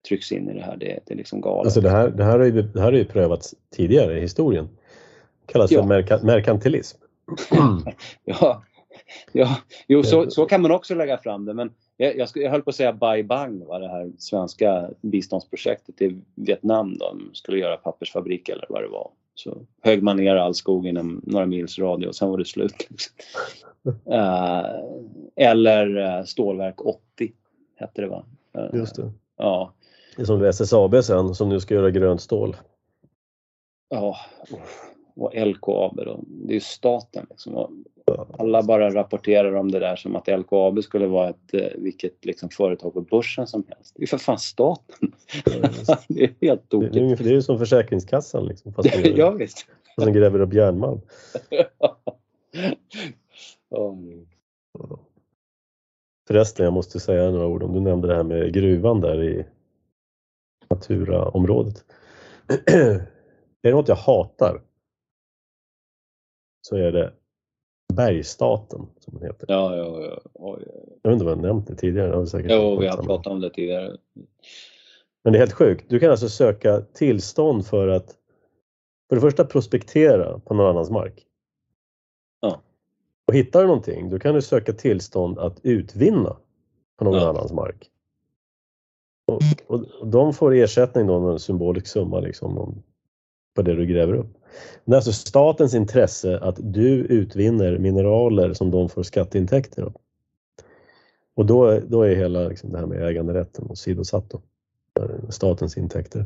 trycks 0.08 0.32
in 0.32 0.50
i 0.50 0.54
det 0.54 0.62
här. 0.62 0.76
Det, 0.76 1.00
det 1.06 1.14
är 1.14 1.16
liksom 1.16 1.40
galet. 1.40 1.66
Alltså 1.66 1.80
det, 1.80 1.90
här, 1.90 2.08
det, 2.08 2.24
här 2.24 2.38
har 2.38 2.46
ju, 2.46 2.62
det 2.62 2.80
här 2.80 2.92
har 2.92 2.98
ju 2.98 3.04
prövats 3.04 3.54
tidigare 3.70 4.18
i 4.18 4.20
historien. 4.20 4.68
Det 5.46 5.52
kallas 5.52 5.70
ja. 5.70 5.80
för 5.80 5.88
merka, 5.88 6.18
merkantilism. 6.22 6.98
ja, 8.24 8.62
ja 9.32 9.56
jo, 9.86 10.02
så, 10.02 10.30
så 10.30 10.46
kan 10.46 10.62
man 10.62 10.70
också 10.70 10.94
lägga 10.94 11.18
fram 11.18 11.44
det 11.44 11.54
men 11.54 11.70
jag, 11.96 12.16
jag, 12.16 12.28
jag 12.34 12.50
höll 12.50 12.62
på 12.62 12.70
att 12.70 12.76
säga 12.76 12.92
Bai 12.92 13.22
Bang, 13.22 13.64
var 13.66 13.80
det 13.80 13.88
här 13.88 14.12
svenska 14.18 14.90
biståndsprojektet 15.00 16.02
i 16.02 16.20
Vietnam. 16.34 16.98
De 16.98 17.30
skulle 17.32 17.58
göra 17.58 17.76
pappersfabrik 17.76 18.48
eller 18.48 18.66
vad 18.68 18.82
det 18.82 18.88
var. 18.88 19.10
Så 19.34 19.66
högg 19.82 20.02
man 20.02 20.16
ner 20.16 20.36
all 20.36 20.54
skog 20.54 20.86
inom 20.86 21.20
några 21.26 21.46
mils 21.46 21.78
radie 21.78 22.08
och 22.08 22.14
sen 22.14 22.30
var 22.30 22.38
det 22.38 22.44
slut. 22.44 22.88
uh, 23.86 24.64
eller 25.36 25.96
uh, 25.96 26.24
Stålverk 26.24 26.80
80 26.80 27.32
hette 27.76 28.02
det 28.02 28.08
va? 28.08 28.24
Uh, 28.58 28.78
Just 28.78 28.96
det. 28.96 29.12
Ja. 29.36 29.72
Det 30.16 30.22
är 30.22 30.26
som 30.26 30.44
SSAB 30.44 31.04
sen 31.04 31.34
som 31.34 31.48
nu 31.48 31.60
ska 31.60 31.74
göra 31.74 31.90
grönt 31.90 32.20
stål. 32.20 32.56
Ja, 33.88 34.16
och 35.16 35.32
LKAB 35.34 35.96
då. 35.96 36.20
Det 36.26 36.52
är 36.52 36.54
ju 36.54 36.60
staten 36.60 37.26
liksom. 37.30 37.84
Alla 38.38 38.62
bara 38.62 38.94
rapporterar 38.94 39.54
om 39.54 39.70
det 39.70 39.78
där 39.78 39.96
som 39.96 40.16
att 40.16 40.28
LKAB 40.28 40.84
skulle 40.84 41.06
vara 41.06 41.28
ett 41.28 41.54
eh, 41.54 41.66
vilket 41.76 42.24
liksom 42.24 42.48
företag 42.48 42.92
på 42.92 43.00
börsen 43.00 43.46
som 43.46 43.64
helst. 43.68 43.94
Det 43.96 44.02
är 44.02 44.06
för 44.06 44.18
fan 44.18 44.38
staten. 44.38 45.12
det 46.08 46.24
är 46.24 46.34
helt 46.40 46.68
tokigt. 46.68 46.94
Det, 46.94 47.00
är, 47.00 47.16
det 47.16 47.30
är 47.30 47.34
ju 47.34 47.42
som 47.42 47.58
Försäkringskassan 47.58 48.46
liksom. 48.46 48.72
Fast 48.72 48.92
de, 49.02 49.08
ja, 49.08 49.30
visst. 49.30 49.66
Fast 49.96 50.06
de 50.06 50.12
gräver 50.12 50.40
upp 50.40 50.54
järnmalm. 50.54 51.00
Förresten, 56.28 56.64
jag 56.64 56.72
måste 56.72 57.00
säga 57.00 57.30
några 57.30 57.46
ord 57.46 57.62
om, 57.62 57.72
du 57.72 57.80
nämnde 57.80 58.08
det 58.08 58.14
här 58.14 58.22
med 58.22 58.54
gruvan 58.54 59.00
där 59.00 59.22
i 59.22 59.46
Naturaområdet. 60.70 61.84
är 62.66 63.06
det 63.62 63.70
något 63.70 63.88
jag 63.88 63.96
hatar 63.96 64.60
så 66.66 66.76
är 66.76 66.92
det 66.92 67.12
Bergstaten 67.94 68.86
som 69.00 69.18
den 69.18 69.22
heter. 69.22 69.46
Ja, 69.48 69.76
ja, 69.76 70.02
ja. 70.02 70.20
Oj, 70.34 70.64
Jag 71.02 71.10
vet 71.10 71.20
inte 71.20 71.24
om 71.24 71.30
jag 71.30 71.38
nämnt 71.38 71.66
det 71.66 71.74
tidigare. 71.74 72.26
Säkert 72.26 72.50
jo, 72.50 72.78
vi 72.80 72.86
har 72.86 73.02
pratat 73.02 73.32
om 73.32 73.40
det 73.40 73.50
tidigare. 73.50 73.96
Men 75.24 75.32
det 75.32 75.36
är 75.38 75.40
helt 75.40 75.52
sjukt. 75.52 75.84
Du 75.88 75.98
kan 76.00 76.10
alltså 76.10 76.28
söka 76.28 76.80
tillstånd 76.80 77.66
för 77.66 77.88
att 77.88 78.16
för 79.08 79.16
det 79.16 79.20
första 79.20 79.44
prospektera 79.44 80.38
på 80.38 80.54
någon 80.54 80.66
annans 80.66 80.90
mark. 80.90 81.26
Ja. 82.40 82.60
Och 83.26 83.34
hittar 83.34 83.60
du 83.60 83.66
någonting, 83.66 84.10
då 84.10 84.18
kan 84.18 84.34
du 84.34 84.42
söka 84.42 84.72
tillstånd 84.72 85.38
att 85.38 85.60
utvinna 85.62 86.36
på 86.98 87.04
någon 87.04 87.14
ja. 87.14 87.28
annans 87.28 87.52
mark. 87.52 87.90
Och, 89.26 89.40
och, 89.66 90.08
de 90.08 90.34
får 90.34 90.54
ersättning 90.54 91.06
då, 91.06 91.14
en 91.14 91.38
symbolisk 91.38 91.86
summa 91.86 92.20
liksom, 92.20 92.82
på 93.54 93.62
det 93.62 93.74
du 93.74 93.86
gräver 93.86 94.14
upp. 94.14 94.34
Det 94.84 94.92
är 94.92 94.96
alltså 94.96 95.12
statens 95.12 95.74
intresse 95.74 96.38
att 96.38 96.56
du 96.60 96.88
utvinner 97.04 97.78
mineraler 97.78 98.52
som 98.52 98.70
de 98.70 98.88
får 98.88 99.02
skatteintäkter 99.02 99.82
av. 99.82 99.96
Och 101.34 101.46
då, 101.46 101.80
då 101.80 102.02
är 102.02 102.16
hela 102.16 102.48
liksom, 102.48 102.72
det 102.72 102.78
här 102.78 102.86
med 102.86 103.08
äganderätten 103.08 103.66
och 103.66 103.78
sidosatt 103.78 104.30
då. 104.30 104.40
Statens 105.28 105.76
intäkter 105.76 106.24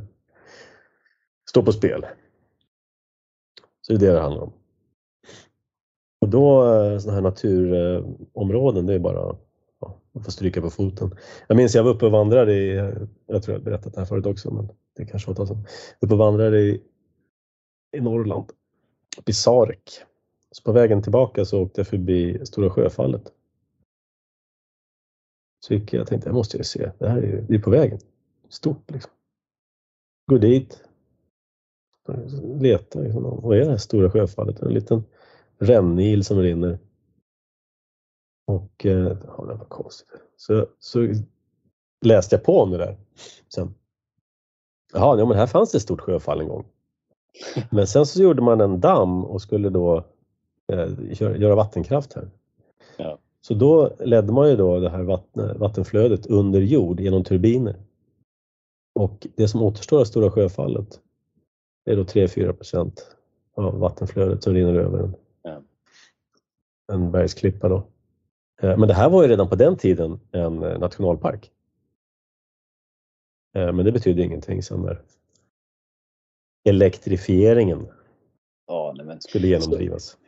står 1.48 1.62
på 1.62 1.72
spel. 1.72 2.06
Så 3.80 3.92
det 3.92 3.96
är 3.96 4.08
det 4.08 4.14
det 4.14 4.20
handlar 4.20 4.42
om. 4.42 4.52
Och 6.20 6.28
då 6.28 6.62
sådana 7.00 7.14
här 7.14 7.22
naturområden, 7.22 8.86
det 8.86 8.94
är 8.94 8.98
bara 8.98 9.36
ja, 9.80 10.00
man 10.12 10.24
får 10.24 10.32
stryka 10.32 10.60
på 10.60 10.70
foten. 10.70 11.16
Jag 11.46 11.56
minns 11.56 11.74
jag 11.74 11.84
var 11.84 11.90
uppe 11.90 12.06
och 12.06 12.12
vandrade 12.12 12.54
i, 12.54 12.92
jag 13.26 13.42
tror 13.42 13.56
jag 13.56 13.64
berättat 13.64 13.94
det 13.94 14.00
här 14.00 14.06
förut 14.06 14.26
också, 14.26 14.50
men 14.50 14.68
det 14.96 15.06
kanske 15.06 15.28
var 15.28 15.32
ett 15.32 15.36
tag 15.36 15.48
sedan. 15.48 15.66
Uppe 16.00 16.14
och 16.14 16.18
vandrade 16.18 16.60
i 16.60 16.82
i 17.92 18.00
Norrland, 18.00 18.52
uppe 19.18 19.30
i 19.30 19.34
Sarek. 19.34 20.02
Så 20.50 20.62
på 20.62 20.72
vägen 20.72 21.02
tillbaka 21.02 21.44
så 21.44 21.62
åkte 21.62 21.80
jag 21.80 21.88
förbi 21.88 22.46
Stora 22.46 22.70
Sjöfallet. 22.70 23.32
Så 25.60 25.74
gick 25.74 25.92
jag, 25.92 26.06
tänkte 26.06 26.28
jag 26.28 26.34
måste 26.34 26.56
ju 26.56 26.64
se, 26.64 26.92
det 26.98 27.08
här 27.08 27.18
är 27.18 27.26
ju, 27.26 27.40
det 27.40 27.54
är 27.54 27.58
på 27.58 27.70
vägen. 27.70 27.98
Stort 28.48 28.90
liksom. 28.90 29.12
Gå 30.26 30.38
dit. 30.38 30.84
Leta 32.60 33.00
liksom, 33.00 33.22
vad 33.22 33.56
är 33.56 33.60
det 33.60 33.70
här 33.70 33.76
Stora 33.76 34.10
Sjöfallet? 34.10 34.62
En 34.62 34.74
liten 34.74 35.04
rännil 35.58 36.24
som 36.24 36.38
rinner. 36.38 36.78
Och 38.46 38.86
eh, 38.86 39.18
ja, 39.26 39.44
det 39.48 39.54
var 39.54 39.66
konstigt. 39.68 40.08
Så, 40.36 40.66
så 40.78 41.08
läste 42.04 42.36
jag 42.36 42.44
på 42.44 42.60
om 42.60 42.70
det 42.70 42.78
där 42.78 42.96
sen. 43.54 43.74
Jaha, 44.92 45.18
ja, 45.18 45.26
men 45.26 45.36
här 45.36 45.46
fanns 45.46 45.72
det 45.72 45.78
ett 45.78 45.82
stort 45.82 46.00
sjöfall 46.00 46.40
en 46.40 46.48
gång. 46.48 46.66
Men 47.70 47.86
sen 47.86 48.06
så 48.06 48.22
gjorde 48.22 48.42
man 48.42 48.60
en 48.60 48.80
damm 48.80 49.24
och 49.24 49.42
skulle 49.42 49.70
då 49.70 50.04
eh, 50.72 50.88
göra 51.18 51.54
vattenkraft 51.54 52.12
här. 52.12 52.30
Ja. 52.96 53.18
Så 53.40 53.54
då 53.54 53.96
ledde 54.00 54.32
man 54.32 54.50
ju 54.50 54.56
då 54.56 54.80
det 54.80 54.90
här 54.90 55.02
vatten, 55.02 55.58
vattenflödet 55.58 56.26
under 56.26 56.60
jord 56.60 57.00
genom 57.00 57.24
turbiner. 57.24 57.76
Och 58.94 59.26
det 59.36 59.48
som 59.48 59.62
återstår 59.62 60.00
av 60.00 60.04
Stora 60.04 60.30
Sjöfallet 60.30 61.00
är 61.84 61.96
då 61.96 62.02
3-4 62.02 62.52
procent 62.52 63.16
av 63.54 63.78
vattenflödet 63.78 64.42
som 64.42 64.54
rinner 64.54 64.74
över 64.74 64.98
en, 64.98 65.14
ja. 65.42 65.62
en 66.92 67.10
bergsklippa. 67.10 67.68
Då. 67.68 67.76
Eh, 68.62 68.78
men 68.78 68.88
det 68.88 68.94
här 68.94 69.10
var 69.10 69.22
ju 69.22 69.28
redan 69.28 69.48
på 69.48 69.54
den 69.54 69.76
tiden 69.76 70.20
en 70.32 70.62
eh, 70.62 70.78
nationalpark. 70.78 71.50
Men 73.52 73.76
det 73.76 73.92
betydde 73.92 74.22
ingenting 74.22 74.62
sen 74.62 74.80
när 74.80 75.02
elektrifieringen 76.64 77.88
ja, 78.66 78.94
nej, 78.96 79.06
men, 79.06 79.20
skulle 79.20 79.46
genomdrivas. 79.46 80.18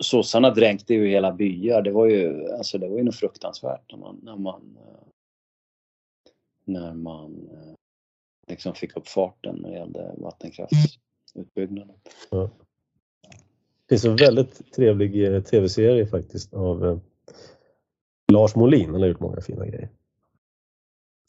Sossarna 0.00 0.50
dränkte 0.50 0.94
ju 0.94 1.08
hela 1.08 1.32
byar. 1.32 1.82
Det 1.82 1.92
var 1.92 2.06
ju, 2.06 2.48
alltså, 2.52 2.78
det 2.78 2.88
var 2.88 2.96
ju 2.96 3.04
något 3.04 3.16
fruktansvärt 3.16 3.92
när 3.92 3.98
man, 3.98 4.20
när 4.22 4.36
man, 4.36 4.78
när 6.64 6.94
man 6.94 7.50
liksom 8.48 8.74
fick 8.74 8.96
upp 8.96 9.08
farten 9.08 9.56
när 9.56 9.70
det 9.70 9.76
gällde 9.76 10.14
vattenkraftsutbyggnaden. 10.16 11.96
Ja. 12.30 12.50
Det 13.86 13.94
finns 13.94 14.04
en 14.04 14.16
väldigt 14.16 14.72
trevlig 14.72 15.34
eh, 15.34 15.42
tv-serie 15.42 16.06
faktiskt 16.06 16.54
av 16.54 16.86
eh, 16.86 16.98
Lars 18.32 18.54
Molin. 18.54 18.90
Han 18.90 19.00
har 19.00 19.08
gjort 19.08 19.20
många 19.20 19.40
fina 19.40 19.66
grejer. 19.66 19.88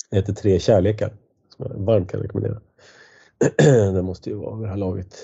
Det 0.09 0.15
heter 0.15 0.33
Tre 0.33 0.59
kärlekar 0.59 1.13
som 1.49 1.65
jag 1.65 1.85
varmt 1.85 2.11
kan 2.11 2.21
rekommendera. 2.21 2.61
den 3.93 4.05
måste 4.05 4.29
ju 4.29 4.35
vara 4.35 4.55
vid 4.55 4.63
det 4.63 4.69
här 4.69 4.77
laget, 4.77 5.15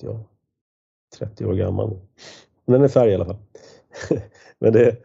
jag, 0.00 0.20
30 1.18 1.44
år 1.44 1.54
gammal. 1.54 1.98
Men 2.64 2.72
den 2.72 2.82
är 2.82 2.88
färg 2.88 3.10
i 3.10 3.14
alla 3.14 3.24
fall. 3.24 3.36
Men 4.58 4.72
det 4.72 4.84
är 4.84 4.96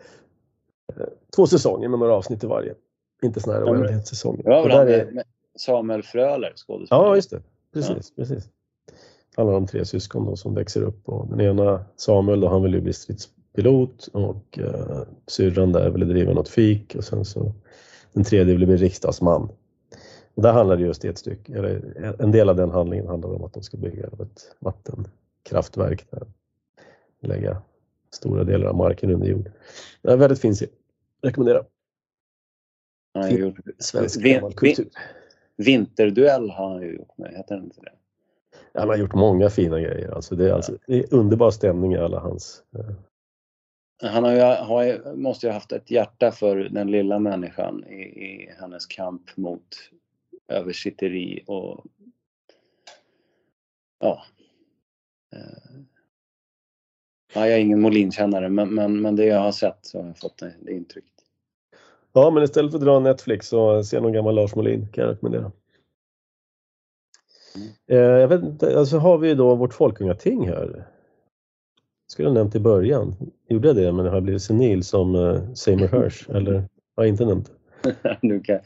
eh, 0.95 1.05
två 1.36 1.47
säsonger 1.47 1.88
med 1.88 1.99
några 1.99 2.14
avsnitt 2.14 2.43
i 2.43 2.47
varje. 2.47 2.76
Inte 3.22 3.39
sådana 3.39 3.60
här 3.60 3.72
oändlighetssäsonger. 3.72 4.41
Ja, 4.45 4.68
där 4.68 4.86
är... 4.86 5.24
Samuel 5.57 6.03
Fröler, 6.03 6.53
skådespelare. 6.55 7.07
Ja, 7.07 7.16
just 7.16 7.30
det. 7.30 7.41
Precis, 7.74 8.14
ja. 8.16 8.24
precis. 8.24 8.49
Det 9.36 9.41
handlar 9.41 9.57
om 9.57 9.68
tre 9.68 9.86
syskon 9.86 10.26
då, 10.26 10.36
som 10.36 10.55
växer 10.55 10.82
upp 10.82 11.10
och 11.10 11.28
den 11.28 11.41
ena 11.41 11.86
Samuel 11.95 12.39
då, 12.39 12.47
han 12.47 12.64
vill 12.64 12.74
ju 12.74 12.82
bli 12.82 12.93
stridspilot 12.93 14.07
och 14.14 14.60
uh, 14.62 15.01
syrran 15.28 15.72
där 15.72 15.89
ville 15.89 16.05
driva 16.05 16.34
något 16.34 16.49
fik 16.49 16.95
och 16.95 17.03
sen 17.03 17.26
så 17.26 17.53
den 18.14 18.24
tredje 18.24 18.53
ville 18.53 18.66
bli 18.66 18.78
riksdagsman. 18.78 19.49
Och 20.40 20.44
där 20.44 20.54
handlar 20.54 20.78
det 20.78 20.84
just 20.84 21.06
i 21.06 21.08
ett 21.08 21.18
stycke, 21.18 21.54
eller 21.58 21.82
en 22.22 22.32
del 22.32 22.50
av 22.50 22.56
den 22.56 22.70
handlingen 22.72 23.08
handlar 23.08 23.34
om 23.34 23.44
att 23.44 23.54
de 23.54 23.64
ska 23.64 23.78
bygga 23.78 24.08
ett 24.08 24.56
vattenkraftverk 24.60 26.12
där. 26.12 26.28
Lägga 27.20 27.62
stora 28.12 28.44
delar 28.44 28.68
av 28.68 28.76
marken 28.76 29.12
under 29.12 29.28
jord. 29.28 29.52
Det 30.02 30.12
är 30.12 30.18
väldigt 30.18 30.40
fin 30.42 30.56
serie. 30.56 30.72
Rekommenderar. 31.22 31.66
Svensk 33.80 34.22
Vin- 34.22 34.34
gammal 34.34 34.54
kultur. 34.54 34.90
Vinterduell 35.58 36.50
har 36.50 36.74
han 36.74 36.82
ju 36.82 36.96
gjort 36.96 37.18
med, 37.18 37.32
heter 37.32 37.56
den 37.56 37.64
inte 37.64 37.82
det? 37.82 37.92
Han 38.80 38.90
har 38.90 38.98
gjort 38.98 39.14
många 39.14 39.50
fina 39.50 39.80
grejer. 39.80 40.12
Alltså 40.12 40.36
det, 40.36 40.50
är, 40.50 40.54
alltså, 40.54 40.78
det 40.88 41.00
är 41.00 41.14
underbar 41.14 41.52
stämning 41.52 41.94
i 41.94 41.98
alla 41.98 42.20
hans... 42.20 42.64
eh, 42.76 44.10
Han 44.12 44.24
har 44.24 44.32
ju, 44.32 44.40
har, 44.42 45.16
måste 45.16 45.46
ju 45.46 45.50
ha 45.50 45.54
haft 45.54 45.72
ett 45.72 45.92
hjärta 45.92 46.32
för 46.32 46.56
den 46.56 46.92
lilla 46.92 47.20
människan 47.20 47.84
i, 47.84 48.02
i 48.02 48.50
hennes 48.60 48.86
kamp 48.86 49.38
mot 49.38 49.68
översitteri 50.50 51.43
och 51.47 51.86
ja. 54.00 54.24
Eh, 55.36 55.82
ja, 57.34 57.47
jag 57.47 57.50
är 57.50 57.60
ingen 57.60 57.82
Molin-kännare 57.82 58.50
men, 58.50 58.76
men, 58.76 59.02
men 59.02 59.16
det 59.16 59.26
jag 59.26 59.39
har 59.39 59.52
sett 59.52 59.78
så 59.82 60.00
har 60.00 60.08
jag 60.08 60.18
fått 60.18 60.38
det, 60.38 60.54
det 60.62 60.72
intrycket. 60.72 61.14
Ja, 62.14 62.32
men 62.32 62.43
istället 62.43 62.72
för 62.72 62.78
att 62.78 62.86
dra 62.86 63.00
Netflix 63.00 63.47
så 63.47 63.84
se 63.84 64.00
någon 64.00 64.14
gammal 64.14 64.36
Lars 64.36 64.56
Molin 64.56 64.88
kan 64.91 65.04
jag 65.04 65.12
rekommendera. 65.12 65.52
Mm. 67.56 67.70
Eh, 67.88 68.20
jag 68.20 68.28
vet 68.28 68.43
inte, 68.43 68.80
alltså 68.80 68.97
har 68.97 69.18
vi 69.18 69.34
då 69.34 69.56
vårt 69.56 69.74
folkungating 69.74 70.47
här. 70.47 70.88
Skulle 72.12 72.28
jag 72.28 72.34
nämnt 72.34 72.56
i 72.56 72.60
början. 72.60 73.16
Gjorde 73.47 73.68
jag 73.68 73.76
det 73.76 73.91
men 73.91 74.06
har 74.06 74.22
blivit 74.22 74.41
senil 74.41 74.84
som 74.84 75.16
uh, 75.16 75.54
Seymour 75.54 75.88
Hirsch 75.88 76.30
eller 76.30 76.54
har 76.95 77.04
jag 77.04 77.08
inte 77.08 77.26
nämnt 77.26 77.52
det? 77.82 78.18
nu 78.22 78.39
kan, 78.39 78.60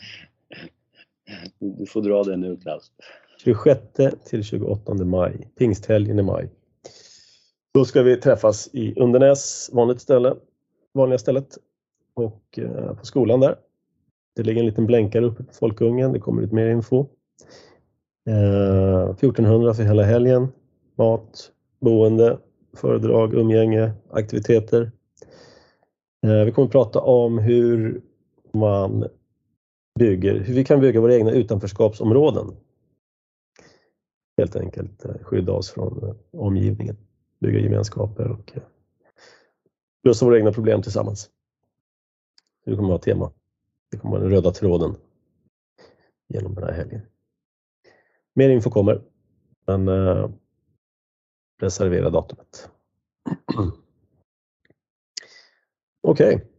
du 1.59 1.85
får 1.85 2.01
dra 2.01 2.23
den 2.23 2.41
nu 2.41 2.57
Klaus. 2.57 2.91
26 3.43 3.81
till 4.25 4.43
28 4.43 4.93
maj, 4.93 5.49
pingsthelgen 5.57 6.19
i 6.19 6.23
maj. 6.23 6.49
Då 7.73 7.85
ska 7.85 8.03
vi 8.03 8.17
träffas 8.17 8.69
i 8.73 8.99
Undernäs, 8.99 9.69
vanligt 9.73 10.01
ställe, 10.01 10.35
vanliga 10.93 11.17
stället 11.17 11.57
och 12.13 12.59
eh, 12.59 12.93
på 12.93 13.05
skolan 13.05 13.39
där. 13.39 13.55
Det 14.35 14.43
ligger 14.43 14.59
en 14.59 14.65
liten 14.65 14.85
blänkare 14.85 15.25
uppe 15.25 15.43
på 15.43 15.53
Folkungen, 15.53 16.13
det 16.13 16.19
kommer 16.19 16.41
lite 16.41 16.55
mer 16.55 16.67
info. 16.67 17.05
Eh, 18.27 19.09
1400 19.09 19.73
för 19.73 19.83
hela 19.83 20.03
helgen, 20.03 20.47
mat, 20.95 21.51
boende, 21.81 22.37
föredrag, 22.77 23.33
umgänge, 23.33 23.91
aktiviteter. 24.11 24.91
Eh, 26.25 26.43
vi 26.45 26.51
kommer 26.51 26.65
att 26.65 26.71
prata 26.71 26.99
om 26.99 27.37
hur 27.37 28.01
man 28.51 29.05
bygger, 29.99 30.39
hur 30.39 30.53
vi 30.53 30.65
kan 30.65 30.79
bygga 30.79 31.01
våra 31.01 31.15
egna 31.15 31.31
utanförskapsområden 31.31 32.55
helt 34.37 34.55
enkelt 34.55 35.05
eh, 35.05 35.15
skydda 35.21 35.53
oss 35.53 35.71
från 35.71 36.09
eh, 36.09 36.15
omgivningen, 36.31 36.97
bygga 37.39 37.59
gemenskaper 37.59 38.31
och 38.31 38.51
eh, 38.57 38.63
lösa 40.03 40.25
våra 40.25 40.37
egna 40.37 40.51
problem 40.51 40.81
tillsammans. 40.81 41.29
Det 42.65 42.75
kommer 42.75 42.87
att 42.87 42.89
vara 42.89 42.99
tema. 42.99 43.31
Det 43.91 43.97
kommer 43.97 44.15
att 44.15 44.21
vara 44.21 44.29
den 44.29 44.35
röda 44.35 44.51
tråden 44.51 44.95
genom 46.27 46.55
den 46.55 46.63
här 46.63 46.73
helgen. 46.73 47.01
Mer 48.33 48.49
info 48.49 48.69
kommer, 48.69 49.01
men 49.65 49.89
reservera 51.61 52.09
datumet. 52.09 52.69
Okej, 56.01 56.52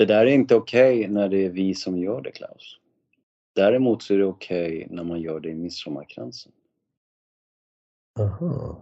det 0.00 0.06
där 0.06 0.26
är 0.26 0.30
inte 0.30 0.54
okej 0.54 1.08
när 1.08 1.28
det 1.28 1.44
är 1.44 1.50
vi 1.50 1.74
som 1.74 1.98
gör 1.98 2.20
det 2.20 2.30
Klaus. 2.30 2.78
Däremot 3.54 4.02
så 4.02 4.14
är 4.14 4.18
det 4.18 4.24
okej 4.24 4.86
när 4.90 5.04
man 5.04 5.20
gör 5.20 5.40
det 5.40 5.48
i 5.48 5.54
midsommarkransen. 5.54 6.52
aha. 8.18 8.80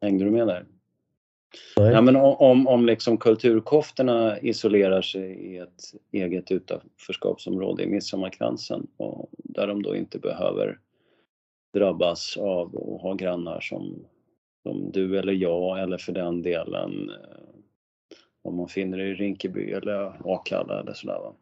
Hängde 0.00 0.24
du 0.24 0.30
med 0.30 0.46
där? 0.46 0.66
Nej. 1.76 1.92
Ja, 1.92 2.00
men 2.00 2.16
om, 2.16 2.36
om, 2.36 2.66
om 2.66 2.86
liksom 2.86 3.18
kulturkoftorna 3.18 4.40
isolerar 4.40 5.02
sig 5.02 5.30
i 5.30 5.58
ett 5.58 5.82
eget 6.12 6.50
utanförskapsområde 6.50 7.82
i 7.82 7.86
midsommarkransen 7.86 8.86
och 8.96 9.30
där 9.32 9.66
de 9.66 9.82
då 9.82 9.96
inte 9.96 10.18
behöver 10.18 10.78
drabbas 11.74 12.36
av 12.36 12.66
att 12.66 13.02
ha 13.02 13.14
grannar 13.14 13.60
som, 13.60 14.04
som 14.62 14.90
du 14.92 15.18
eller 15.18 15.32
jag 15.32 15.80
eller 15.80 15.98
för 15.98 16.12
den 16.12 16.42
delen 16.42 17.10
eh, 17.10 17.47
om 18.48 18.56
man 18.56 18.68
finner 18.68 18.98
det 18.98 19.04
i 19.08 19.14
Rinkeby 19.14 19.72
eller 19.72 20.32
Akalla 20.34 20.80
eller 20.80 20.92
sådär. 20.92 21.18
Va? 21.18 21.34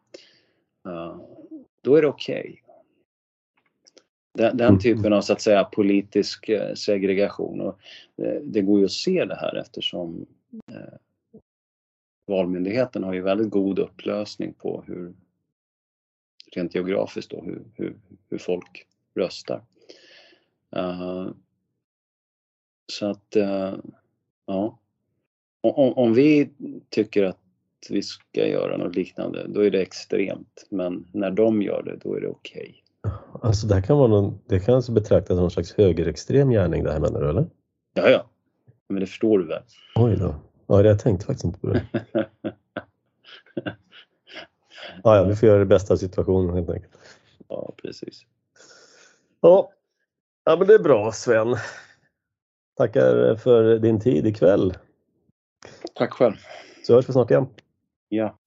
Eh, 0.91 1.19
då 1.81 1.95
är 1.95 2.01
det 2.01 2.07
okej. 2.07 2.63
Den, 4.33 4.57
den 4.57 4.67
Mm. 4.67 4.79
typen 4.79 5.13
av 5.13 5.21
så 5.21 5.33
att 5.33 5.41
säga 5.41 5.63
politisk 5.63 6.49
eh, 6.49 6.73
segregation. 6.73 7.61
Och 7.61 7.79
eh, 8.17 8.41
det 8.43 8.61
går 8.61 8.79
ju 8.79 8.85
att 8.85 8.91
se 8.91 9.25
det 9.25 9.35
här 9.35 9.55
eftersom 9.55 10.25
eh, 10.71 10.93
Valmyndigheten 12.25 13.03
har 13.03 13.13
ju 13.13 13.21
väldigt 13.21 13.49
god 13.49 13.79
upplösning 13.79 14.53
på 14.53 14.83
hur 14.87 15.13
rent 16.51 16.75
geografiskt 16.75 17.31
då, 17.31 17.41
hur, 17.41 17.63
hur, 17.75 17.95
hur 18.29 18.37
folk 18.37 18.87
röstar. 19.15 19.61
Eh, 20.75 21.31
så 22.91 23.05
att, 23.05 23.35
eh, 23.35 23.75
ja. 24.45 24.79
Om, 25.75 25.93
om 25.93 26.13
vi 26.13 26.49
tycker 26.89 27.23
att 27.23 27.37
vi 27.89 28.01
ska 28.01 28.47
göra 28.47 28.77
något 28.77 28.95
liknande, 28.95 29.47
då 29.47 29.65
är 29.65 29.71
det 29.71 29.81
extremt. 29.81 30.65
Men 30.69 31.05
när 31.11 31.31
de 31.31 31.61
gör 31.61 31.83
det, 31.83 31.95
då 31.95 32.15
är 32.15 32.21
det 32.21 32.27
okej. 32.27 32.83
Alltså 33.41 33.67
det 33.67 33.75
här 33.75 33.81
kan 33.81 33.97
vara 33.97 34.07
någon, 34.07 34.39
det 34.45 34.59
kan 34.59 34.75
alltså 34.75 34.91
betraktas 34.91 35.27
som 35.27 35.37
någon 35.37 35.51
slags 35.51 35.73
högerextrem 35.73 36.49
gärning 36.49 36.83
det 36.83 36.91
här 36.91 36.99
menar 36.99 37.21
du 37.21 37.29
eller? 37.29 37.45
Ja, 37.93 38.09
ja. 38.09 38.29
Men 38.89 38.99
det 38.99 39.05
förstår 39.05 39.39
du 39.39 39.47
väl? 39.47 39.63
Oj 39.95 40.15
då. 40.15 40.35
Ja, 40.67 40.83
jag 40.83 40.99
tänkte 40.99 41.25
faktiskt 41.25 41.45
inte 41.45 41.59
på 41.59 41.67
det. 41.67 41.85
Ja, 45.03 45.15
ja, 45.15 45.23
vi 45.23 45.35
får 45.35 45.49
göra 45.49 45.59
det 45.59 45.65
bästa 45.65 45.93
av 45.93 45.97
situationen 45.97 46.55
helt 46.55 46.69
enkelt. 46.69 46.97
ja, 47.47 47.73
precis. 47.81 48.25
Ja, 49.41 49.71
ja 50.45 50.55
men 50.57 50.67
det 50.67 50.73
är 50.73 50.79
bra 50.79 51.11
Sven. 51.11 51.55
Tackar 52.77 53.35
för 53.35 53.79
din 53.79 53.99
tid 53.99 54.27
ikväll. 54.27 54.73
Tack 55.97 56.13
själv. 56.13 56.33
Så 56.83 56.93
hörs 56.93 57.09
vi 57.09 57.13
snart 57.13 57.31
igen. 57.31 57.47
Ja. 58.09 58.37